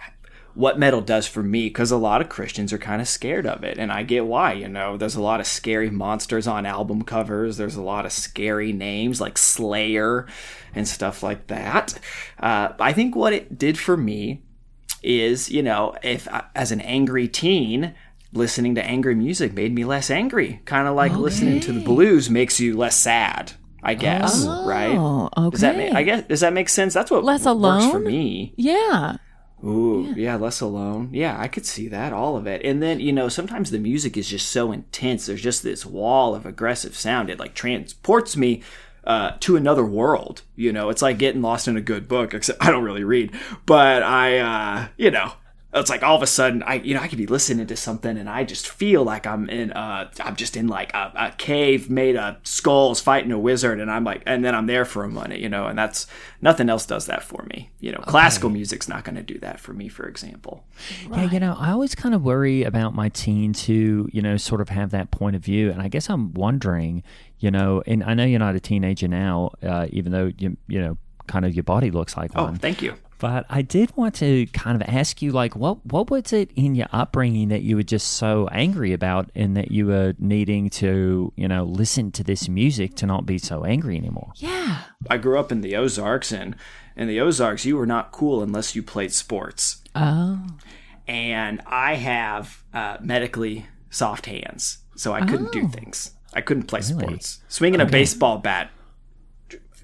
what 0.58 0.76
metal 0.78 1.00
does 1.00 1.26
for 1.28 1.42
me 1.42 1.68
because 1.68 1.92
a 1.92 1.96
lot 1.96 2.20
of 2.20 2.28
Christians 2.28 2.72
are 2.72 2.78
kind 2.78 3.00
of 3.00 3.06
scared 3.06 3.46
of 3.46 3.62
it, 3.62 3.78
and 3.78 3.92
I 3.92 4.02
get 4.02 4.26
why. 4.26 4.54
You 4.54 4.66
know, 4.68 4.96
there's 4.96 5.14
a 5.14 5.22
lot 5.22 5.38
of 5.38 5.46
scary 5.46 5.88
monsters 5.88 6.48
on 6.48 6.66
album 6.66 7.02
covers. 7.02 7.56
There's 7.56 7.76
a 7.76 7.82
lot 7.82 8.04
of 8.04 8.12
scary 8.12 8.72
names 8.72 9.20
like 9.20 9.38
Slayer 9.38 10.26
and 10.74 10.86
stuff 10.88 11.22
like 11.22 11.46
that. 11.46 11.98
Uh, 12.40 12.70
I 12.80 12.92
think 12.92 13.14
what 13.14 13.32
it 13.32 13.56
did 13.56 13.78
for 13.78 13.96
me 13.96 14.42
is, 15.02 15.48
you 15.48 15.62
know, 15.62 15.94
if 16.02 16.26
I- 16.28 16.44
as 16.54 16.72
an 16.72 16.80
angry 16.80 17.28
teen. 17.28 17.94
Listening 18.30 18.74
to 18.74 18.84
angry 18.84 19.14
music 19.14 19.54
made 19.54 19.74
me 19.74 19.86
less 19.86 20.10
angry. 20.10 20.60
Kind 20.66 20.86
of 20.86 20.94
like 20.94 21.12
listening 21.16 21.60
to 21.60 21.72
the 21.72 21.80
blues 21.80 22.28
makes 22.28 22.60
you 22.60 22.76
less 22.76 22.94
sad. 22.94 23.52
I 23.82 23.94
guess, 23.94 24.44
right? 24.44 24.94
Oh, 24.98 25.30
Does 25.50 25.62
that 25.62 25.76
okay. 25.76 25.84
make 25.86 25.94
I 25.94 26.02
guess 26.02 26.26
does 26.28 26.40
that 26.40 26.52
make 26.52 26.68
sense? 26.68 26.92
That's 26.92 27.10
what 27.10 27.24
Less 27.24 27.46
works 27.46 27.86
for 27.86 27.98
me. 28.00 28.52
Yeah. 28.56 29.16
Ooh, 29.64 30.14
yeah. 30.16 30.36
less 30.36 30.60
alone. 30.60 31.10
Yeah, 31.12 31.38
I 31.38 31.48
could 31.48 31.66
see 31.66 31.88
that, 31.88 32.12
all 32.12 32.36
of 32.36 32.46
it. 32.46 32.62
And 32.64 32.82
then, 32.82 33.00
you 33.00 33.12
know, 33.12 33.28
sometimes 33.28 33.70
the 33.70 33.78
music 33.78 34.16
is 34.16 34.28
just 34.28 34.48
so 34.50 34.72
intense. 34.72 35.26
There's 35.26 35.42
just 35.42 35.62
this 35.62 35.84
wall 35.84 36.34
of 36.34 36.46
aggressive 36.46 36.96
sound. 36.96 37.28
It 37.28 37.40
like 37.40 37.54
transports 37.54 38.36
me 38.36 38.62
uh, 39.04 39.32
to 39.40 39.56
another 39.56 39.84
world. 39.84 40.42
You 40.54 40.72
know, 40.72 40.90
it's 40.90 41.02
like 41.02 41.18
getting 41.18 41.42
lost 41.42 41.66
in 41.66 41.76
a 41.76 41.80
good 41.80 42.06
book, 42.06 42.34
except 42.34 42.62
I 42.64 42.70
don't 42.70 42.84
really 42.84 43.04
read. 43.04 43.32
But 43.66 44.02
I, 44.02 44.38
uh, 44.38 44.88
you 44.96 45.10
know, 45.10 45.32
it's 45.74 45.90
like 45.90 46.02
all 46.02 46.16
of 46.16 46.22
a 46.22 46.26
sudden 46.26 46.62
I, 46.62 46.76
you 46.76 46.94
know, 46.94 47.00
I 47.00 47.08
could 47.08 47.18
be 47.18 47.26
listening 47.26 47.66
to 47.66 47.76
something 47.76 48.16
and 48.16 48.28
I 48.28 48.42
just 48.44 48.66
feel 48.68 49.04
like 49.04 49.26
I'm 49.26 49.48
in, 49.50 49.70
uh, 49.72 50.10
I'm 50.20 50.34
just 50.34 50.56
in 50.56 50.66
like 50.66 50.94
a, 50.94 51.12
a 51.14 51.32
cave 51.36 51.90
made 51.90 52.16
of 52.16 52.36
skulls 52.42 53.00
fighting 53.00 53.30
a 53.32 53.38
wizard. 53.38 53.78
And 53.78 53.90
I'm 53.90 54.02
like, 54.02 54.22
and 54.24 54.42
then 54.44 54.54
I'm 54.54 54.66
there 54.66 54.86
for 54.86 55.04
a 55.04 55.08
minute, 55.10 55.40
you 55.40 55.48
know, 55.48 55.66
and 55.66 55.78
that's 55.78 56.06
nothing 56.40 56.70
else 56.70 56.86
does 56.86 57.04
that 57.06 57.22
for 57.22 57.42
me. 57.50 57.70
You 57.80 57.92
know, 57.92 57.98
classical 57.98 58.48
music's 58.48 58.88
not 58.88 59.04
going 59.04 59.16
to 59.16 59.22
do 59.22 59.38
that 59.40 59.60
for 59.60 59.74
me, 59.74 59.88
for 59.88 60.08
example. 60.08 60.64
Yeah, 61.10 61.24
you 61.30 61.38
know, 61.38 61.54
I 61.58 61.70
always 61.70 61.94
kind 61.94 62.14
of 62.14 62.22
worry 62.22 62.62
about 62.62 62.94
my 62.94 63.10
teens 63.10 63.66
who, 63.66 64.08
you 64.10 64.22
know, 64.22 64.38
sort 64.38 64.62
of 64.62 64.70
have 64.70 64.90
that 64.92 65.10
point 65.10 65.36
of 65.36 65.44
view. 65.44 65.70
And 65.70 65.82
I 65.82 65.88
guess 65.88 66.08
I'm 66.08 66.32
wondering, 66.32 67.02
you 67.40 67.50
know, 67.50 67.82
and 67.86 68.02
I 68.02 68.14
know 68.14 68.24
you're 68.24 68.38
not 68.38 68.54
a 68.56 68.60
teenager 68.60 69.06
now, 69.06 69.50
uh, 69.62 69.86
even 69.90 70.12
though 70.12 70.32
you, 70.38 70.56
you 70.66 70.80
know, 70.80 70.96
kind 71.26 71.44
of 71.44 71.54
your 71.54 71.62
body 71.64 71.90
looks 71.90 72.16
like 72.16 72.30
Oh, 72.34 72.44
one. 72.44 72.56
thank 72.56 72.80
you. 72.80 72.94
But 73.18 73.46
I 73.48 73.62
did 73.62 73.96
want 73.96 74.14
to 74.16 74.46
kind 74.46 74.80
of 74.80 74.88
ask 74.88 75.20
you, 75.20 75.32
like, 75.32 75.56
what 75.56 75.84
what 75.84 76.10
was 76.10 76.32
it 76.32 76.50
in 76.54 76.74
your 76.74 76.88
upbringing 76.92 77.48
that 77.48 77.62
you 77.62 77.76
were 77.76 77.82
just 77.82 78.14
so 78.14 78.48
angry 78.52 78.92
about, 78.92 79.30
and 79.34 79.56
that 79.56 79.70
you 79.70 79.86
were 79.86 80.14
needing 80.18 80.70
to, 80.70 81.32
you 81.36 81.48
know, 81.48 81.64
listen 81.64 82.12
to 82.12 82.24
this 82.24 82.48
music 82.48 82.94
to 82.96 83.06
not 83.06 83.26
be 83.26 83.38
so 83.38 83.64
angry 83.64 83.96
anymore? 83.96 84.32
Yeah. 84.36 84.82
I 85.10 85.16
grew 85.18 85.38
up 85.38 85.50
in 85.50 85.60
the 85.60 85.76
Ozarks, 85.76 86.32
and 86.32 86.54
in 86.96 87.08
the 87.08 87.20
Ozarks, 87.20 87.64
you 87.64 87.76
were 87.76 87.86
not 87.86 88.12
cool 88.12 88.42
unless 88.42 88.76
you 88.76 88.82
played 88.82 89.12
sports. 89.12 89.82
Oh. 89.94 90.40
And 91.06 91.60
I 91.66 91.94
have 91.94 92.62
uh, 92.72 92.98
medically 93.00 93.66
soft 93.90 94.26
hands, 94.26 94.78
so 94.94 95.12
I 95.12 95.24
couldn't 95.24 95.52
do 95.52 95.66
things. 95.68 96.12
I 96.34 96.42
couldn't 96.42 96.64
play 96.64 96.82
sports. 96.82 97.40
Swinging 97.48 97.80
a 97.80 97.86
baseball 97.86 98.38
bat 98.38 98.70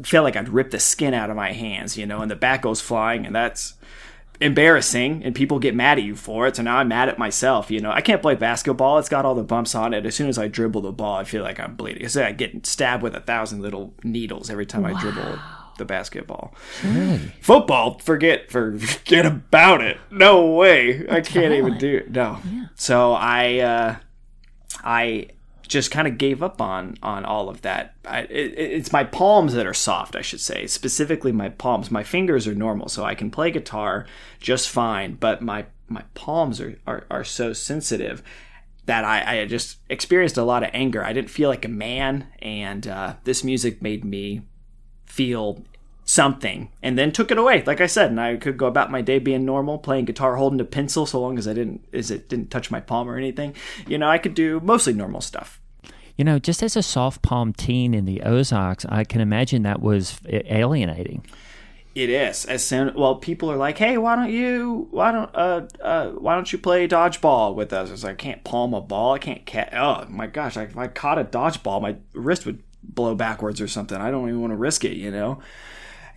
felt 0.02 0.24
like 0.24 0.36
I'd 0.36 0.48
rip 0.48 0.70
the 0.70 0.80
skin 0.80 1.14
out 1.14 1.30
of 1.30 1.36
my 1.36 1.52
hands, 1.52 1.96
you 1.96 2.06
know, 2.06 2.20
and 2.20 2.30
the 2.30 2.36
bat 2.36 2.62
goes 2.62 2.80
flying, 2.80 3.26
and 3.26 3.34
that's 3.34 3.74
embarrassing, 4.40 5.22
and 5.24 5.34
people 5.34 5.58
get 5.60 5.74
mad 5.74 5.98
at 5.98 6.04
you 6.04 6.16
for 6.16 6.46
it. 6.46 6.56
So 6.56 6.62
now 6.62 6.78
I'm 6.78 6.88
mad 6.88 7.08
at 7.08 7.18
myself, 7.18 7.70
you 7.70 7.80
know. 7.80 7.90
I 7.92 8.00
can't 8.00 8.20
play 8.20 8.34
basketball; 8.34 8.98
it's 8.98 9.08
got 9.08 9.24
all 9.24 9.34
the 9.34 9.44
bumps 9.44 9.74
on 9.74 9.94
it. 9.94 10.04
As 10.04 10.14
soon 10.14 10.28
as 10.28 10.38
I 10.38 10.48
dribble 10.48 10.80
the 10.80 10.92
ball, 10.92 11.16
I 11.16 11.24
feel 11.24 11.42
like 11.42 11.60
I'm 11.60 11.76
bleeding. 11.76 12.04
It's 12.04 12.16
like 12.16 12.26
I 12.26 12.32
get 12.32 12.66
stabbed 12.66 13.02
with 13.02 13.14
a 13.14 13.20
thousand 13.20 13.62
little 13.62 13.94
needles 14.02 14.50
every 14.50 14.66
time 14.66 14.84
I 14.84 14.98
dribble 15.00 15.38
the 15.78 15.84
basketball. 15.84 16.54
Football, 17.40 17.98
forget 18.00 18.50
forget 18.50 19.26
about 19.26 19.80
it. 19.80 19.98
No 20.10 20.46
way, 20.52 21.06
I 21.08 21.20
can't 21.20 21.54
even 21.54 21.78
do 21.78 21.98
it. 21.98 22.10
No. 22.10 22.38
So 22.74 23.12
I. 23.12 23.58
uh 23.58 23.96
I 24.82 25.28
just 25.66 25.90
kind 25.90 26.06
of 26.06 26.18
gave 26.18 26.42
up 26.42 26.60
on 26.60 26.96
on 27.02 27.24
all 27.24 27.48
of 27.48 27.62
that. 27.62 27.94
I, 28.04 28.20
it, 28.22 28.54
it's 28.58 28.92
my 28.92 29.04
palms 29.04 29.54
that 29.54 29.66
are 29.66 29.74
soft, 29.74 30.16
I 30.16 30.22
should 30.22 30.40
say. 30.40 30.66
Specifically, 30.66 31.32
my 31.32 31.48
palms. 31.48 31.90
My 31.90 32.02
fingers 32.02 32.46
are 32.46 32.54
normal, 32.54 32.88
so 32.88 33.04
I 33.04 33.14
can 33.14 33.30
play 33.30 33.50
guitar 33.50 34.06
just 34.40 34.68
fine. 34.68 35.14
But 35.14 35.42
my 35.42 35.66
my 35.88 36.02
palms 36.14 36.60
are 36.60 36.78
are, 36.86 37.04
are 37.10 37.24
so 37.24 37.52
sensitive 37.52 38.22
that 38.86 39.04
I, 39.04 39.40
I 39.40 39.46
just 39.46 39.78
experienced 39.88 40.36
a 40.36 40.44
lot 40.44 40.62
of 40.62 40.70
anger. 40.72 41.02
I 41.04 41.12
didn't 41.12 41.30
feel 41.30 41.48
like 41.48 41.64
a 41.64 41.68
man, 41.68 42.26
and 42.40 42.86
uh, 42.86 43.14
this 43.24 43.42
music 43.42 43.80
made 43.80 44.04
me 44.04 44.42
feel 45.06 45.64
something 46.04 46.70
and 46.82 46.98
then 46.98 47.10
took 47.10 47.30
it 47.30 47.38
away 47.38 47.62
like 47.64 47.80
i 47.80 47.86
said 47.86 48.10
and 48.10 48.20
i 48.20 48.36
could 48.36 48.58
go 48.58 48.66
about 48.66 48.90
my 48.90 49.00
day 49.00 49.18
being 49.18 49.44
normal 49.44 49.78
playing 49.78 50.04
guitar 50.04 50.36
holding 50.36 50.60
a 50.60 50.64
pencil 50.64 51.06
so 51.06 51.18
long 51.20 51.38
as 51.38 51.48
i 51.48 51.52
didn't 51.54 51.82
as 51.94 52.10
it 52.10 52.28
didn't 52.28 52.50
touch 52.50 52.70
my 52.70 52.80
palm 52.80 53.08
or 53.08 53.16
anything 53.16 53.54
you 53.86 53.96
know 53.96 54.08
i 54.08 54.18
could 54.18 54.34
do 54.34 54.60
mostly 54.60 54.92
normal 54.92 55.20
stuff 55.20 55.60
You 56.16 56.24
know, 56.24 56.38
just 56.38 56.62
as 56.62 56.76
a 56.76 56.82
soft 56.82 57.22
palm 57.22 57.52
teen 57.52 57.92
in 57.92 58.04
the 58.04 58.22
Ozarks, 58.22 58.86
I 58.88 59.02
can 59.02 59.20
imagine 59.20 59.64
that 59.64 59.82
was 59.82 60.20
alienating. 60.28 61.26
It 61.96 62.08
is. 62.08 62.44
As 62.44 62.62
soon 62.64 62.94
well, 62.94 63.16
people 63.16 63.50
are 63.50 63.56
like, 63.56 63.78
"Hey, 63.78 63.98
why 63.98 64.14
don't 64.14 64.30
you? 64.30 64.86
Why 64.92 65.10
don't 65.10 65.30
uh 65.34 65.62
uh 65.82 66.10
why 66.10 66.36
don't 66.36 66.52
you 66.52 66.58
play 66.58 66.86
dodgeball 66.86 67.56
with 67.56 67.72
us?" 67.72 67.90
It's 67.90 68.04
like, 68.04 68.12
I 68.12 68.16
can't 68.16 68.44
palm 68.44 68.74
a 68.74 68.80
ball. 68.80 69.14
I 69.14 69.18
can't 69.18 69.44
catch. 69.44 69.72
Oh 69.74 70.06
my 70.08 70.28
gosh! 70.28 70.56
If 70.56 70.76
I 70.76 70.86
caught 70.86 71.18
a 71.18 71.24
dodgeball, 71.24 71.82
my 71.82 71.96
wrist 72.12 72.46
would 72.46 72.62
blow 72.82 73.16
backwards 73.16 73.60
or 73.60 73.66
something. 73.66 73.98
I 73.98 74.10
don't 74.12 74.28
even 74.28 74.40
want 74.40 74.52
to 74.52 74.56
risk 74.56 74.84
it. 74.84 74.96
You 74.96 75.10
know. 75.10 75.40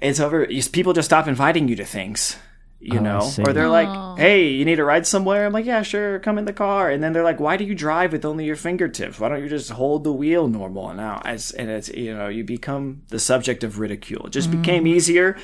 It's 0.02 0.20
over. 0.20 0.46
People 0.72 0.94
just 0.94 1.08
stop 1.08 1.28
inviting 1.28 1.68
you 1.68 1.76
to 1.78 1.86
things. 1.86 2.38
You 2.80 3.00
Oh, 3.00 3.02
know, 3.02 3.32
or 3.40 3.54
they're 3.54 3.70
like, 3.70 3.88
oh. 3.90 4.16
"Hey, 4.18 4.50
you 4.50 4.64
need 4.64 4.76
to 4.76 4.84
ride 4.86 5.08
somewhere?" 5.08 5.48
I'm 5.48 5.52
like, 5.52 5.66
"Yeah, 5.66 5.82
sure, 5.82 6.20
come 6.20 6.38
in 6.38 6.46
the 6.46 6.54
car." 6.54 6.92
And 6.92 7.02
then 7.02 7.12
they're 7.12 7.24
like, 7.24 7.40
"Why 7.40 7.58
do 7.58 7.64
you 7.64 7.74
drive 7.74 8.12
with 8.12 8.24
only 8.24 8.46
your 8.46 8.56
fingertips? 8.56 9.20
Why 9.20 9.30
don't 9.30 9.42
you 9.42 9.50
just 9.50 9.72
hold 9.72 10.04
the 10.04 10.14
wheel 10.14 10.48
normal?" 10.48 10.90
And 10.90 10.98
now, 10.98 11.20
as 11.26 11.50
and 11.52 11.72
it's 11.72 11.90
you 11.90 12.16
know, 12.16 12.28
you 12.28 12.44
become 12.44 13.02
the 13.10 13.18
subject 13.18 13.64
of 13.64 13.80
ridicule. 13.80 14.28
It 14.28 14.32
just 14.32 14.52
became 14.52 14.84
mm. 14.84 14.90
easier 14.90 15.36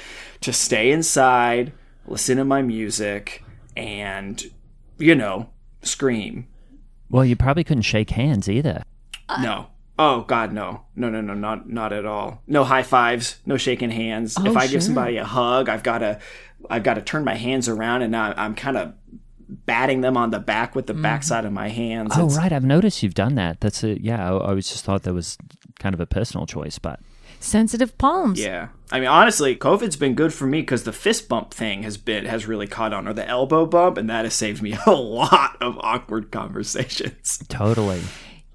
to 0.42 0.54
stay 0.54 0.92
inside, 0.92 1.74
listen 2.06 2.38
to 2.38 2.46
my 2.46 2.62
music, 2.62 3.44
and 3.76 4.44
you 5.00 5.16
know, 5.16 5.50
scream. 5.82 6.48
Well, 7.10 7.26
you 7.26 7.36
probably 7.36 7.64
couldn't 7.64 7.82
shake 7.84 8.12
hands 8.12 8.48
either. 8.48 8.84
Uh, 9.28 9.42
no. 9.42 9.68
Oh 9.98 10.22
God, 10.22 10.54
no, 10.54 10.86
no, 10.96 11.10
no, 11.10 11.22
no, 11.22 11.34
not 11.34 11.70
not 11.70 11.94
at 11.94 12.06
all. 12.06 12.42
No 12.48 12.64
high 12.64 12.84
fives, 12.84 13.40
no 13.46 13.58
shaking 13.58 13.92
hands. 13.92 14.36
Oh, 14.40 14.46
if 14.46 14.58
I 14.58 14.68
give 14.68 14.84
somebody 14.84 15.18
a 15.18 15.26
hug, 15.26 15.70
I've 15.70 15.84
got 15.84 16.00
to, 16.00 16.20
I've 16.70 16.84
got 16.84 16.96
to 16.96 17.02
turn 17.02 17.24
my 17.24 17.36
hands 17.36 17.70
around, 17.70 18.02
and 18.02 18.12
now 18.12 18.34
I'm 18.36 18.56
kind 18.56 18.78
of 18.78 18.94
batting 19.48 20.02
them 20.02 20.18
on 20.18 20.32
the 20.32 20.40
back 20.40 20.74
with 20.74 20.88
the 20.88 20.94
hmm. 20.94 21.04
backside 21.04 21.46
of 21.46 21.54
my 21.54 21.70
hands. 21.70 22.14
Oh, 22.16 22.26
It's- 22.26 22.38
right. 22.38 22.52
I've 22.52 22.64
noticed 22.64 23.04
you've 23.04 23.14
done 23.14 23.36
that. 23.36 23.62
That's 23.62 23.84
a 23.84 24.02
yeah. 24.02 24.32
I, 24.32 24.36
I 24.36 24.54
was 24.54 24.68
just 24.68 24.84
thought 24.84 25.04
that 25.04 25.14
was 25.14 25.38
kind 25.80 25.94
of 25.94 26.00
a 26.00 26.08
personal 26.08 26.48
choice, 26.48 26.80
but 26.80 27.00
Sensitive 27.44 27.98
palms. 27.98 28.40
Yeah, 28.40 28.70
I 28.90 29.02
mean, 29.02 29.10
honestly, 29.10 29.54
COVID's 29.54 29.98
been 29.98 30.16
good 30.16 30.34
for 30.34 30.48
me 30.48 30.62
because 30.62 30.86
the 30.86 30.94
fist 30.94 31.28
bump 31.28 31.54
thing 31.54 31.84
has 31.84 31.98
been 31.98 32.24
has 32.24 32.48
really 32.48 32.68
caught 32.68 32.94
on, 32.94 33.06
or 33.06 33.12
the 33.12 33.28
elbow 33.28 33.66
bump, 33.66 33.98
and 33.98 34.10
that 34.10 34.24
has 34.24 34.34
saved 34.34 34.62
me 34.62 34.78
a 34.86 34.92
lot 34.92 35.58
of 35.60 35.78
awkward 35.80 36.32
conversations. 36.32 37.44
totally. 37.50 38.02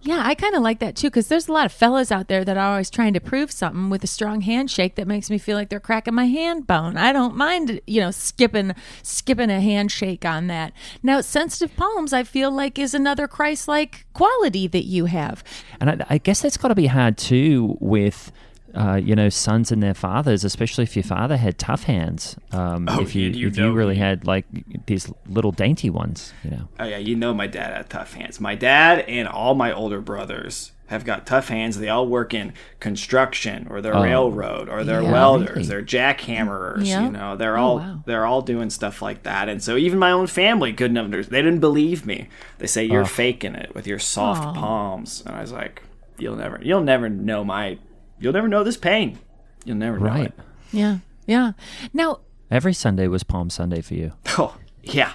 Yeah, 0.00 0.22
I 0.24 0.36
kind 0.36 0.54
of 0.54 0.62
like 0.62 0.78
that 0.78 0.94
too 0.94 1.08
because 1.08 1.26
there's 1.26 1.48
a 1.48 1.52
lot 1.52 1.66
of 1.66 1.72
fellas 1.72 2.12
out 2.12 2.28
there 2.28 2.44
that 2.44 2.56
are 2.56 2.72
always 2.72 2.88
trying 2.88 3.14
to 3.14 3.20
prove 3.20 3.50
something 3.50 3.90
with 3.90 4.04
a 4.04 4.06
strong 4.06 4.42
handshake 4.42 4.94
that 4.94 5.08
makes 5.08 5.28
me 5.28 5.38
feel 5.38 5.56
like 5.56 5.70
they're 5.70 5.80
cracking 5.80 6.14
my 6.14 6.26
hand 6.26 6.68
bone. 6.68 6.96
I 6.96 7.12
don't 7.12 7.34
mind, 7.34 7.80
you 7.86 8.00
know, 8.00 8.12
skipping 8.12 8.74
skipping 9.02 9.50
a 9.50 9.60
handshake 9.60 10.24
on 10.24 10.46
that. 10.46 10.72
Now, 11.02 11.20
sensitive 11.20 11.76
palms, 11.76 12.12
I 12.12 12.22
feel 12.22 12.50
like 12.50 12.78
is 12.78 12.94
another 12.94 13.26
Christ-like 13.26 14.06
quality 14.12 14.68
that 14.68 14.84
you 14.84 15.06
have. 15.06 15.42
And 15.80 15.90
I, 15.90 16.06
I 16.08 16.18
guess 16.18 16.42
that's 16.42 16.56
got 16.56 16.68
to 16.68 16.74
be 16.76 16.86
hard 16.86 17.18
too 17.18 17.76
with, 17.80 18.30
uh, 18.78 18.94
you 18.96 19.14
know, 19.16 19.28
sons 19.28 19.72
and 19.72 19.82
their 19.82 19.94
fathers, 19.94 20.44
especially 20.44 20.84
if 20.84 20.94
your 20.96 21.02
father 21.02 21.36
had 21.36 21.58
tough 21.58 21.82
hands. 21.84 22.36
Um, 22.52 22.86
Oh, 22.88 23.00
if 23.02 23.14
you, 23.14 23.24
you- 23.28 23.30
you 23.40 23.48
if 23.48 23.56
know 23.56 23.66
you 23.70 23.72
really 23.72 23.94
he- 23.96 24.00
had 24.00 24.24
like 24.26 24.46
these 24.86 25.12
little 25.28 25.52
dainty 25.52 25.90
ones, 25.90 26.32
you 26.44 26.50
know. 26.52 26.68
Oh 26.78 26.84
yeah, 26.84 26.98
you 26.98 27.16
know 27.16 27.34
my 27.34 27.46
dad 27.48 27.72
had 27.76 27.90
tough 27.90 28.14
hands. 28.14 28.40
My 28.40 28.54
dad 28.54 29.00
and 29.00 29.26
all 29.26 29.54
my 29.54 29.72
older 29.72 30.00
brothers 30.00 30.72
have 30.86 31.04
got 31.04 31.26
tough 31.26 31.48
hands. 31.48 31.78
They 31.78 31.90
all 31.90 32.06
work 32.06 32.32
in 32.32 32.54
construction 32.80 33.66
or 33.68 33.82
they're 33.82 33.92
railroad 33.92 34.70
or 34.70 34.84
they're 34.84 35.02
Yeah, 35.02 35.12
welders, 35.12 35.50
really? 35.56 35.68
they're 35.68 35.82
jackhammerers. 35.82 36.86
Yeah. 36.86 37.04
You 37.04 37.10
know, 37.10 37.36
they're 37.36 37.58
Oh, 37.58 37.62
all 37.62 37.76
wow. 37.78 38.02
they're 38.06 38.24
all 38.24 38.40
doing 38.42 38.70
stuff 38.70 39.02
like 39.02 39.22
that. 39.24 39.48
And 39.48 39.62
so 39.62 39.76
even 39.76 39.98
my 39.98 40.10
own 40.12 40.26
family 40.28 40.72
couldn't 40.72 40.96
understand. 40.96 41.34
They 41.34 41.42
didn't 41.42 41.60
believe 41.60 42.06
me. 42.06 42.28
They 42.58 42.66
say 42.66 42.84
you're 42.84 43.04
faking 43.04 43.54
it 43.54 43.74
with 43.74 43.86
your 43.86 43.98
soft 43.98 44.56
palms. 44.56 45.22
And 45.26 45.34
I 45.36 45.40
was 45.42 45.52
like, 45.52 45.82
you'll 46.18 46.36
never, 46.36 46.58
you'll 46.62 46.80
never 46.82 47.08
know 47.10 47.44
my, 47.44 47.78
you'll 48.20 48.32
never 48.32 48.48
know 48.48 48.64
this 48.64 48.76
pain. 48.76 49.18
You'll 49.64 49.76
never 49.76 49.98
know 49.98 50.06
Right. 50.06 50.26
it. 50.26 50.34
Yeah, 50.72 50.98
yeah. 51.26 51.52
Now, 51.92 52.20
Every 52.50 52.72
Sunday 52.72 53.08
was 53.08 53.22
Palm 53.24 53.50
Sunday 53.50 53.80
for 53.82 53.94
you. 53.94 54.12
Oh 54.38 54.56
yeah, 54.82 55.12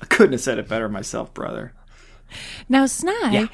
I 0.00 0.06
couldn't 0.06 0.32
have 0.32 0.40
said 0.40 0.58
it 0.58 0.68
better 0.68 0.88
myself, 0.88 1.34
brother. 1.34 1.72
now, 2.68 2.84
Sny. 2.84 3.50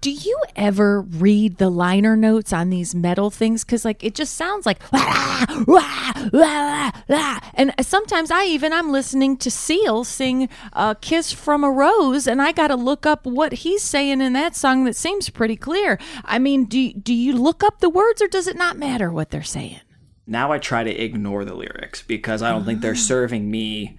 Do 0.00 0.10
you 0.10 0.38
ever 0.54 1.00
read 1.00 1.58
the 1.58 1.70
liner 1.70 2.16
notes 2.16 2.52
on 2.52 2.70
these 2.70 2.94
metal 2.94 3.30
things? 3.30 3.64
Because 3.64 3.84
like 3.84 4.02
it 4.04 4.14
just 4.14 4.34
sounds 4.34 4.66
like 4.66 4.80
"Wah, 4.92 5.46
wah, 5.66 6.12
wah, 6.32 6.90
wah." 7.08 7.40
and 7.54 7.74
sometimes 7.80 8.30
I 8.30 8.44
even 8.44 8.72
I'm 8.72 8.90
listening 8.92 9.36
to 9.38 9.50
Seal 9.50 10.04
sing 10.04 10.48
a 10.72 10.96
"Kiss 11.00 11.32
from 11.32 11.64
a 11.64 11.70
Rose" 11.70 12.26
and 12.26 12.40
I 12.42 12.52
got 12.52 12.68
to 12.68 12.76
look 12.76 13.06
up 13.06 13.26
what 13.26 13.52
he's 13.52 13.82
saying 13.82 14.20
in 14.20 14.32
that 14.34 14.56
song 14.56 14.84
that 14.84 14.96
seems 14.96 15.30
pretty 15.30 15.56
clear. 15.56 15.98
I 16.24 16.38
mean, 16.38 16.64
do 16.64 16.92
do 16.92 17.14
you 17.14 17.34
look 17.34 17.62
up 17.64 17.80
the 17.80 17.90
words 17.90 18.22
or 18.22 18.28
does 18.28 18.46
it 18.46 18.56
not 18.56 18.78
matter 18.78 19.10
what 19.10 19.30
they're 19.30 19.42
saying? 19.42 19.80
now 20.26 20.50
I 20.50 20.58
try 20.58 20.82
to 20.82 20.90
ignore 20.90 21.44
the 21.44 21.54
lyrics 21.54 22.02
because 22.02 22.42
I 22.42 22.50
don't 22.50 22.64
think 22.64 22.80
they're 22.80 22.92
ah. 22.92 22.94
serving 22.94 23.50
me 23.50 23.98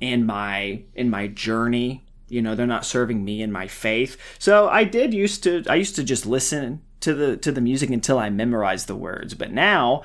in 0.00 0.26
my 0.26 0.82
in 0.94 1.10
my 1.10 1.28
journey. 1.28 2.04
You 2.28 2.42
know, 2.42 2.54
they're 2.54 2.66
not 2.66 2.84
serving 2.84 3.24
me 3.24 3.42
in 3.42 3.52
my 3.52 3.66
faith. 3.66 4.16
So 4.38 4.68
I 4.68 4.84
did 4.84 5.14
used 5.14 5.42
to 5.44 5.64
I 5.68 5.76
used 5.76 5.96
to 5.96 6.04
just 6.04 6.26
listen 6.26 6.82
to 7.00 7.14
the 7.14 7.36
to 7.38 7.52
the 7.52 7.60
music 7.60 7.90
until 7.90 8.18
I 8.18 8.30
memorized 8.30 8.86
the 8.86 8.96
words. 8.96 9.34
But 9.34 9.52
now 9.52 10.02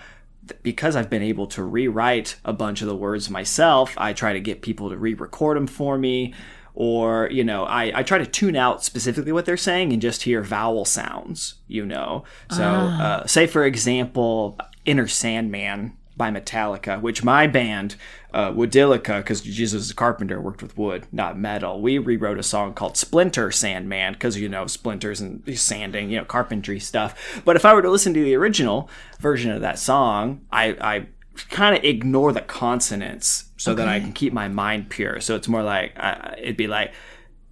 because 0.61 0.95
I've 0.95 1.09
been 1.09 1.23
able 1.23 1.47
to 1.47 1.63
rewrite 1.63 2.35
a 2.43 2.51
bunch 2.51 2.81
of 2.81 2.87
the 2.87 2.95
words 2.95 3.29
myself, 3.29 3.93
I 3.97 4.11
try 4.11 4.33
to 4.33 4.41
get 4.41 4.61
people 4.61 4.89
to 4.89 4.97
re-record 4.97 5.55
them 5.55 5.67
for 5.67 5.97
me 5.97 6.33
or 6.75 7.29
you 7.31 7.43
know 7.43 7.65
I, 7.65 7.99
I 7.99 8.03
try 8.03 8.17
to 8.17 8.25
tune 8.25 8.55
out 8.55 8.83
specifically 8.83 9.31
what 9.31 9.45
they're 9.45 9.57
saying 9.57 9.93
and 9.93 10.01
just 10.01 10.23
hear 10.23 10.41
vowel 10.41 10.85
sounds 10.85 11.55
you 11.67 11.85
know 11.85 12.23
so 12.49 12.63
uh, 12.63 13.27
say 13.27 13.47
for 13.47 13.63
example 13.63 14.57
Enter 14.85 15.07
Sandman 15.07 15.95
by 16.15 16.29
metallica 16.29 17.01
which 17.01 17.23
my 17.23 17.47
band 17.47 17.95
uh, 18.33 18.51
woodilica 18.51 19.17
because 19.17 19.41
jesus 19.41 19.83
is 19.83 19.91
a 19.91 19.95
carpenter 19.95 20.39
worked 20.41 20.61
with 20.61 20.77
wood 20.77 21.05
not 21.11 21.37
metal. 21.37 21.81
We 21.81 21.97
rewrote 21.97 22.39
a 22.39 22.43
song 22.43 22.73
called 22.73 22.97
splinter 22.97 23.51
sandman 23.51 24.13
because 24.13 24.37
you 24.37 24.49
know 24.49 24.67
splinters 24.67 25.21
and 25.21 25.43
sanding 25.57 26.09
you 26.09 26.17
know 26.17 26.25
carpentry 26.25 26.79
stuff. 26.79 27.41
But 27.45 27.55
if 27.55 27.65
i 27.65 27.73
were 27.73 27.81
to 27.81 27.91
listen 27.91 28.13
to 28.13 28.23
the 28.23 28.35
original 28.35 28.89
version 29.19 29.51
of 29.51 29.61
that 29.61 29.79
song 29.79 30.41
i, 30.51 30.75
I 30.79 31.07
kind 31.49 31.75
of 31.77 31.83
ignore 31.83 32.31
the 32.31 32.41
consonants 32.41 33.45
so 33.57 33.73
that 33.73 33.87
I 33.87 33.99
can 33.99 34.13
keep 34.13 34.33
my 34.33 34.47
mind 34.47 34.89
pure. 34.89 35.19
So 35.19 35.35
it's 35.35 35.47
more 35.47 35.63
like 35.63 35.93
uh, 35.97 36.35
it'd 36.37 36.57
be 36.57 36.67
like 36.67 36.93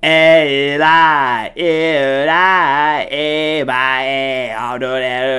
"Eli, 0.04 1.50
Eli, 1.58 3.08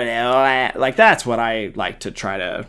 Eli, 0.08 0.72
like 0.76 0.96
that's 0.96 1.24
what 1.26 1.38
I 1.38 1.72
like 1.74 2.00
to 2.00 2.10
try 2.10 2.38
to 2.38 2.66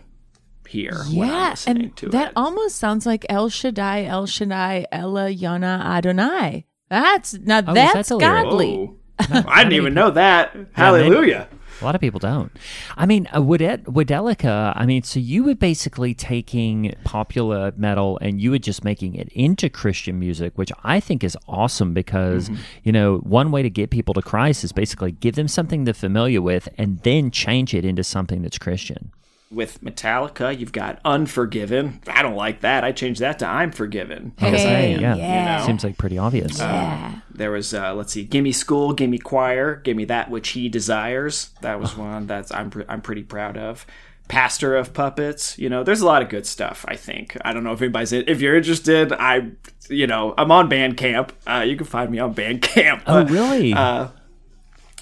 hear 0.73 0.93
Yeah, 1.07 1.51
listening 1.51 1.83
and 1.83 1.95
to 1.97 2.09
that 2.09 2.27
it. 2.29 2.33
almost 2.35 2.75
sounds 2.77 3.05
like 3.05 3.25
El 3.29 3.49
Shaddai, 3.49 4.05
El 4.05 4.25
Shaddai, 4.25 4.85
Ella 4.91 5.29
Yona 5.29 5.79
Adonai. 5.83 6.65
That's 6.89 7.33
now 7.35 7.57
Oh, 7.65 7.71
is 7.71 7.75
that 7.75 7.93
that's 7.93 8.09
the 8.09 8.17
lyric? 8.17 8.43
godly. 8.43 8.75
Whoa. 8.75 8.97
I 9.47 9.63
didn't 9.63 9.73
even 9.73 9.93
know 9.93 10.11
that. 10.11 10.55
maybe- 10.55 10.69
Hallelujah. 10.73 11.47
A 11.81 11.85
lot 11.85 11.95
of 11.95 12.01
people 12.01 12.19
don't. 12.19 12.51
I 12.95 13.05
mean, 13.05 13.27
uh, 13.35 13.41
Wooded- 13.41 13.85
Woodelica, 13.85 14.73
I 14.75 14.85
mean, 14.85 15.01
so 15.03 15.19
you 15.19 15.43
were 15.43 15.55
basically 15.55 16.13
taking 16.13 16.93
popular 17.03 17.73
metal 17.75 18.17
and 18.21 18.39
you 18.39 18.51
were 18.51 18.59
just 18.59 18.83
making 18.83 19.15
it 19.15 19.27
into 19.33 19.69
Christian 19.69 20.19
music, 20.19 20.53
which 20.55 20.71
I 20.83 20.99
think 20.99 21.23
is 21.23 21.35
awesome 21.47 21.93
because, 21.93 22.49
you 22.83 22.91
know, 22.91 23.17
one 23.17 23.51
way 23.51 23.63
to 23.63 23.69
get 23.69 23.89
people 23.89 24.13
to 24.13 24.21
Christ 24.21 24.63
is 24.63 24.71
basically 24.71 25.11
give 25.11 25.35
them 25.35 25.47
something 25.47 25.83
they're 25.83 25.93
familiar 25.95 26.41
with 26.41 26.69
and 26.77 26.99
then 26.99 27.31
change 27.31 27.73
it 27.73 27.83
into 27.83 28.03
something 28.03 28.43
that's 28.43 28.59
Christian. 28.59 29.11
With 29.53 29.81
Metallica, 29.83 30.57
you've 30.57 30.71
got 30.71 30.99
Unforgiven. 31.05 32.01
I 32.07 32.21
don't 32.21 32.35
like 32.35 32.61
that. 32.61 32.83
I 32.83 32.91
changed 32.91 33.21
that 33.21 33.39
to 33.39 33.47
I'm 33.47 33.71
Forgiven. 33.71 34.33
Hey, 34.37 34.99
yeah. 34.99 35.15
yeah. 35.15 35.65
Seems 35.65 35.83
like 35.83 35.97
pretty 35.97 36.17
obvious. 36.17 36.59
Yeah. 36.59 37.19
There 37.31 37.51
was, 37.51 37.73
uh, 37.73 37.93
let's 37.93 38.13
see, 38.13 38.23
Gimme 38.23 38.51
School, 38.51 38.93
Gimme 38.93 39.19
Choir, 39.19 39.75
Gimme 39.77 40.05
That 40.05 40.29
Which 40.29 40.49
He 40.49 40.69
Desires. 40.69 41.51
That 41.61 41.79
was 41.79 41.97
one 41.97 42.27
that's 42.27 42.51
I'm 42.51 42.69
pre- 42.69 42.85
I'm 42.87 43.01
pretty 43.01 43.23
proud 43.23 43.57
of. 43.57 43.85
Pastor 44.27 44.75
of 44.75 44.93
Puppets. 44.93 45.57
You 45.59 45.69
know, 45.69 45.83
there's 45.83 46.01
a 46.01 46.05
lot 46.05 46.21
of 46.21 46.29
good 46.29 46.45
stuff. 46.45 46.85
I 46.87 46.95
think. 46.95 47.37
I 47.43 47.53
don't 47.53 47.63
know 47.63 47.73
if 47.73 47.81
anybody's 47.81 48.13
if 48.13 48.41
you're 48.41 48.55
interested. 48.55 49.11
I, 49.11 49.51
you 49.89 50.07
know, 50.07 50.33
I'm 50.37 50.51
on 50.51 50.69
Bandcamp. 50.69 51.31
Uh, 51.45 51.63
you 51.67 51.75
can 51.75 51.85
find 51.85 52.09
me 52.09 52.19
on 52.19 52.33
Bandcamp. 52.33 53.03
oh, 53.07 53.25
really? 53.25 53.73
Uh, 53.73 54.07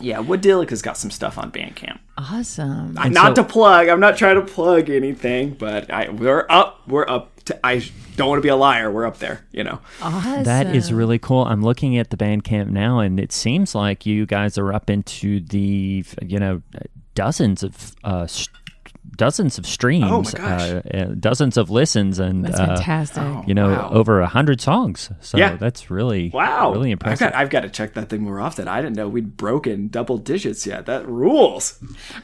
yeah, 0.01 0.19
Woodilica's 0.19 0.81
got 0.81 0.97
some 0.97 1.11
stuff 1.11 1.37
on 1.37 1.51
Bandcamp. 1.51 1.99
Awesome. 2.17 2.97
I- 2.97 3.09
not 3.09 3.35
so- 3.35 3.43
to 3.43 3.49
plug. 3.49 3.87
I'm 3.87 3.99
not 3.99 4.17
trying 4.17 4.35
to 4.35 4.41
plug 4.41 4.89
anything, 4.89 5.51
but 5.51 5.91
I 5.91 6.09
we're 6.09 6.45
up. 6.49 6.81
We're 6.87 7.07
up. 7.07 7.29
To, 7.45 7.59
I 7.65 7.83
don't 8.17 8.29
want 8.29 8.37
to 8.37 8.43
be 8.43 8.49
a 8.49 8.55
liar. 8.55 8.91
We're 8.91 9.05
up 9.07 9.17
there. 9.17 9.45
You 9.51 9.63
know. 9.63 9.79
Awesome. 10.01 10.43
That 10.43 10.75
is 10.75 10.93
really 10.93 11.17
cool. 11.19 11.43
I'm 11.45 11.61
looking 11.63 11.97
at 11.97 12.09
the 12.11 12.17
Bandcamp 12.17 12.67
now, 12.69 12.99
and 12.99 13.19
it 13.19 13.31
seems 13.31 13.73
like 13.73 14.05
you 14.05 14.25
guys 14.25 14.57
are 14.57 14.71
up 14.71 14.89
into 14.89 15.39
the, 15.39 16.05
you 16.21 16.37
know, 16.39 16.61
dozens 17.15 17.63
of 17.63 17.95
uh, 18.03 18.27
st- 18.27 18.55
dozens 19.17 19.57
of 19.57 19.65
streams, 19.65 20.05
Oh 20.07 20.21
my 20.23 20.31
gosh. 20.31 20.61
Uh, 20.71 20.81
uh, 20.93 21.05
dozens 21.19 21.57
of 21.57 21.69
listens, 21.69 22.19
and 22.19 22.45
That's 22.45 22.59
uh, 22.59 22.67
fantastic. 22.67 23.47
you 23.47 23.53
know, 23.53 23.69
Wow. 23.69 23.89
over 23.93 24.21
a 24.21 24.27
hundred 24.27 24.61
songs. 24.61 25.09
So 25.21 25.37
Yeah. 25.37 25.55
that's 25.57 25.89
really 25.91 26.29
Wow. 26.33 26.71
really 26.71 26.89
I've 26.89 26.93
impressive. 26.93 27.31
got, 27.31 27.35
I've 27.35 27.49
got 27.49 27.61
to 27.61 27.69
check 27.69 27.93
that 27.95 28.09
thing 28.09 28.21
more 28.21 28.39
often. 28.39 28.67
I 28.67 28.81
didn't 28.81 28.95
know 28.95 29.07
we'd 29.07 29.35
broken 29.37 29.87
double 29.89 30.17
digits 30.17 30.65
yet. 30.67 30.85
That 30.85 31.07
rules. 31.07 31.79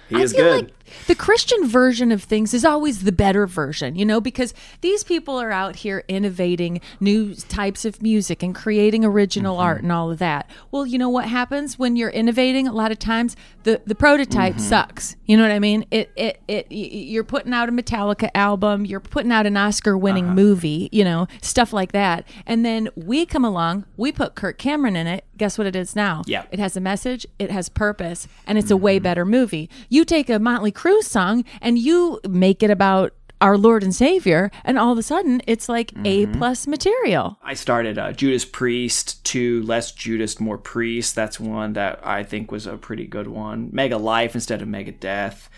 He 0.09 0.15
I 0.17 0.19
is 0.21 0.33
feel 0.33 0.43
good. 0.43 0.63
like 0.65 0.73
the 1.07 1.15
Christian 1.15 1.67
version 1.67 2.11
of 2.11 2.23
things 2.23 2.53
is 2.53 2.63
always 2.65 3.03
the 3.03 3.11
better 3.11 3.45
version, 3.47 3.95
you 3.95 4.05
know, 4.05 4.19
because 4.21 4.53
these 4.81 5.03
people 5.03 5.37
are 5.39 5.51
out 5.51 5.77
here 5.77 6.03
innovating 6.07 6.81
new 6.99 7.33
types 7.35 7.85
of 7.85 8.01
music 8.01 8.43
and 8.43 8.53
creating 8.55 9.03
original 9.05 9.55
Mm-hmm. 9.55 9.61
art 9.63 9.83
and 9.83 9.91
all 9.91 10.11
of 10.11 10.19
that. 10.19 10.49
Well, 10.71 10.85
you 10.85 10.97
know 10.97 11.09
what 11.09 11.25
happens 11.25 11.77
when 11.79 11.95
you're 11.95 12.09
innovating? 12.09 12.67
A 12.67 12.73
lot 12.73 12.91
of 12.91 12.99
times 12.99 13.35
the 13.63 13.81
the 13.85 13.95
prototype 13.95 14.53
Mm-hmm. 14.55 14.61
sucks. 14.61 15.15
You 15.25 15.37
know 15.37 15.43
what 15.43 15.51
I 15.51 15.59
mean? 15.59 15.85
It 15.91 16.11
it 16.15 16.41
it 16.47 16.67
you're 16.71 17.23
putting 17.23 17.53
out 17.53 17.69
a 17.69 17.71
Metallica 17.71 18.29
album, 18.35 18.85
you're 18.85 18.99
putting 18.99 19.31
out 19.31 19.45
an 19.45 19.57
Oscar-winning 19.57 20.25
Uh-huh. 20.25 20.33
movie, 20.35 20.89
you 20.91 21.03
know, 21.03 21.27
stuff 21.41 21.73
like 21.73 21.91
that. 21.91 22.25
And 22.45 22.65
then 22.65 22.89
we 22.95 23.25
come 23.25 23.43
along, 23.45 23.85
we 23.97 24.11
put 24.11 24.35
Kirk 24.35 24.57
Cameron 24.57 24.95
in 24.95 25.07
it. 25.07 25.23
Guess 25.37 25.57
what 25.57 25.67
it 25.67 25.75
is 25.75 25.95
now? 25.95 26.23
Yeah. 26.25 26.45
It 26.51 26.59
has 26.59 26.75
a 26.75 26.81
message, 26.81 27.25
it 27.37 27.51
has 27.51 27.69
purpose, 27.69 28.27
and 28.47 28.57
it's 28.57 28.71
a 28.71 28.77
way 28.77 28.97
better 28.97 29.23
movie. 29.23 29.69
You 29.87 30.03
take 30.03 30.29
a 30.29 30.39
Motley 30.39 30.71
Crue 30.77 31.01
song 31.01 31.43
and 31.59 31.77
you 31.79 32.19
make 32.29 32.61
it 32.61 32.69
about 32.69 33.13
our 33.41 33.57
Lord 33.57 33.83
and 33.83 33.93
Savior, 33.93 34.49
and 34.63 34.79
all 34.79 34.91
of 34.91 34.97
a 34.97 35.03
sudden 35.03 35.41
it's 35.45 35.69
like 35.69 35.93
A 36.05 36.25
plus 36.27 36.67
material. 36.67 37.37
I 37.43 37.53
started 37.53 37.97
uh, 37.97 38.11
Judas 38.11 38.45
Priest 38.45 39.23
to 39.25 39.61
less 39.63 39.91
Judas, 39.91 40.39
more 40.39 40.57
Priest. 40.57 41.15
That's 41.15 41.39
one 41.39 41.73
that 41.73 41.99
I 42.05 42.23
think 42.23 42.51
was 42.51 42.65
a 42.65 42.77
pretty 42.77 43.05
good 43.05 43.27
one. 43.27 43.69
Mega 43.71 43.97
Life 43.97 44.35
instead 44.35 44.61
of 44.61 44.67
Mega 44.67 44.91
Death. 44.91 45.49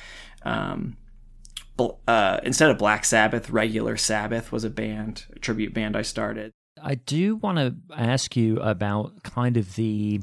Um, 0.43 0.97
uh, 2.07 2.39
instead 2.43 2.69
of 2.69 2.77
Black 2.77 3.05
Sabbath, 3.05 3.49
Regular 3.49 3.95
Sabbath 3.95 4.51
was 4.51 4.63
a 4.63 4.69
band, 4.69 5.25
a 5.33 5.39
tribute 5.39 5.73
band 5.73 5.95
I 5.95 6.01
started. 6.01 6.51
I 6.81 6.95
do 6.95 7.37
want 7.37 7.57
to 7.57 7.75
ask 7.95 8.35
you 8.35 8.57
about 8.59 9.23
kind 9.23 9.57
of 9.57 9.75
the. 9.75 10.21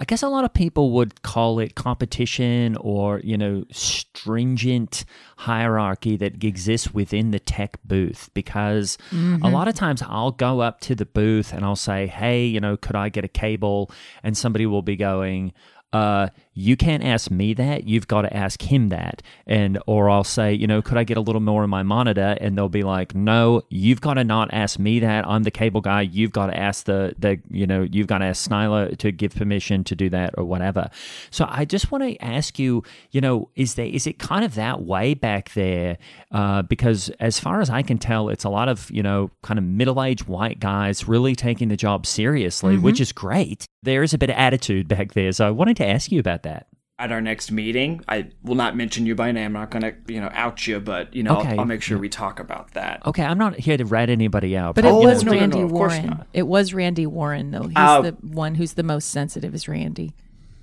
I 0.00 0.04
guess 0.04 0.24
a 0.24 0.28
lot 0.28 0.44
of 0.44 0.52
people 0.52 0.90
would 0.92 1.22
call 1.22 1.60
it 1.60 1.76
competition 1.76 2.76
or, 2.80 3.20
you 3.20 3.38
know, 3.38 3.64
stringent 3.70 5.04
hierarchy 5.36 6.16
that 6.16 6.42
exists 6.42 6.92
within 6.92 7.30
the 7.30 7.38
tech 7.38 7.78
booth 7.84 8.28
because 8.34 8.98
a 9.12 9.48
lot 9.48 9.68
of 9.68 9.74
times 9.76 10.02
I'll 10.02 10.32
go 10.32 10.60
up 10.60 10.80
to 10.80 10.96
the 10.96 11.06
booth 11.06 11.52
and 11.52 11.64
I'll 11.64 11.76
say, 11.76 12.08
hey, 12.08 12.44
you 12.44 12.58
know, 12.60 12.76
could 12.76 12.96
I 12.96 13.08
get 13.08 13.24
a 13.24 13.28
cable? 13.28 13.90
And 14.24 14.36
somebody 14.36 14.66
will 14.66 14.82
be 14.82 14.96
going, 14.96 15.52
uh, 15.92 16.28
you 16.54 16.76
can't 16.76 17.02
ask 17.04 17.30
me 17.30 17.52
that. 17.54 17.84
You've 17.84 18.06
got 18.06 18.22
to 18.22 18.34
ask 18.34 18.62
him 18.62 18.88
that. 18.90 19.22
And, 19.46 19.78
or 19.86 20.08
I'll 20.08 20.24
say, 20.24 20.54
you 20.54 20.66
know, 20.68 20.80
could 20.80 20.96
I 20.96 21.04
get 21.04 21.16
a 21.16 21.20
little 21.20 21.40
more 21.40 21.64
in 21.64 21.70
my 21.70 21.82
monitor? 21.82 22.36
And 22.40 22.56
they'll 22.56 22.68
be 22.68 22.84
like, 22.84 23.14
no, 23.14 23.62
you've 23.70 24.00
got 24.00 24.14
to 24.14 24.24
not 24.24 24.50
ask 24.52 24.78
me 24.78 25.00
that. 25.00 25.26
I'm 25.26 25.42
the 25.42 25.50
cable 25.50 25.80
guy. 25.80 26.02
You've 26.02 26.30
got 26.30 26.46
to 26.46 26.56
ask 26.56 26.84
the, 26.84 27.14
the, 27.18 27.40
you 27.50 27.66
know, 27.66 27.82
you've 27.82 28.06
got 28.06 28.18
to 28.18 28.26
ask 28.26 28.48
Snyler 28.48 28.96
to 28.98 29.10
give 29.10 29.34
permission 29.34 29.82
to 29.84 29.96
do 29.96 30.08
that 30.10 30.34
or 30.38 30.44
whatever. 30.44 30.90
So 31.30 31.46
I 31.48 31.64
just 31.64 31.90
want 31.90 32.04
to 32.04 32.16
ask 32.24 32.58
you, 32.58 32.84
you 33.10 33.20
know, 33.20 33.48
is 33.56 33.74
there, 33.74 33.86
is 33.86 34.06
it 34.06 34.20
kind 34.20 34.44
of 34.44 34.54
that 34.54 34.82
way 34.82 35.14
back 35.14 35.52
there? 35.54 35.98
Uh, 36.30 36.62
because 36.62 37.10
as 37.18 37.40
far 37.40 37.60
as 37.60 37.68
I 37.68 37.82
can 37.82 37.98
tell, 37.98 38.28
it's 38.28 38.44
a 38.44 38.48
lot 38.48 38.68
of, 38.68 38.90
you 38.92 39.02
know, 39.02 39.30
kind 39.42 39.58
of 39.58 39.64
middle 39.64 40.02
aged 40.02 40.28
white 40.28 40.60
guys 40.60 41.08
really 41.08 41.34
taking 41.34 41.68
the 41.68 41.76
job 41.76 42.06
seriously, 42.06 42.78
which 42.78 43.00
is 43.00 43.10
great. 43.10 43.66
There 43.82 44.02
is 44.02 44.14
a 44.14 44.18
bit 44.18 44.30
of 44.30 44.36
attitude 44.36 44.88
back 44.88 45.14
there. 45.14 45.32
So 45.32 45.46
I 45.46 45.50
wanted 45.50 45.76
to 45.78 45.86
ask 45.86 46.12
you 46.12 46.20
about 46.20 46.43
that. 46.44 46.68
At 46.96 47.10
our 47.10 47.20
next 47.20 47.50
meeting, 47.50 48.04
I 48.08 48.28
will 48.44 48.54
not 48.54 48.76
mention 48.76 49.04
you 49.04 49.16
by 49.16 49.32
name. 49.32 49.46
I'm 49.46 49.52
not 49.62 49.70
going 49.72 49.82
to, 49.82 49.94
you 50.12 50.20
know, 50.20 50.30
out 50.32 50.64
you, 50.64 50.78
but 50.78 51.12
you 51.12 51.24
know, 51.24 51.38
Okay. 51.40 51.50
I'll, 51.50 51.60
I'll 51.60 51.66
make 51.66 51.82
sure 51.82 51.98
we 51.98 52.08
talk 52.08 52.38
about 52.38 52.70
that. 52.74 53.04
Okay, 53.04 53.24
I'm 53.24 53.36
not 53.36 53.58
here 53.58 53.76
to 53.76 53.84
rat 53.84 54.08
anybody 54.10 54.56
out. 54.56 54.76
But 54.76 54.84
it 54.84 54.92
Oh, 54.92 55.00
was 55.04 55.24
no, 55.24 55.32
no, 55.32 55.36
no, 55.36 55.40
Randy 55.40 55.60
of 55.62 55.70
course 55.72 55.92
Warren. 55.98 56.24
It 56.32 56.44
was 56.46 56.72
Randy 56.72 57.04
Warren, 57.06 57.50
though. 57.50 57.64
He's 57.66 57.76
Uh, 57.76 58.00
the 58.02 58.12
one 58.22 58.54
who's 58.54 58.74
the 58.74 58.84
most 58.84 59.10
sensitive, 59.10 59.56
is 59.56 59.66
Randy. 59.66 60.14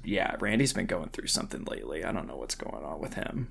Yeah, 0.06 0.38
Randy's 0.39 0.72
been 0.72 0.86
going 0.86 1.10
through 1.10 1.28
something 1.28 1.65
lately. 1.65 2.06
I 2.06 2.13
don't 2.13 2.28
know 2.30 2.38
what's 2.38 2.56
going 2.56 2.84
on 2.86 3.02
with 3.02 3.15
him. 3.15 3.50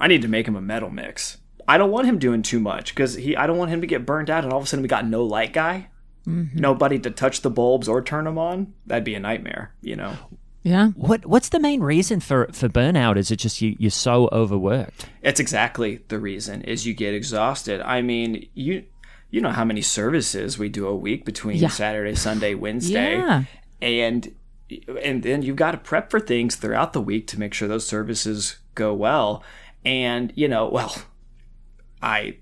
I 0.00 0.08
need 0.08 0.22
to 0.22 0.28
make 0.28 0.48
him 0.48 0.56
a 0.56 0.62
metal 0.62 0.88
mix. 0.90 1.36
I 1.68 1.76
don't 1.78 1.90
want 1.92 2.06
him 2.06 2.18
doing 2.18 2.40
too 2.42 2.58
much 2.60 2.94
because 2.94 3.14
he. 3.14 3.36
I 3.36 3.46
don't 3.46 3.58
want 3.58 3.70
him 3.70 3.82
to 3.82 3.86
get 3.86 4.06
burned 4.06 4.30
out, 4.30 4.42
and 4.42 4.52
all 4.54 4.58
of 4.58 4.64
a 4.64 4.68
sudden 4.68 4.82
we 4.82 4.88
got 4.88 5.06
no 5.06 5.22
light 5.22 5.52
guy, 5.52 5.88
nobody 6.26 6.98
to 7.00 7.10
touch 7.10 7.42
the 7.42 7.50
bulbs 7.50 7.88
or 7.88 8.02
turn 8.02 8.24
them 8.24 8.38
on. 8.38 8.72
That'd 8.86 9.04
be 9.04 9.14
a 9.14 9.20
nightmare, 9.20 9.74
you 9.82 9.96
know. 9.96 10.14
Yeah. 10.62 10.88
What 10.90 11.26
What's 11.26 11.48
the 11.48 11.58
main 11.60 11.80
reason 11.80 12.20
for 12.20 12.48
for 12.52 12.68
burnout? 12.68 13.16
Is 13.16 13.30
it 13.30 13.36
just 13.36 13.60
you 13.60 13.74
you're 13.78 13.90
so 13.90 14.28
overworked? 14.32 15.06
It's 15.22 15.40
exactly 15.40 16.00
the 16.08 16.18
reason 16.18 16.62
is 16.62 16.86
you 16.86 16.94
get 16.94 17.14
exhausted. 17.14 17.80
I 17.80 18.00
mean, 18.02 18.48
you 18.54 18.84
you 19.30 19.40
know 19.40 19.50
how 19.50 19.64
many 19.64 19.82
services 19.82 20.58
we 20.58 20.68
do 20.68 20.86
a 20.86 20.94
week 20.94 21.24
between 21.24 21.56
Yeah. 21.56 21.68
Saturday, 21.68 22.14
Sunday, 22.14 22.54
Wednesday, 22.54 23.16
Yeah. 23.16 23.44
and 23.80 24.32
and 25.02 25.22
then 25.22 25.42
you've 25.42 25.56
got 25.56 25.72
to 25.72 25.78
prep 25.78 26.10
for 26.10 26.20
things 26.20 26.56
throughout 26.56 26.92
the 26.92 27.00
week 27.00 27.26
to 27.28 27.38
make 27.40 27.52
sure 27.54 27.66
those 27.68 27.86
services 27.86 28.56
go 28.74 28.94
well. 28.94 29.42
And 29.84 30.32
you 30.36 30.46
know, 30.48 30.68
well, 30.68 30.94
I 32.00 32.36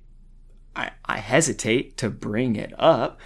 I, 0.76 0.90
I 1.04 1.18
hesitate 1.18 1.96
to 1.98 2.11
bring 2.11 2.56
it 2.56 2.72
up, 2.78 3.18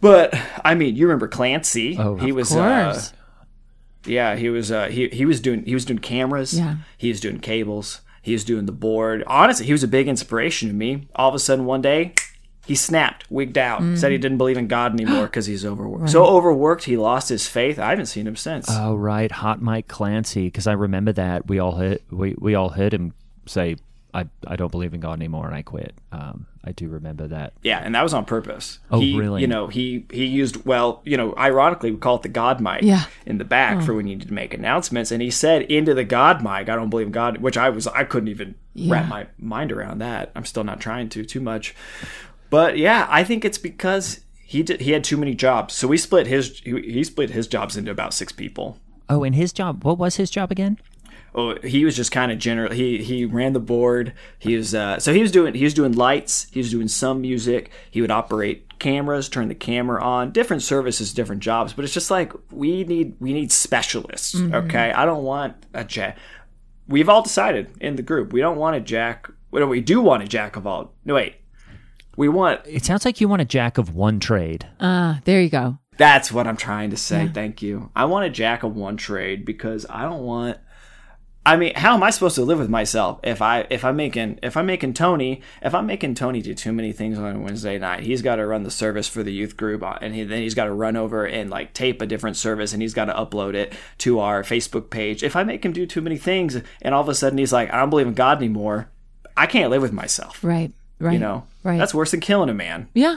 but 0.00 0.34
I 0.64 0.74
mean, 0.74 0.96
you 0.96 1.06
remember 1.06 1.28
Clancy? 1.28 1.96
Oh, 1.98 2.16
he 2.16 2.30
of 2.30 2.36
was 2.36 2.48
course. 2.48 3.12
Uh, 3.12 3.16
yeah, 4.06 4.36
he 4.36 4.48
was. 4.50 4.70
Uh, 4.70 4.86
he 4.88 5.08
he 5.08 5.24
was 5.24 5.40
doing 5.40 5.64
he 5.64 5.74
was 5.74 5.84
doing 5.84 5.98
cameras. 5.98 6.56
Yeah. 6.58 6.76
he 6.96 7.08
was 7.08 7.20
doing 7.20 7.40
cables. 7.40 8.00
He 8.22 8.32
was 8.32 8.44
doing 8.44 8.66
the 8.66 8.72
board. 8.72 9.22
Honestly, 9.26 9.66
he 9.66 9.72
was 9.72 9.82
a 9.82 9.88
big 9.88 10.08
inspiration 10.08 10.68
to 10.68 10.74
me. 10.74 11.08
All 11.14 11.28
of 11.28 11.34
a 11.34 11.38
sudden, 11.38 11.66
one 11.66 11.82
day, 11.82 12.14
he 12.66 12.74
snapped, 12.74 13.30
wigged 13.30 13.58
out, 13.58 13.98
said 13.98 14.12
he 14.12 14.16
didn't 14.18 14.38
believe 14.38 14.56
in 14.56 14.66
God 14.66 14.92
anymore 14.98 15.24
because 15.26 15.44
he's 15.44 15.64
overworked. 15.66 16.08
So 16.08 16.24
overworked, 16.24 16.84
he 16.84 16.96
lost 16.96 17.28
his 17.28 17.46
faith. 17.46 17.78
I 17.78 17.90
haven't 17.90 18.06
seen 18.06 18.26
him 18.26 18.36
since. 18.36 18.66
Oh 18.70 18.94
right, 18.94 19.30
Hot 19.30 19.60
Mike 19.60 19.88
Clancy. 19.88 20.44
Because 20.46 20.66
I 20.66 20.72
remember 20.72 21.12
that 21.12 21.48
we 21.48 21.58
all 21.58 21.72
heard 21.76 22.00
we, 22.10 22.34
we 22.38 22.54
all 22.54 22.70
heard 22.70 22.94
him 22.94 23.12
say, 23.46 23.76
"I 24.14 24.26
I 24.46 24.56
don't 24.56 24.70
believe 24.70 24.94
in 24.94 25.00
God 25.00 25.18
anymore," 25.18 25.46
and 25.46 25.54
I 25.54 25.62
quit. 25.62 25.94
Um, 26.12 26.46
I 26.64 26.72
do 26.72 26.88
remember 26.88 27.26
that. 27.28 27.52
Yeah, 27.62 27.78
and 27.78 27.94
that 27.94 28.02
was 28.02 28.14
on 28.14 28.24
purpose. 28.24 28.78
Oh, 28.90 29.00
he, 29.00 29.14
really? 29.18 29.42
You 29.42 29.46
know, 29.46 29.66
he 29.66 30.06
he 30.10 30.24
used 30.24 30.64
well, 30.64 31.02
you 31.04 31.16
know, 31.16 31.34
ironically 31.36 31.90
we 31.90 31.98
call 31.98 32.16
it 32.16 32.22
the 32.22 32.28
God 32.28 32.60
mic 32.60 32.82
Yeah. 32.82 33.04
in 33.26 33.36
the 33.38 33.44
back 33.44 33.82
for 33.82 33.92
when 33.92 34.06
you 34.06 34.16
need 34.16 34.26
to 34.28 34.32
make 34.32 34.54
announcements. 34.54 35.10
And 35.10 35.20
he 35.20 35.30
said 35.30 35.62
into 35.62 35.92
the 35.92 36.04
God 36.04 36.42
mic, 36.42 36.68
I 36.70 36.76
don't 36.76 36.88
believe 36.90 37.08
in 37.08 37.12
God, 37.12 37.38
which 37.38 37.58
I 37.58 37.68
was 37.68 37.86
I 37.88 38.04
couldn't 38.04 38.28
even 38.28 38.54
wrap 38.86 39.08
my 39.08 39.26
mind 39.38 39.72
around 39.72 39.98
that. 39.98 40.30
I'm 40.34 40.44
still 40.46 40.64
not 40.64 40.80
trying 40.80 41.08
to 41.10 41.24
too 41.24 41.40
much. 41.40 41.74
But 42.50 42.78
yeah, 42.78 43.06
I 43.10 43.24
think 43.24 43.44
it's 43.44 43.58
because 43.58 44.20
he 44.46 44.62
did, 44.62 44.80
he 44.82 44.92
had 44.92 45.02
too 45.02 45.16
many 45.16 45.34
jobs. 45.34 45.74
So 45.74 45.88
we 45.88 45.96
split 45.98 46.26
his 46.28 46.60
he, 46.60 46.80
he 46.80 47.04
split 47.04 47.30
his 47.30 47.46
jobs 47.46 47.76
into 47.76 47.90
about 47.90 48.14
six 48.14 48.32
people. 48.32 48.78
Oh, 49.08 49.22
and 49.24 49.34
his 49.34 49.52
job. 49.52 49.84
What 49.84 49.98
was 49.98 50.16
his 50.16 50.30
job 50.30 50.50
again? 50.50 50.78
Oh, 51.34 51.56
he 51.62 51.84
was 51.84 51.96
just 51.96 52.12
kind 52.12 52.30
of 52.30 52.38
general. 52.38 52.72
He 52.72 53.02
he 53.02 53.24
ran 53.24 53.52
the 53.52 53.60
board. 53.60 54.12
He 54.38 54.56
was 54.56 54.74
uh, 54.74 54.98
so 54.98 55.12
he 55.12 55.20
was 55.20 55.32
doing 55.32 55.54
he 55.54 55.64
was 55.64 55.74
doing 55.74 55.92
lights. 55.92 56.46
He 56.50 56.60
was 56.60 56.70
doing 56.70 56.88
some 56.88 57.20
music. 57.20 57.70
He 57.90 58.00
would 58.00 58.10
operate 58.10 58.78
cameras, 58.78 59.28
turn 59.28 59.48
the 59.48 59.54
camera 59.54 60.02
on. 60.02 60.30
Different 60.30 60.62
services, 60.62 61.14
different 61.14 61.42
jobs. 61.42 61.72
But 61.72 61.84
it's 61.84 61.94
just 61.94 62.10
like 62.10 62.32
we 62.50 62.84
need 62.84 63.16
we 63.20 63.32
need 63.32 63.52
specialists. 63.52 64.34
Okay, 64.34 64.92
I 64.92 65.04
don't 65.04 65.24
want 65.24 65.56
a 65.72 65.84
jack. 65.84 66.18
We've 66.86 67.08
all 67.08 67.22
decided 67.22 67.70
in 67.80 67.96
the 67.96 68.02
group 68.02 68.32
we 68.32 68.40
don't 68.40 68.58
want 68.58 68.76
a 68.76 68.80
jack. 68.80 69.30
Well, 69.50 69.66
we 69.66 69.80
do 69.80 70.00
want 70.00 70.22
a 70.22 70.26
jack 70.26 70.56
of 70.56 70.66
all. 70.66 70.92
No 71.04 71.14
wait, 71.14 71.36
we 72.16 72.28
want. 72.28 72.60
It 72.66 72.84
sounds 72.84 73.04
like 73.04 73.20
you 73.20 73.28
want 73.28 73.42
a 73.42 73.46
jack 73.46 73.78
of 73.78 73.94
one 73.94 74.20
trade. 74.20 74.66
Ah, 74.80 75.20
there 75.24 75.40
you 75.40 75.48
go. 75.48 75.78
That's 75.96 76.32
what 76.32 76.46
I'm 76.46 76.56
trying 76.56 76.90
to 76.90 76.96
say. 76.96 77.28
Thank 77.32 77.62
you. 77.62 77.90
I 77.94 78.06
want 78.06 78.26
a 78.26 78.30
jack 78.30 78.64
of 78.64 78.74
one 78.74 78.96
trade 78.96 79.44
because 79.44 79.86
I 79.88 80.02
don't 80.02 80.22
want. 80.22 80.58
I 81.46 81.56
mean, 81.56 81.74
how 81.74 81.94
am 81.94 82.02
I 82.02 82.10
supposed 82.10 82.36
to 82.36 82.42
live 82.42 82.58
with 82.58 82.70
myself 82.70 83.20
if 83.22 83.42
I 83.42 83.66
if 83.68 83.84
I'm 83.84 83.96
making 83.96 84.38
if 84.42 84.56
I'm 84.56 84.64
making 84.66 84.94
Tony 84.94 85.42
if 85.60 85.74
I'm 85.74 85.86
making 85.86 86.14
Tony 86.14 86.40
do 86.40 86.54
too 86.54 86.72
many 86.72 86.92
things 86.92 87.18
on 87.18 87.36
a 87.36 87.38
Wednesday 87.38 87.78
night? 87.78 88.00
He's 88.00 88.22
got 88.22 88.36
to 88.36 88.46
run 88.46 88.62
the 88.62 88.70
service 88.70 89.08
for 89.08 89.22
the 89.22 89.32
youth 89.32 89.56
group, 89.56 89.82
uh, 89.82 89.98
and 90.00 90.14
he, 90.14 90.24
then 90.24 90.40
he's 90.40 90.54
got 90.54 90.64
to 90.64 90.72
run 90.72 90.96
over 90.96 91.26
and 91.26 91.50
like 91.50 91.74
tape 91.74 92.00
a 92.00 92.06
different 92.06 92.36
service, 92.36 92.72
and 92.72 92.80
he's 92.80 92.94
got 92.94 93.06
to 93.06 93.12
upload 93.12 93.54
it 93.54 93.74
to 93.98 94.20
our 94.20 94.42
Facebook 94.42 94.88
page. 94.88 95.22
If 95.22 95.36
I 95.36 95.44
make 95.44 95.64
him 95.64 95.72
do 95.72 95.86
too 95.86 96.00
many 96.00 96.16
things, 96.16 96.56
and 96.80 96.94
all 96.94 97.02
of 97.02 97.08
a 97.08 97.14
sudden 97.14 97.38
he's 97.38 97.52
like, 97.52 97.72
I 97.72 97.78
don't 97.78 97.90
believe 97.90 98.06
in 98.06 98.14
God 98.14 98.38
anymore, 98.38 98.88
I 99.36 99.46
can't 99.46 99.70
live 99.70 99.82
with 99.82 99.92
myself. 99.92 100.42
Right. 100.42 100.72
Right. 100.98 101.14
You 101.14 101.18
know, 101.18 101.44
Right. 101.64 101.78
That's 101.78 101.94
worse 101.94 102.10
than 102.10 102.20
killing 102.20 102.50
a 102.50 102.54
man. 102.54 102.88
Yeah. 102.92 103.16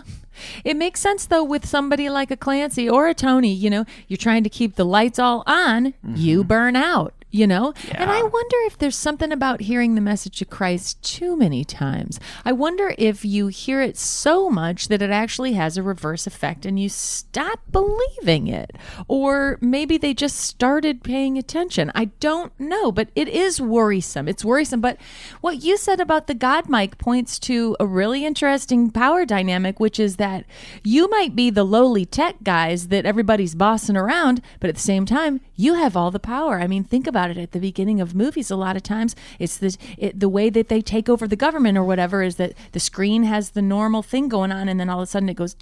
It 0.64 0.78
makes 0.78 1.02
sense 1.02 1.26
though 1.26 1.44
with 1.44 1.66
somebody 1.66 2.10
like 2.10 2.32
a 2.32 2.38
Clancy 2.38 2.90
or 2.90 3.10
a 3.10 3.14
Tony, 3.14 3.54
you 3.54 3.70
know, 3.70 3.84
you're 4.08 4.18
trying 4.18 4.44
to 4.44 4.50
keep 4.50 4.76
the 4.76 4.86
lights 4.86 5.20
all 5.20 5.44
on, 5.46 5.94
you 6.16 6.46
burn 6.46 6.78
out, 6.78 7.14
you 7.38 7.48
know? 7.48 7.74
And 7.92 8.10
I 8.10 8.22
wonder 8.24 8.58
if 8.66 8.78
there's 8.78 8.96
something 8.96 9.32
about 9.32 9.62
hearing 9.62 9.96
the 9.96 10.02
message 10.02 10.42
of 10.42 10.50
Christ 10.50 11.02
too 11.04 11.38
many 11.38 11.64
times. 11.64 12.20
I 12.44 12.52
wonder 12.52 12.96
if 12.98 13.24
you 13.24 13.48
hear 13.48 13.82
it 13.82 13.98
so 13.98 14.50
much 14.50 14.88
that 14.88 15.02
it 15.02 15.12
actually 15.12 15.54
has 15.54 15.78
a 15.78 15.84
reverse 15.84 16.26
effect 16.26 16.66
and 16.66 16.80
you 16.80 16.90
stop 16.90 17.60
believing 17.72 18.48
it. 18.48 18.76
Or 19.08 19.58
maybe 19.62 19.98
they 19.98 20.14
just 20.14 20.38
started 20.38 21.04
paying 21.04 21.38
attention. 21.38 21.92
I 21.94 22.06
don't 22.20 22.58
know, 22.60 22.92
but 22.92 23.10
it 23.16 23.28
is 23.28 23.62
worrisome. 23.62 24.28
It's 24.28 24.44
worrisome. 24.44 24.82
But 24.82 24.98
what 25.42 25.64
you 25.64 25.78
said 25.78 26.00
about 26.00 26.28
the 26.28 26.34
God 26.34 26.68
mic 26.70 26.98
points 26.98 27.38
to 27.40 27.76
a 27.80 27.86
really 27.86 28.26
interesting 28.26 28.90
power 28.90 29.26
dynamic, 29.26 29.80
which 29.80 30.00
is 30.00 30.16
that 30.18 30.46
you 30.84 31.08
might 31.10 31.36
be 31.36 31.50
the 31.50 31.64
lowly 31.64 32.06
tech 32.06 32.38
guys 32.44 32.88
that 32.88 33.06
everybody's 33.06 33.54
bossing 33.56 33.98
around, 33.98 34.42
but 34.60 34.70
at 34.70 34.76
the 34.76 34.82
same 34.82 35.06
time, 35.06 35.42
you 35.56 35.76
have 35.76 35.96
all 35.96 36.12
the 36.12 36.20
power. 36.20 36.60
I 36.60 36.68
mean, 36.68 36.84
think 36.84 37.08
about 37.08 37.27
it 37.32 37.38
at 37.38 37.52
the 37.52 37.60
beginning 37.60 38.02
of 38.02 38.16
movies. 38.16 38.52
A 38.52 38.56
lot 38.56 38.76
of 38.76 38.84
times, 38.84 39.16
it's 39.40 39.58
the, 39.58 39.78
it, 39.98 40.20
the 40.20 40.30
way 40.30 40.50
that 40.50 40.70
they 40.70 40.82
take 40.82 41.10
over 41.10 41.28
the 41.28 41.36
government 41.36 41.78
or 41.78 41.84
whatever 41.84 42.22
is 42.22 42.36
that 42.36 42.54
the 42.72 42.80
screen 42.80 43.24
has 43.24 43.52
the 43.52 43.62
normal 43.62 44.04
thing 44.04 44.28
going 44.28 44.52
on, 44.52 44.70
and 44.70 44.80
then 44.80 44.90
all 44.90 45.00
of 45.00 45.04
a 45.04 45.08
sudden 45.08 45.30
it 45.30 45.36
goes. 45.36 45.56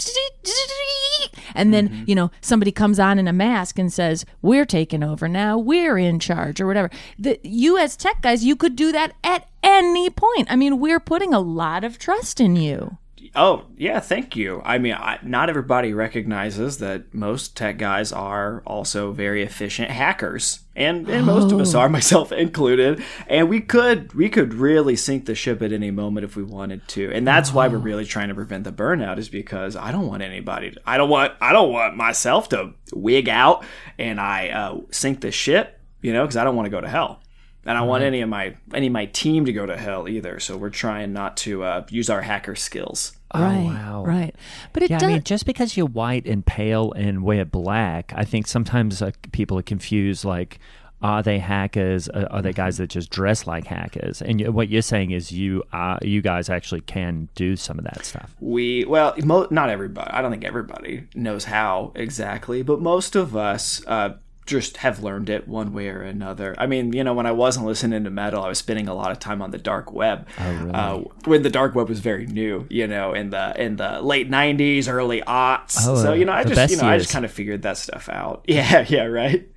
And 1.53 1.73
then, 1.73 1.89
mm-hmm. 1.89 2.03
you 2.07 2.15
know, 2.15 2.31
somebody 2.41 2.71
comes 2.71 2.99
on 2.99 3.17
in 3.17 3.27
a 3.27 3.33
mask 3.33 3.79
and 3.79 3.91
says, 3.91 4.25
We're 4.41 4.65
taking 4.65 5.03
over 5.03 5.27
now, 5.27 5.57
we're 5.57 5.97
in 5.97 6.19
charge, 6.19 6.59
or 6.59 6.67
whatever. 6.67 6.89
The, 7.17 7.39
you, 7.43 7.77
as 7.77 7.95
tech 7.95 8.21
guys, 8.21 8.43
you 8.43 8.55
could 8.55 8.75
do 8.75 8.91
that 8.91 9.13
at 9.23 9.47
any 9.63 10.09
point. 10.09 10.47
I 10.49 10.55
mean, 10.55 10.79
we're 10.79 10.99
putting 10.99 11.33
a 11.33 11.39
lot 11.39 11.83
of 11.83 11.97
trust 11.97 12.39
in 12.39 12.55
you. 12.55 12.97
Oh, 13.35 13.65
yeah, 13.77 13.99
thank 13.99 14.35
you. 14.35 14.61
I 14.63 14.77
mean, 14.77 14.93
I, 14.93 15.19
not 15.23 15.49
everybody 15.49 15.93
recognizes 15.93 16.79
that 16.79 17.13
most 17.13 17.55
tech 17.55 17.77
guys 17.77 18.11
are 18.11 18.61
also 18.65 19.11
very 19.11 19.43
efficient 19.43 19.91
hackers. 19.91 20.59
And, 20.75 21.07
and 21.09 21.25
most 21.25 21.51
of 21.51 21.59
us 21.59 21.73
are, 21.73 21.87
myself 21.95 22.31
included. 22.31 23.03
And 23.27 23.49
we 23.49 23.61
could 23.61 24.13
we 24.13 24.29
could 24.29 24.53
really 24.53 24.95
sink 24.95 25.25
the 25.25 25.35
ship 25.35 25.61
at 25.61 25.71
any 25.71 25.91
moment 25.91 26.25
if 26.25 26.35
we 26.35 26.43
wanted 26.43 26.87
to. 26.89 27.11
And 27.13 27.25
that's 27.25 27.53
why 27.53 27.67
we're 27.67 27.77
really 27.77 28.05
trying 28.05 28.27
to 28.29 28.35
prevent 28.35 28.65
the 28.65 28.73
burnout 28.73 29.17
is 29.17 29.29
because 29.29 29.75
I 29.75 29.91
don't 29.91 30.07
want 30.07 30.21
anybody 30.21 30.71
to, 30.71 30.81
I 30.85 30.97
don't 30.97 31.09
want 31.09 31.33
I 31.39 31.53
don't 31.53 31.71
want 31.71 31.95
myself 31.95 32.49
to 32.49 32.73
wig 32.93 33.29
out 33.29 33.63
and 33.97 34.19
I 34.19 34.49
uh, 34.49 34.81
sink 34.91 35.21
the 35.21 35.31
ship, 35.31 35.79
you 36.01 36.11
know, 36.11 36.23
because 36.23 36.37
I 36.37 36.43
don't 36.43 36.55
want 36.55 36.65
to 36.65 36.71
go 36.71 36.81
to 36.81 36.89
hell. 36.89 37.21
And 37.65 37.77
I 37.77 37.81
don't 37.81 37.89
want 37.89 38.03
any 38.03 38.21
of 38.21 38.29
my 38.29 38.55
any 38.73 38.87
of 38.87 38.93
my 38.93 39.05
team 39.07 39.45
to 39.45 39.53
go 39.53 39.65
to 39.65 39.75
hell 39.77 40.07
either. 40.07 40.39
So 40.39 40.55
we're 40.57 40.69
trying 40.69 41.13
not 41.13 41.35
to 41.37 41.63
uh, 41.63 41.85
use 41.89 42.09
our 42.09 42.21
hacker 42.21 42.55
skills. 42.55 43.13
right. 43.33 43.63
wow. 43.65 44.03
Right. 44.05 44.35
But 44.71 44.83
it 44.83 44.89
Yeah, 44.91 44.99
does. 44.99 45.09
I 45.09 45.13
mean, 45.13 45.23
just 45.23 45.45
because 45.45 45.75
you're 45.75 45.87
white 45.87 46.25
and 46.27 46.45
pale 46.45 46.91
and 46.93 47.23
wear 47.23 47.43
black, 47.43 48.13
I 48.15 48.23
think 48.23 48.47
sometimes 48.47 49.01
uh, 49.01 49.11
people 49.31 49.57
are 49.57 49.63
confused. 49.63 50.23
Like, 50.23 50.59
are 51.01 51.21
they 51.21 51.39
hackers? 51.39 52.07
Uh, 52.07 52.27
are 52.31 52.41
they 52.41 52.53
guys 52.53 52.77
that 52.77 52.87
just 52.91 53.09
dress 53.09 53.45
like 53.45 53.65
hackers? 53.65 54.21
And 54.21 54.39
you, 54.39 54.51
what 54.51 54.69
you're 54.69 54.81
saying 54.81 55.11
is, 55.11 55.31
you 55.31 55.63
uh, 55.73 55.97
you 56.01 56.21
guys 56.21 56.49
actually 56.49 56.81
can 56.81 57.29
do 57.35 57.55
some 57.55 57.77
of 57.79 57.85
that 57.85 58.05
stuff. 58.05 58.35
we 58.39 58.85
well 58.85 59.13
mo- 59.23 59.47
not 59.51 59.69
everybody 59.69 60.09
i 60.11 60.21
don't 60.21 60.31
think 60.31 60.45
everybody 60.45 61.03
knows 61.13 61.45
how 61.45 61.91
exactly 61.95 62.61
but 62.63 62.79
most 62.79 63.15
of 63.15 63.35
us 63.35 63.81
uh, 63.87 64.13
just 64.45 64.77
have 64.77 65.01
learned 65.01 65.29
it 65.29 65.47
one 65.47 65.73
way 65.73 65.89
or 65.89 66.01
another. 66.01 66.55
I 66.57 66.67
mean 66.67 66.93
you 66.93 67.03
know 67.03 67.13
when 67.13 67.25
i 67.25 67.31
wasn't 67.31 67.65
listening 67.65 68.03
to 68.03 68.09
metal 68.09 68.43
i 68.43 68.47
was 68.47 68.59
spending 68.59 68.87
a 68.87 68.93
lot 68.93 69.11
of 69.11 69.19
time 69.19 69.41
on 69.41 69.51
the 69.51 69.57
dark 69.57 69.91
web. 69.91 70.27
Uh, 70.37 70.99
when 71.25 71.41
the 71.43 71.49
dark 71.49 71.75
web 71.75 71.89
was 71.89 71.99
very 71.99 72.25
new 72.25 72.65
you 72.69 72.87
know 72.87 73.13
in 73.13 73.29
the 73.31 73.53
in 73.61 73.75
the 73.77 74.01
late 74.01 74.29
90s 74.29 74.87
early 74.87 75.21
aughts. 75.21 75.77
Oh, 75.81 75.95
so 75.95 76.13
you 76.13 76.25
know 76.25 76.33
i 76.33 76.43
just 76.43 76.71
you 76.71 76.77
know 76.77 76.87
i 76.87 76.97
just 76.97 77.11
kind 77.11 77.25
of 77.25 77.31
figured 77.31 77.63
that 77.63 77.77
stuff 77.77 78.09
out. 78.09 78.45
Yeah 78.47 78.85
yeah 78.87 79.05
right 79.05 79.47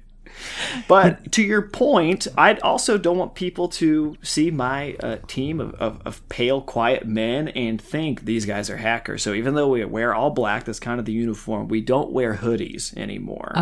but 0.86 1.32
to 1.32 1.42
your 1.42 1.62
point, 1.62 2.26
I 2.36 2.54
also 2.56 2.98
don't 2.98 3.18
want 3.18 3.34
people 3.34 3.68
to 3.68 4.16
see 4.22 4.50
my 4.50 4.94
uh, 5.00 5.16
team 5.26 5.60
of, 5.60 5.74
of, 5.74 6.00
of 6.04 6.28
pale, 6.28 6.60
quiet 6.60 7.06
men 7.06 7.48
and 7.48 7.80
think 7.80 8.24
these 8.24 8.46
guys 8.46 8.70
are 8.70 8.76
hackers. 8.76 9.22
So 9.22 9.34
even 9.34 9.54
though 9.54 9.68
we 9.68 9.84
wear 9.84 10.14
all 10.14 10.30
black, 10.30 10.64
that's 10.64 10.80
kind 10.80 11.00
of 11.00 11.06
the 11.06 11.12
uniform, 11.12 11.68
we 11.68 11.80
don't 11.80 12.12
wear 12.12 12.34
hoodies 12.34 12.96
anymore. 12.96 13.52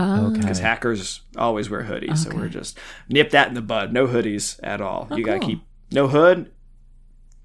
Because 0.40 0.58
hackers 0.58 1.20
always 1.36 1.70
wear 1.70 1.84
hoodies. 1.84 2.18
So 2.18 2.34
we're 2.34 2.48
just 2.48 2.78
nip 3.08 3.30
that 3.30 3.48
in 3.48 3.54
the 3.54 3.62
bud. 3.62 3.92
No 3.92 4.06
hoodies 4.06 4.58
at 4.62 4.80
all. 4.80 5.08
you 5.10 5.24
got 5.24 5.34
to 5.34 5.38
cool. 5.40 5.48
keep 5.48 5.60
no 5.90 6.08
hood 6.08 6.50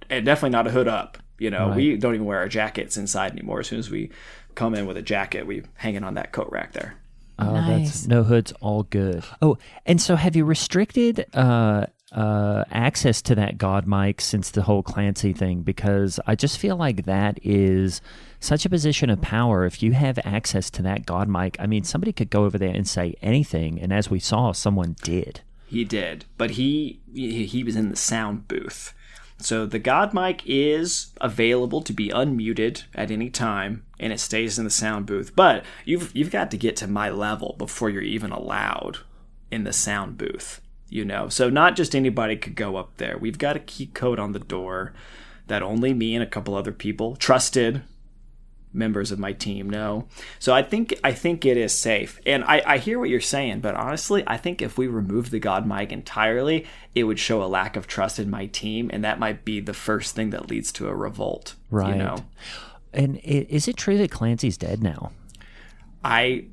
and 0.10 0.26
definitely 0.26 0.50
not 0.52 0.68
a 0.68 0.72
hood 0.72 0.88
up. 0.88 1.18
You 1.40 1.50
know, 1.50 1.74
we 1.76 1.98
don't 1.98 2.14
even 2.14 2.28
wear 2.28 2.38
our 2.38 2.48
jackets 2.48 2.98
inside 2.98 3.32
anymore. 3.32 3.62
As 3.62 3.68
soon 3.68 3.80
as 3.80 3.90
we 3.90 4.12
come 4.54 4.76
in 4.76 4.86
with 4.86 4.98
a 4.98 5.02
jacket, 5.02 5.48
we 5.48 5.64
hang 5.76 5.96
it 5.96 6.04
on 6.04 6.14
that 6.14 6.32
coat 6.32 6.50
rack 6.52 6.74
there. 6.74 6.98
Oh, 7.42 7.54
Nice. 7.54 7.90
that's 7.90 8.08
no 8.08 8.24
hoods, 8.24 8.54
all 8.62 8.84
good. 8.84 9.24
Oh, 9.42 9.58
and 9.86 10.02
so 10.02 10.16
have 10.16 10.36
you 10.36 10.46
restricted 10.46 11.26
uh, 11.34 11.88
uh, 12.12 12.64
access 12.72 13.22
to 13.24 13.36
that 13.36 13.58
God 13.58 13.88
mic 13.88 14.22
since 14.22 14.52
the 14.52 14.62
whole 14.62 14.84
Clancy 14.84 15.34
thing? 15.34 15.62
Because 15.62 16.20
I 16.28 16.36
just 16.36 16.58
feel 16.60 16.76
like 16.76 17.06
that 17.06 17.40
is 17.44 18.02
such 18.40 18.66
a 18.66 18.70
position 18.70 19.10
of 19.10 19.22
power. 19.22 19.66
If 19.66 19.82
you 19.84 19.92
have 19.94 20.20
access 20.24 20.70
to 20.72 20.82
that 20.84 21.06
God 21.06 21.28
mic, 21.28 21.58
I 21.60 21.68
mean, 21.68 21.84
somebody 21.84 22.12
could 22.14 22.30
go 22.30 22.46
over 22.46 22.58
there 22.58 22.74
and 22.74 22.88
say 22.88 23.16
anything, 23.22 23.80
and 23.82 23.92
as 23.92 24.10
we 24.10 24.20
saw, 24.20 24.52
someone 24.52 24.96
did. 25.04 25.42
He 25.68 25.86
did, 25.86 26.26
but 26.38 26.52
he 26.52 27.00
he 27.14 27.46
he 27.46 27.64
was 27.64 27.76
in 27.78 27.90
the 27.90 27.96
sound 27.96 28.48
booth. 28.48 28.94
So 29.44 29.66
the 29.66 29.80
God 29.80 30.14
mic 30.14 30.42
is 30.46 31.12
available 31.20 31.82
to 31.82 31.94
be 31.94 32.10
unmuted 32.10 32.84
at 32.96 33.12
any 33.12 33.30
time, 33.30 33.84
and 34.00 34.14
it 34.14 34.20
stays 34.20 34.58
in 34.58 34.66
the 34.66 34.72
sound 34.72 35.06
booth. 35.06 35.36
But 35.36 35.64
you've 35.86 36.16
you've 36.16 36.32
got 36.32 36.52
to 36.52 36.58
get 36.58 36.76
to 36.78 36.88
my 36.88 37.10
level 37.10 37.56
before 37.58 37.90
you're 37.90 38.02
even 38.02 38.32
allowed 38.32 39.00
in 39.50 39.64
the 39.64 39.74
sound 39.74 40.18
booth. 40.18 40.62
You 40.90 41.06
know, 41.06 41.30
so 41.30 41.50
not 41.50 41.78
just 41.78 41.96
anybody 41.96 42.36
could 42.36 42.56
go 42.56 42.76
up 42.76 42.98
there. 42.98 43.18
We've 43.18 43.38
got 43.38 43.56
a 43.56 43.62
key 43.62 43.88
code 43.88 44.20
on 44.20 44.34
the 44.34 44.40
door 44.40 44.94
that 45.48 45.64
only 45.64 45.94
me 45.94 46.16
and 46.16 46.24
a 46.24 46.28
couple 46.28 46.56
other 46.56 46.74
people, 46.74 47.16
trusted 47.16 47.82
members 48.74 49.12
of 49.12 49.20
my 49.20 49.34
team 49.34 49.70
know. 49.70 50.08
So 50.40 50.54
I 50.54 50.64
think 50.64 51.00
I 51.04 51.14
think 51.14 51.46
it 51.46 51.58
is 51.58 51.74
safe. 51.74 52.20
And 52.26 52.44
I, 52.44 52.62
I 52.66 52.78
hear 52.78 53.00
what 53.00 53.10
you're 53.10 53.20
saying, 53.20 53.60
but 53.60 53.76
honestly, 53.76 54.24
I 54.28 54.38
think 54.38 54.62
if 54.62 54.78
we 54.78 54.88
remove 54.88 55.30
the 55.30 55.40
God 55.40 55.68
mic 55.68 55.92
entirely, 55.92 56.66
it 56.96 57.04
would 57.04 57.20
show 57.20 57.44
a 57.44 57.46
lack 57.46 57.76
of 57.76 57.88
trust 57.88 58.20
in 58.20 58.30
my 58.30 58.48
team, 58.48 58.90
and 58.94 59.04
that 59.04 59.20
might 59.20 59.46
be 59.46 59.60
the 59.60 59.74
first 59.74 60.16
thing 60.16 60.30
that 60.32 60.50
leads 60.50 60.72
to 60.74 60.88
a 60.88 60.96
revolt. 60.96 61.56
Right. 61.70 61.96
You 61.96 62.04
know, 62.04 62.18
And 62.94 63.18
is 63.24 63.68
it 63.68 63.78
true 63.78 63.98
that 63.98 64.12
Clancy's 64.12 64.58
dead 64.58 64.82
now? 64.84 65.12
I 66.04 66.46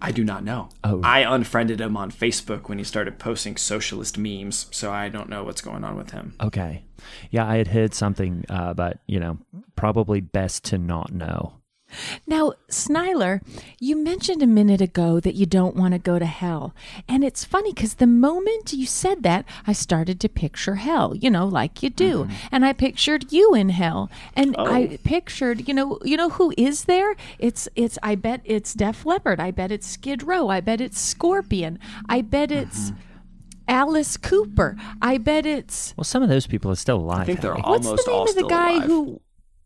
I 0.00 0.12
do 0.12 0.24
not 0.24 0.44
know. 0.44 0.68
Oh. 0.84 1.00
I 1.02 1.20
unfriended 1.20 1.80
him 1.80 1.96
on 1.96 2.10
Facebook 2.10 2.68
when 2.68 2.78
he 2.78 2.84
started 2.84 3.18
posting 3.18 3.56
socialist 3.56 4.16
memes, 4.18 4.66
so 4.70 4.92
I 4.92 5.08
don't 5.08 5.28
know 5.28 5.44
what's 5.44 5.60
going 5.60 5.84
on 5.84 5.96
with 5.96 6.10
him. 6.10 6.34
Okay. 6.40 6.84
Yeah, 7.30 7.46
I 7.46 7.56
had 7.56 7.68
heard 7.68 7.94
something, 7.94 8.44
uh, 8.48 8.74
but, 8.74 8.98
you 9.06 9.20
know, 9.20 9.38
probably 9.76 10.20
best 10.20 10.64
to 10.66 10.78
not 10.78 11.12
know. 11.12 11.54
Now, 12.26 12.52
Snyler, 12.68 13.40
you 13.78 13.96
mentioned 13.96 14.42
a 14.42 14.46
minute 14.46 14.80
ago 14.80 15.20
that 15.20 15.34
you 15.34 15.46
don't 15.46 15.76
want 15.76 15.92
to 15.92 15.98
go 15.98 16.18
to 16.18 16.26
hell. 16.26 16.74
And 17.08 17.24
it's 17.24 17.44
funny 17.44 17.72
because 17.72 17.94
the 17.94 18.06
moment 18.06 18.72
you 18.72 18.86
said 18.86 19.22
that, 19.22 19.44
I 19.66 19.72
started 19.72 20.20
to 20.20 20.28
picture 20.28 20.76
hell, 20.76 21.14
you 21.14 21.30
know, 21.30 21.46
like 21.46 21.82
you 21.82 21.90
do. 21.90 22.24
Mm-hmm. 22.24 22.34
And 22.52 22.64
I 22.64 22.72
pictured 22.72 23.32
you 23.32 23.54
in 23.54 23.70
hell. 23.70 24.10
And 24.34 24.54
oh. 24.58 24.66
I 24.66 24.98
pictured, 25.04 25.68
you 25.68 25.74
know, 25.74 25.98
you 26.04 26.16
know 26.16 26.30
who 26.30 26.52
is 26.56 26.84
there? 26.84 27.16
It's 27.38 27.68
it's 27.74 27.98
I 28.02 28.14
bet 28.14 28.40
it's 28.44 28.74
Def 28.74 29.06
Leppard. 29.06 29.40
I 29.40 29.50
bet 29.50 29.72
it's 29.72 29.86
Skid 29.86 30.22
Row. 30.22 30.48
I 30.48 30.60
bet 30.60 30.80
it's 30.80 31.00
Scorpion. 31.00 31.78
I 32.08 32.20
bet 32.22 32.50
it's 32.50 32.90
mm-hmm. 32.90 33.00
Alice 33.68 34.16
Cooper. 34.16 34.76
I 35.00 35.18
bet 35.18 35.46
it's 35.46 35.94
Well, 35.96 36.04
some 36.04 36.22
of 36.22 36.28
those 36.28 36.46
people 36.46 36.70
are 36.70 36.76
still 36.76 36.96
alive. 36.98 37.20
I 37.20 37.24
think 37.24 37.40
they're 37.40 37.54
Hallie. 37.54 37.64
all- 37.64 37.90
what's 37.92 38.04
the 38.04 38.10
name 38.10 38.20
all 38.20 38.28
of 38.28 38.34
the 38.34 38.46
guy 38.46 38.72
alive. 38.72 38.84
who. 38.84 39.20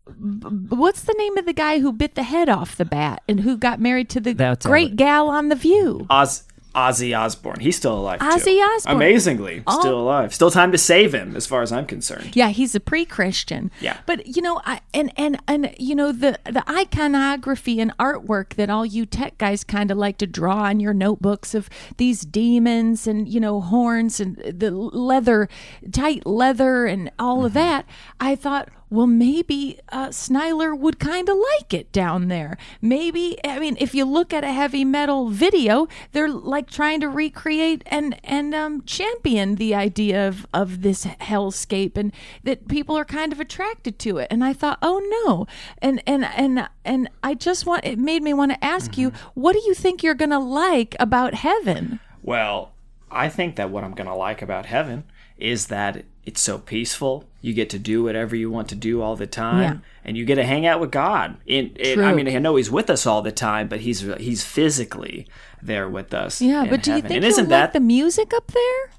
B- 0.06 0.48
What's 0.74 1.02
the 1.02 1.14
name 1.18 1.38
of 1.38 1.46
the 1.46 1.52
guy 1.52 1.78
who 1.80 1.92
bit 1.92 2.14
the 2.14 2.22
head 2.22 2.48
off 2.48 2.76
the 2.76 2.84
bat 2.84 3.22
and 3.28 3.40
who 3.40 3.56
got 3.56 3.80
married 3.80 4.08
to 4.10 4.20
the 4.20 4.32
That's 4.32 4.66
great 4.66 4.88
Alex. 4.88 4.96
gal 4.96 5.28
on 5.28 5.48
The 5.48 5.56
View? 5.56 6.06
Oz, 6.10 6.44
Ozzy 6.74 7.16
Osbourne. 7.18 7.60
He's 7.60 7.76
still 7.76 7.98
alive. 7.98 8.18
too. 8.20 8.26
Ozzy 8.26 8.64
Osbourne. 8.64 8.96
Amazingly, 8.96 9.62
Oh. 9.66 9.78
still 9.78 10.00
alive. 10.00 10.34
Still 10.34 10.50
time 10.50 10.72
to 10.72 10.78
save 10.78 11.14
him, 11.14 11.36
as 11.36 11.46
far 11.46 11.60
as 11.60 11.70
I'm 11.70 11.84
concerned. 11.84 12.34
Yeah, 12.34 12.48
he's 12.48 12.74
a 12.74 12.80
pre-Christian. 12.80 13.70
Yeah. 13.80 13.98
but 14.06 14.26
you 14.26 14.40
know, 14.40 14.60
I 14.64 14.80
and 14.94 15.12
and 15.16 15.38
and 15.46 15.74
you 15.78 15.94
know 15.94 16.12
the 16.12 16.38
the 16.44 16.64
iconography 16.70 17.78
and 17.78 17.96
artwork 17.98 18.54
that 18.54 18.70
all 18.70 18.86
you 18.86 19.04
tech 19.04 19.36
guys 19.38 19.64
kind 19.64 19.90
of 19.90 19.98
like 19.98 20.16
to 20.18 20.26
draw 20.26 20.62
on 20.62 20.80
your 20.80 20.94
notebooks 20.94 21.54
of 21.54 21.68
these 21.98 22.22
demons 22.22 23.06
and 23.06 23.28
you 23.28 23.38
know 23.40 23.60
horns 23.60 24.18
and 24.18 24.36
the 24.38 24.70
leather, 24.70 25.48
tight 25.92 26.24
leather 26.26 26.86
and 26.86 27.10
all 27.18 27.44
of 27.44 27.52
mm-hmm. 27.52 27.60
that. 27.60 27.86
I 28.18 28.34
thought. 28.34 28.70
Well, 28.92 29.06
maybe 29.06 29.80
uh, 29.88 30.08
Snyler 30.08 30.78
would 30.78 31.00
kind 31.00 31.26
of 31.30 31.38
like 31.58 31.72
it 31.72 31.90
down 31.92 32.28
there. 32.28 32.58
Maybe, 32.82 33.38
I 33.42 33.58
mean, 33.58 33.78
if 33.80 33.94
you 33.94 34.04
look 34.04 34.34
at 34.34 34.44
a 34.44 34.52
heavy 34.52 34.84
metal 34.84 35.30
video, 35.30 35.88
they're 36.12 36.28
like 36.28 36.68
trying 36.68 37.00
to 37.00 37.08
recreate 37.08 37.82
and 37.86 38.20
and 38.22 38.54
um, 38.54 38.82
champion 38.84 39.54
the 39.54 39.74
idea 39.74 40.28
of 40.28 40.46
of 40.52 40.82
this 40.82 41.06
hellscape, 41.06 41.96
and 41.96 42.12
that 42.44 42.68
people 42.68 42.94
are 42.94 43.06
kind 43.06 43.32
of 43.32 43.40
attracted 43.40 43.98
to 44.00 44.18
it. 44.18 44.28
And 44.30 44.44
I 44.44 44.52
thought, 44.52 44.78
oh 44.82 45.00
no, 45.24 45.46
and 45.78 46.02
and 46.06 46.26
and 46.26 46.68
and 46.84 47.08
I 47.22 47.32
just 47.32 47.64
want 47.64 47.86
it 47.86 47.98
made 47.98 48.22
me 48.22 48.34
want 48.34 48.52
to 48.52 48.62
ask 48.62 48.98
you, 48.98 49.10
what 49.32 49.54
do 49.54 49.62
you 49.64 49.72
think 49.72 50.02
you're 50.02 50.12
gonna 50.12 50.38
like 50.38 50.96
about 51.00 51.32
heaven? 51.32 51.98
Well, 52.22 52.72
I 53.12 53.28
think 53.28 53.56
that 53.56 53.70
what 53.70 53.84
I'm 53.84 53.94
going 53.94 54.06
to 54.06 54.14
like 54.14 54.42
about 54.42 54.66
heaven 54.66 55.04
is 55.38 55.66
that 55.68 56.04
it's 56.24 56.40
so 56.40 56.58
peaceful. 56.58 57.24
You 57.40 57.52
get 57.52 57.68
to 57.70 57.78
do 57.78 58.04
whatever 58.04 58.36
you 58.36 58.48
want 58.50 58.68
to 58.68 58.76
do 58.76 59.02
all 59.02 59.16
the 59.16 59.26
time, 59.26 59.60
Yeah. 59.62 59.76
and 60.04 60.16
you 60.16 60.24
get 60.24 60.36
to 60.36 60.44
hang 60.44 60.64
out 60.66 60.78
with 60.80 60.92
God. 60.92 61.36
In, 61.46 61.70
in 61.76 62.00
I 62.00 62.12
mean, 62.14 62.28
I 62.28 62.38
know 62.38 62.54
He's 62.56 62.70
with 62.70 62.88
us 62.88 63.06
all 63.06 63.22
the 63.22 63.32
time, 63.32 63.66
but 63.66 63.80
He's 63.80 64.00
He's 64.18 64.44
physically 64.44 65.26
there 65.60 65.88
with 65.88 66.14
us. 66.14 66.40
Yeah, 66.40 66.64
but 66.68 66.82
do 66.84 66.90
you 66.90 66.96
heaven. 66.96 67.08
think 67.08 67.16
And 67.16 67.24
isn't 67.24 67.48
like 67.48 67.72
the 67.72 67.80
music 67.80 68.32
up 68.32 68.52
there? 68.52 68.90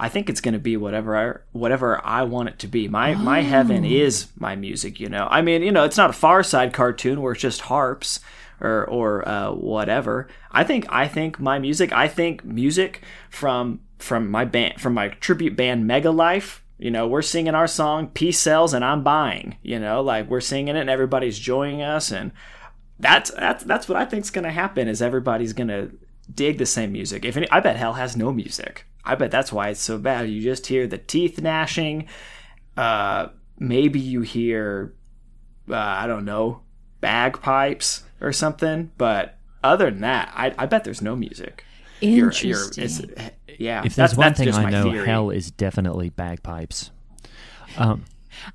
I 0.00 0.08
think 0.08 0.30
it's 0.30 0.40
going 0.40 0.52
to 0.54 0.60
be 0.60 0.76
whatever 0.76 1.16
I 1.16 1.38
whatever 1.50 2.00
I 2.06 2.22
want 2.22 2.48
it 2.50 2.58
to 2.60 2.68
be. 2.68 2.86
My 2.86 3.14
my 3.14 3.40
heaven 3.42 3.84
Oh. 3.84 3.88
is 3.88 4.28
my 4.38 4.54
music. 4.54 5.00
You 5.00 5.08
know, 5.08 5.26
I 5.28 5.42
mean, 5.42 5.62
you 5.62 5.72
know, 5.72 5.82
it's 5.84 5.96
not 5.96 6.10
a 6.10 6.12
Far 6.12 6.44
Side 6.44 6.72
cartoon 6.72 7.20
where 7.20 7.32
it's 7.32 7.42
just 7.42 7.62
harps 7.62 8.20
or 8.60 8.84
or 8.88 9.28
uh, 9.28 9.50
whatever. 9.50 10.28
I 10.52 10.62
think 10.62 10.86
I 10.88 11.08
think 11.08 11.40
my 11.40 11.58
music. 11.58 11.92
I 11.92 12.06
think 12.06 12.44
music 12.44 13.02
from 13.28 13.80
from 13.98 14.30
my 14.30 14.44
band 14.44 14.80
from 14.80 14.94
my 14.94 15.08
tribute 15.08 15.56
band 15.56 15.86
Mega 15.86 16.10
Life. 16.10 16.62
You 16.78 16.90
know, 16.92 17.08
we're 17.08 17.22
singing 17.22 17.54
our 17.54 17.66
song 17.66 18.08
"Peace 18.08 18.38
Sells" 18.38 18.72
and 18.72 18.84
I'm 18.84 19.02
buying. 19.02 19.56
You 19.62 19.78
know, 19.80 20.00
like 20.02 20.28
we're 20.28 20.40
singing 20.40 20.76
it 20.76 20.80
and 20.80 20.90
everybody's 20.90 21.38
joining 21.38 21.82
us 21.82 22.10
and 22.12 22.30
that's 23.00 23.30
that's 23.32 23.64
that's 23.64 23.88
what 23.88 23.96
I 23.96 24.04
think's 24.04 24.30
gonna 24.30 24.50
happen 24.52 24.88
is 24.88 25.02
everybody's 25.02 25.52
gonna 25.52 25.90
dig 26.32 26.58
the 26.58 26.66
same 26.66 26.92
music. 26.92 27.24
If 27.24 27.36
any, 27.36 27.48
I 27.50 27.60
bet 27.60 27.76
hell 27.76 27.94
has 27.94 28.16
no 28.16 28.32
music. 28.32 28.86
I 29.04 29.14
bet 29.14 29.30
that's 29.30 29.52
why 29.52 29.68
it's 29.70 29.80
so 29.80 29.98
bad. 29.98 30.28
You 30.28 30.40
just 30.42 30.66
hear 30.66 30.86
the 30.86 30.98
teeth 30.98 31.40
gnashing. 31.40 32.06
Uh, 32.76 33.28
maybe 33.58 33.98
you 33.98 34.20
hear, 34.20 34.94
uh, 35.70 35.74
I 35.76 36.06
don't 36.06 36.24
know, 36.26 36.60
bagpipes 37.00 38.02
or 38.20 38.32
something. 38.32 38.90
But 38.98 39.38
other 39.64 39.90
than 39.90 40.00
that, 40.02 40.30
I, 40.34 40.54
I 40.58 40.66
bet 40.66 40.84
there's 40.84 41.00
no 41.02 41.16
music. 41.16 41.64
You're- 42.00 42.16
you're- 42.42 42.60
Interesting. 42.66 42.84
it's- 42.84 43.30
yeah, 43.58 43.82
If 43.84 43.94
that's, 43.96 44.12
there's 44.12 44.16
one 44.18 44.28
that's 44.32 44.38
thing 44.38 44.54
I 44.54 44.70
know, 44.70 44.84
theory. 44.90 45.06
hell 45.06 45.30
is 45.30 45.50
definitely 45.50 46.10
bagpipes. 46.10 46.90
Um, 47.76 48.04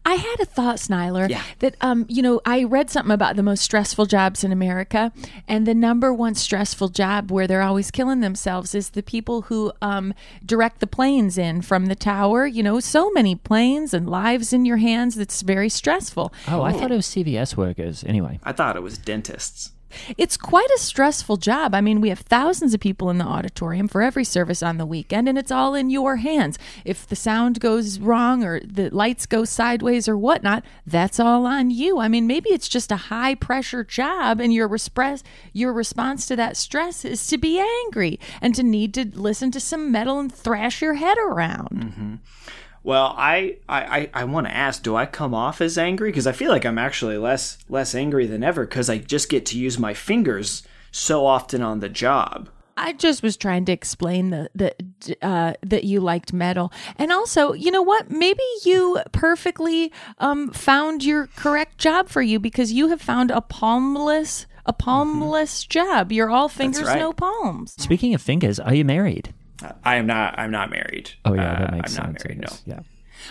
I 0.06 0.14
had 0.16 0.40
a 0.40 0.46
thought, 0.46 0.78
Snyler, 0.78 1.30
Yeah. 1.30 1.44
that 1.60 1.76
um, 1.82 2.06
you 2.08 2.22
know, 2.22 2.40
I 2.46 2.64
read 2.64 2.90
something 2.90 3.12
about 3.14 3.36
the 3.36 3.44
most 3.44 3.62
stressful 3.64 4.06
jobs 4.06 4.42
in 4.44 4.52
America, 4.54 5.12
and 5.46 5.68
the 5.68 5.74
number 5.74 6.14
one 6.14 6.36
stressful 6.36 6.88
job 6.90 7.30
where 7.32 7.48
they're 7.48 7.62
always 7.62 7.92
killing 7.92 8.22
themselves 8.22 8.74
is 8.74 8.92
the 8.92 9.04
people 9.04 9.44
who 9.44 9.74
um, 9.82 10.14
direct 10.46 10.80
the 10.80 10.88
planes 10.88 11.38
in 11.38 11.62
from 11.62 11.88
the 11.88 11.96
tower. 11.96 12.48
You 12.48 12.64
know, 12.64 12.80
so 12.80 13.12
many 13.12 13.36
planes 13.36 13.94
and 13.94 14.10
lives 14.10 14.54
in 14.54 14.64
your 14.64 14.78
hands. 14.78 15.16
That's 15.16 15.42
very 15.42 15.68
stressful. 15.70 16.34
oh, 16.48 16.62
I 16.62 16.72
thought 16.72 16.92
it 16.92 16.96
was 16.96 17.08
CVS 17.08 17.58
workers. 17.58 18.06
Anyway, 18.08 18.40
I 18.44 18.54
thought 18.54 18.78
it 18.78 18.84
was 18.84 18.98
dentists. 18.98 19.72
It's 20.18 20.38
quite 20.38 20.70
a 20.76 20.80
stressful 20.80 21.38
job. 21.38 21.74
I 21.76 21.82
mean, 21.82 22.02
we 22.02 22.10
have 22.10 22.20
thousands 22.20 22.74
of 22.74 22.80
people 22.80 23.10
in 23.10 23.18
the 23.18 23.26
auditorium 23.26 23.88
for 23.88 24.02
every 24.02 24.24
service 24.24 24.64
on 24.64 24.78
the 24.78 24.86
weekend, 24.86 25.28
and 25.30 25.38
it's 25.38 25.52
all 25.52 25.76
in 25.76 25.90
your 25.90 26.18
hands. 26.18 26.58
If 26.86 27.08
the 27.08 27.16
sound 27.16 27.60
goes 27.60 28.00
wrong 28.00 28.44
or 28.44 28.60
the 28.62 28.90
lights 28.90 29.26
go 29.26 29.46
sideways 29.46 30.08
or 30.08 30.18
whatnot, 30.18 30.64
that's 30.86 31.20
all 31.20 31.46
on 31.46 31.70
you. 31.70 32.00
I 32.00 32.08
mean, 32.08 32.28
maybe 32.28 32.50
it's 32.50 32.70
just 32.70 32.92
a 32.92 32.96
high 32.96 33.36
pressure 33.36 33.84
job, 33.84 34.40
and 34.40 34.54
your 34.54 34.70
respress, 34.70 35.24
your 35.52 35.74
response 35.74 36.26
to 36.28 36.36
that 36.36 36.58
stress 36.58 37.06
is 37.06 37.26
to 37.28 37.38
be 37.38 37.60
angry 37.60 38.20
and 38.42 38.56
to 38.56 38.64
need 38.64 38.94
to 38.94 39.06
listen 39.14 39.52
to 39.52 39.60
some 39.60 39.92
metal 39.92 40.20
and 40.20 40.34
thrash 40.34 40.82
your 40.82 40.96
head 40.96 41.18
around. 41.18 41.70
Mm-hmm. 41.72 42.16
Well, 42.84 43.14
I 43.18 43.58
I, 43.70 43.82
I, 44.00 44.10
I 44.14 44.24
want 44.26 44.48
to 44.48 44.56
ask, 44.56 44.84
do 44.84 44.96
I 44.96 45.06
come 45.06 45.34
off 45.34 45.62
as 45.62 45.78
angry? 45.78 46.10
Because 46.10 46.28
I 46.28 46.32
feel 46.34 46.52
like 46.52 46.66
I'm 46.66 46.78
actually 46.78 47.18
less 47.18 47.58
less 47.70 47.96
angry 47.96 48.28
than 48.28 48.44
ever 48.44 48.66
because 48.66 48.90
I 48.90 48.98
just 48.98 49.30
get 49.30 49.46
to 49.48 49.58
use 49.60 49.80
my 49.80 49.94
fingers 49.94 50.64
so 50.92 51.26
often 51.26 51.62
on 51.62 51.80
the 51.80 51.90
job. 51.90 52.50
I 52.76 52.94
just 52.94 53.22
was 53.22 53.38
trying 53.38 53.66
to 53.66 53.72
explain 53.72 54.32
the 54.32 54.50
the 54.56 54.74
uh, 55.22 55.54
that 55.62 55.84
you 55.84 56.00
liked 56.02 56.34
metal, 56.34 56.74
and 56.98 57.12
also, 57.12 57.54
you 57.54 57.70
know 57.70 57.84
what? 57.84 58.10
Maybe 58.10 58.42
you 58.66 59.00
perfectly 59.12 59.92
um, 60.18 60.50
found 60.52 61.04
your 61.04 61.28
correct 61.36 61.78
job 61.78 62.10
for 62.10 62.22
you 62.24 62.40
because 62.40 62.72
you 62.74 62.90
have 62.90 63.00
found 63.02 63.30
a 63.32 63.42
palmless 63.42 64.46
a 64.66 64.74
palmless 64.74 65.68
job. 65.68 66.12
You're 66.12 66.32
all 66.32 66.50
fingers, 66.50 66.80
Mm-hmm. 66.80 66.88
right. 66.88 67.00
no 67.00 67.14
palms. 67.14 67.74
speaking 67.78 68.14
of 68.16 68.22
fingers, 68.22 68.60
are 68.60 68.74
you 68.74 68.84
married? 68.86 69.34
I 69.84 69.96
am 69.96 70.06
not. 70.08 70.38
I'm 70.38 70.52
not 70.52 70.70
married. 70.70 71.12
Oh 71.26 71.34
yeah, 71.34 71.54
Uh, 71.54 71.60
that 71.60 71.72
makes 71.72 71.98
I'm 71.98 72.06
sense. 72.14 72.24
not 72.26 72.30
married. 72.36 72.42
No. 72.42 72.58
Yeah. 72.76 72.80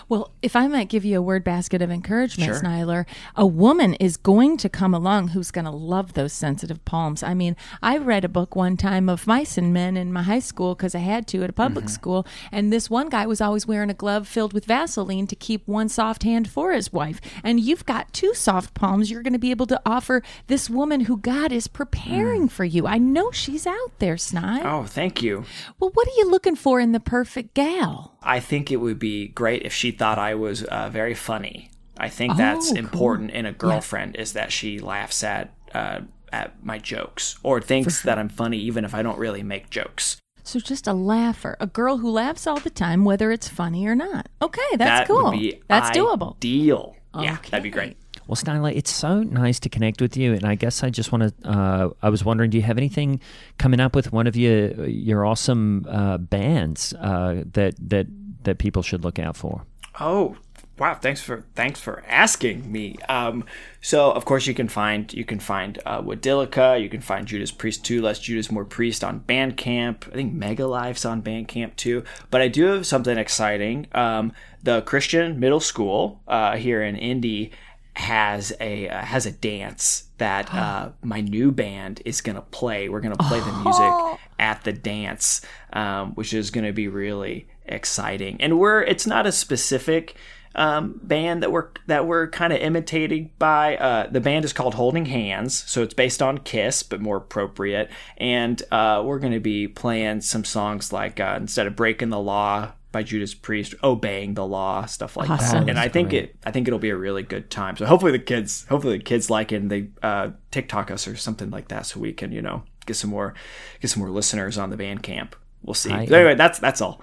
Well, 0.09 0.31
if 0.43 0.55
I 0.57 0.67
might 0.69 0.89
give 0.89 1.05
you 1.05 1.19
a 1.19 1.23
word 1.23 1.45
basket 1.45 1.83
of 1.83 1.91
encouragement, 1.91 2.51
Sure. 2.53 2.61
Snyler, 2.61 3.07
a 3.37 3.47
woman 3.47 3.95
is 3.95 4.17
going 4.17 4.57
to 4.59 4.69
come 4.69 4.95
along 4.95 5.29
who's 5.29 5.51
going 5.51 5.65
to 5.65 5.71
love 5.71 6.15
those 6.15 6.33
sensitive 6.33 6.85
palms. 6.85 7.23
I 7.23 7.35
mean, 7.35 7.57
I 7.83 7.97
read 7.99 8.25
a 8.25 8.29
book 8.29 8.55
one 8.57 8.77
time 8.77 9.09
of 9.09 9.27
mice 9.27 9.59
and 9.59 9.73
men 9.73 9.97
in 9.97 10.13
my 10.13 10.23
high 10.23 10.39
school 10.39 10.75
because 10.75 10.95
I 10.95 10.99
had 11.01 11.27
to 11.29 11.43
at 11.43 11.51
a 11.51 11.53
public 11.53 11.85
Mm-hmm. 11.85 11.93
school, 11.95 12.27
and 12.51 12.73
this 12.73 12.89
one 12.91 13.09
guy 13.09 13.27
was 13.27 13.41
always 13.41 13.67
wearing 13.67 13.91
a 13.91 13.95
glove 13.95 14.29
filled 14.29 14.53
with 14.53 14.65
Vaseline 14.67 15.27
to 15.27 15.37
keep 15.37 15.67
one 15.67 15.89
soft 15.89 16.23
hand 16.23 16.49
for 16.49 16.73
his 16.73 16.93
wife. 16.93 17.21
And 17.43 17.59
you've 17.61 17.87
got 17.87 18.13
two 18.13 18.35
soft 18.35 18.75
palms 18.75 19.11
you're 19.11 19.23
going 19.23 19.33
to 19.33 19.39
be 19.39 19.51
able 19.51 19.67
to 19.67 19.81
offer 19.87 20.23
this 20.47 20.69
woman 20.71 21.03
who 21.03 21.17
God 21.17 21.53
is 21.53 21.67
preparing 21.67 22.49
for 22.49 22.65
you. 22.65 22.87
I 22.87 22.99
know 22.99 23.31
she's 23.31 23.67
out 23.67 23.99
there, 23.99 24.15
Sny. 24.17 24.61
Mm. 24.63 24.65
Oh, 24.65 24.85
thank 24.85 25.23
you. 25.23 25.45
Well, 25.81 25.91
what 25.95 26.07
are 26.09 26.17
you 26.19 26.31
looking 26.31 26.57
for 26.57 26.79
in 26.81 26.93
the 26.93 27.01
perfect 27.01 27.55
gal? 27.55 28.12
I 28.25 28.41
think 28.41 28.71
it 28.71 28.77
would 28.77 28.99
be 28.99 29.29
great 29.29 29.63
if 29.63 29.73
she 29.73 29.91
thought 29.91 30.19
I 30.19 30.35
was 30.35 30.63
uh, 30.65 30.89
very 30.91 31.15
funny. 31.15 31.71
I 31.99 32.09
think 32.09 32.37
that's 32.37 32.69
Oh, 32.71 32.75
cool. 32.75 32.79
important 32.79 33.31
in 33.33 33.47
a 33.47 33.53
girlfriend 33.53 34.17
is 34.17 34.33
that 34.33 34.53
she 34.53 34.79
laughs 34.81 35.23
at 35.23 35.55
uh, 35.75 36.01
at 36.33 36.65
my 36.65 36.79
jokes 36.79 37.39
or 37.43 37.61
thinks 37.61 38.03
that 38.03 38.19
I'm 38.19 38.29
funny 38.29 38.59
even 38.59 38.85
if 38.85 38.95
I 38.95 39.03
don't 39.03 39.19
really 39.19 39.43
make 39.43 39.69
jokes. 39.71 40.17
So 40.45 40.59
just 40.59 40.87
a 40.89 40.93
laugher, 40.93 41.57
a 41.61 41.67
girl 41.67 41.99
who 41.99 42.11
laughs 42.11 42.47
all 42.47 42.59
the 42.59 42.71
time, 42.71 43.05
whether 43.05 43.31
it's 43.31 43.49
funny 43.49 43.87
or 43.87 43.95
not. 43.95 44.29
Okay, 44.41 44.61
that's 44.77 45.01
that 45.01 45.07
cool. 45.07 45.39
That's 45.69 45.97
doable. 45.97 46.39
Deal. 46.41 46.97
Yeah, 47.19 47.37
that'd 47.51 47.63
be 47.63 47.71
great. 47.71 47.97
Well, 48.27 48.37
Stanley, 48.37 48.77
it's 48.77 48.91
so 48.91 49.23
nice 49.23 49.59
to 49.61 49.69
connect 49.69 50.01
with 50.01 50.17
you, 50.17 50.33
and 50.33 50.45
I 50.45 50.55
guess 50.55 50.83
I 50.83 50.91
just 50.91 51.13
want 51.13 51.25
to. 51.43 51.49
Uh, 51.49 51.91
I 52.03 52.09
was 52.09 52.25
wondering, 52.25 52.51
do 52.51 52.57
you 52.57 52.63
have 52.63 52.79
anything 52.79 53.21
coming 53.59 53.81
up 53.81 53.95
with 53.95 54.13
one 54.13 54.27
of 54.27 54.37
your 54.37 54.87
your 54.87 55.27
awesome 55.27 55.87
uh, 55.89 56.19
bands 56.19 56.95
uh, 56.95 57.43
that 57.53 57.75
that 57.89 58.07
that 58.45 58.59
people 58.59 58.83
should 58.83 59.05
look 59.05 59.19
out 59.19 59.37
for? 59.37 59.63
Oh, 60.01 60.37
wow! 60.79 60.95
Thanks 60.95 61.21
for 61.21 61.45
thanks 61.55 61.81
for 61.81 62.03
asking 62.09 62.71
me. 62.71 62.97
Um, 63.09 63.45
so 63.81 64.13
of 64.13 64.25
course 64.25 64.47
you 64.47 64.55
can 64.55 64.69
find 64.69 65.13
you 65.13 65.25
can 65.25 65.41
find 65.41 65.81
uh, 65.85 66.01
Wadilica, 66.01 66.81
you 66.81 66.89
can 66.89 67.01
find 67.01 67.27
Judas 67.27 67.51
Priest 67.51 67.85
two, 67.85 68.01
less 68.01 68.21
Judas 68.21 68.51
more 68.51 68.65
Priest 68.65 69.03
on 69.03 69.21
Bandcamp. 69.21 70.09
I 70.09 70.15
think 70.15 70.33
Mega 70.33 70.67
Life's 70.67 71.05
on 71.05 71.23
Bandcamp 71.23 71.77
too. 71.77 72.05
But 72.31 72.41
I 72.41 72.49
do 72.49 72.67
have 72.67 72.87
something 72.87 73.19
exciting. 73.19 73.89
Um, 73.93 74.33
the 74.63 74.83
Christian 74.83 75.41
Middle 75.41 75.61
School 75.61 76.21
uh, 76.29 76.57
here 76.57 76.83
in 76.83 76.97
Indy 76.97 77.51
has 77.95 78.53
a 78.61 78.89
uh, 78.89 79.05
has 79.05 79.27
a 79.27 79.33
dance 79.33 80.05
that 80.19 80.53
uh, 80.55 80.91
my 81.03 81.21
new 81.21 81.53
band 81.53 82.01
is 82.05 82.21
gonna 82.21 82.43
play. 82.43 82.89
We're 82.89 83.01
gonna 83.01 83.17
play 83.17 83.41
the 83.41 83.53
music 83.53 84.21
at 84.39 84.65
the 84.65 84.73
dance, 84.73 85.43
um, 85.73 86.15
which 86.15 86.33
is 86.33 86.51
gonna 86.51 86.73
be 86.73 86.89
really 86.89 87.49
exciting. 87.67 88.41
And 88.41 88.59
we're 88.59 88.83
it's 88.83 89.07
not 89.07 89.27
a 89.27 89.33
specific 89.33 90.17
um, 90.55 91.01
band 91.03 91.43
that 91.43 91.53
we're 91.53 91.69
that 91.87 92.07
we're 92.07 92.29
kind 92.29 92.53
of 92.53 92.61
imitating 92.61 93.31
by. 93.39 93.77
Uh, 93.77 94.09
the 94.11 94.21
band 94.21 94.45
is 94.45 94.53
called 94.53 94.75
Holding 94.75 95.07
Hands, 95.07 95.53
so 95.53 95.83
it's 95.83 95.95
based 95.95 96.23
on 96.23 96.39
Kiss, 96.39 96.83
but 96.83 97.01
more 97.01 97.17
appropriate. 97.17 97.91
And 98.17 98.63
uh, 98.71 99.03
we're 99.05 99.19
going 99.19 99.33
to 99.33 99.41
be 99.41 99.69
playing 99.69 100.21
some 100.21 100.45
songs 100.45 100.93
like 100.93 101.21
uh, 101.21 101.37
instead 101.41 101.67
of 101.67 101.77
Breaking 101.77 102.11
the 102.11 102.21
Law 102.21 102.73
by 102.93 103.03
Judas 103.03 103.35
Priest, 103.35 103.75
Obeying 103.83 104.35
the 104.35 104.47
Law, 104.47 104.85
stuff 104.87 105.17
like 105.17 105.31
Awesome. 105.31 105.65
that. 105.65 105.71
And 105.71 105.79
I 105.79 105.89
think 105.89 106.13
it 106.13 106.37
I 106.45 106.51
think 106.51 106.69
it'll 106.69 106.79
be 106.79 106.91
a 106.91 106.97
really 106.97 107.23
good 107.23 107.51
time. 107.51 107.77
So 107.77 107.87
hopefully 107.87 108.13
the 108.13 108.19
kids 108.19 108.67
hopefully 108.69 108.99
the 108.99 109.03
kids 109.05 109.31
like 109.31 109.51
it 109.53 109.57
and 109.57 109.71
they 109.71 109.89
uh, 110.03 110.31
TikTok 110.51 110.91
us 110.91 111.09
or 111.09 111.17
something 111.17 111.51
like 111.51 111.69
that, 111.69 111.87
so 111.87 111.99
we 112.01 112.13
can 112.13 112.31
you 112.33 112.43
know 112.43 112.63
get 112.87 112.95
some 112.95 113.11
more 113.11 113.35
get 113.81 113.91
some 113.91 114.01
more 114.01 114.11
listeners 114.11 114.59
on 114.59 114.71
the 114.71 114.77
Bandcamp. 114.77 115.33
We'll 115.63 115.75
see. 115.75 115.91
I- 115.93 116.07
But 116.07 116.15
anyway, 116.15 116.35
that's 116.35 116.59
that's 116.59 116.81
all. 116.81 117.01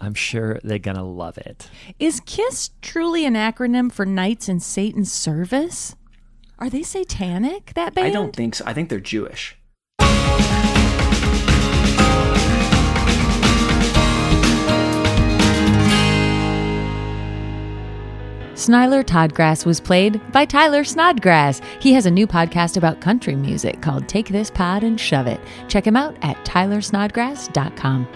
I'm 0.00 0.14
sure 0.14 0.58
they're 0.64 0.78
going 0.80 0.96
to 0.96 1.02
love 1.02 1.38
it. 1.38 1.70
Is 2.00 2.20
KISS 2.26 2.70
truly 2.82 3.24
an 3.24 3.34
acronym 3.34 3.90
for 3.92 4.04
Knights 4.04 4.48
in 4.48 4.58
Satan's 4.60 5.12
Service? 5.12 5.94
Are 6.58 6.68
they 6.68 6.82
satanic, 6.82 7.72
that 7.74 7.94
band? 7.94 8.08
I 8.08 8.10
don't 8.10 8.34
think 8.36 8.56
so. 8.56 8.64
I 8.66 8.74
think 8.74 8.88
they're 8.88 9.00
Jewish. 9.00 9.56
Snyler 18.54 19.02
Toddgrass 19.02 19.64
was 19.64 19.80
played 19.80 20.20
by 20.30 20.44
Tyler 20.44 20.84
Snodgrass. 20.84 21.60
He 21.80 21.92
has 21.94 22.06
a 22.06 22.10
new 22.10 22.26
podcast 22.26 22.76
about 22.76 23.00
country 23.00 23.34
music 23.34 23.80
called 23.80 24.08
Take 24.08 24.28
This 24.28 24.50
Pod 24.50 24.84
and 24.84 25.00
Shove 25.00 25.26
It. 25.26 25.40
Check 25.68 25.86
him 25.86 25.96
out 25.96 26.16
at 26.22 26.36
tylersnodgrass.com. 26.44 28.06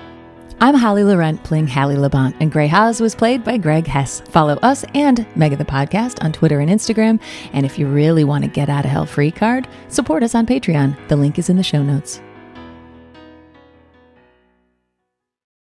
I'm 0.59 0.75
Holly 0.75 1.05
Laurent 1.05 1.43
playing 1.45 1.69
Hallie 1.69 1.97
Labont, 1.97 2.35
and 2.41 2.51
Gray 2.51 2.67
Haas 2.67 2.99
was 2.99 3.15
played 3.15 3.45
by 3.45 3.59
Greg 3.59 3.87
Hess. 3.87 4.21
Follow 4.31 4.55
us 4.63 4.85
and 4.95 5.27
Mega 5.37 5.57
the 5.57 5.67
Podcast 5.67 6.23
on 6.25 6.33
Twitter 6.33 6.61
and 6.61 6.71
Instagram. 6.71 7.21
And 7.53 7.67
if 7.67 7.79
you 7.79 7.87
really 7.87 8.25
want 8.25 8.45
to 8.45 8.51
get 8.51 8.71
out 8.71 8.87
of 8.87 8.91
hell 8.91 9.05
free 9.05 9.31
card, 9.31 9.69
support 9.89 10.23
us 10.23 10.35
on 10.35 10.47
Patreon. 10.47 10.97
The 11.09 11.17
link 11.17 11.39
is 11.39 11.51
in 11.51 11.57
the 11.57 11.63
show 11.63 11.83
notes. 11.83 12.23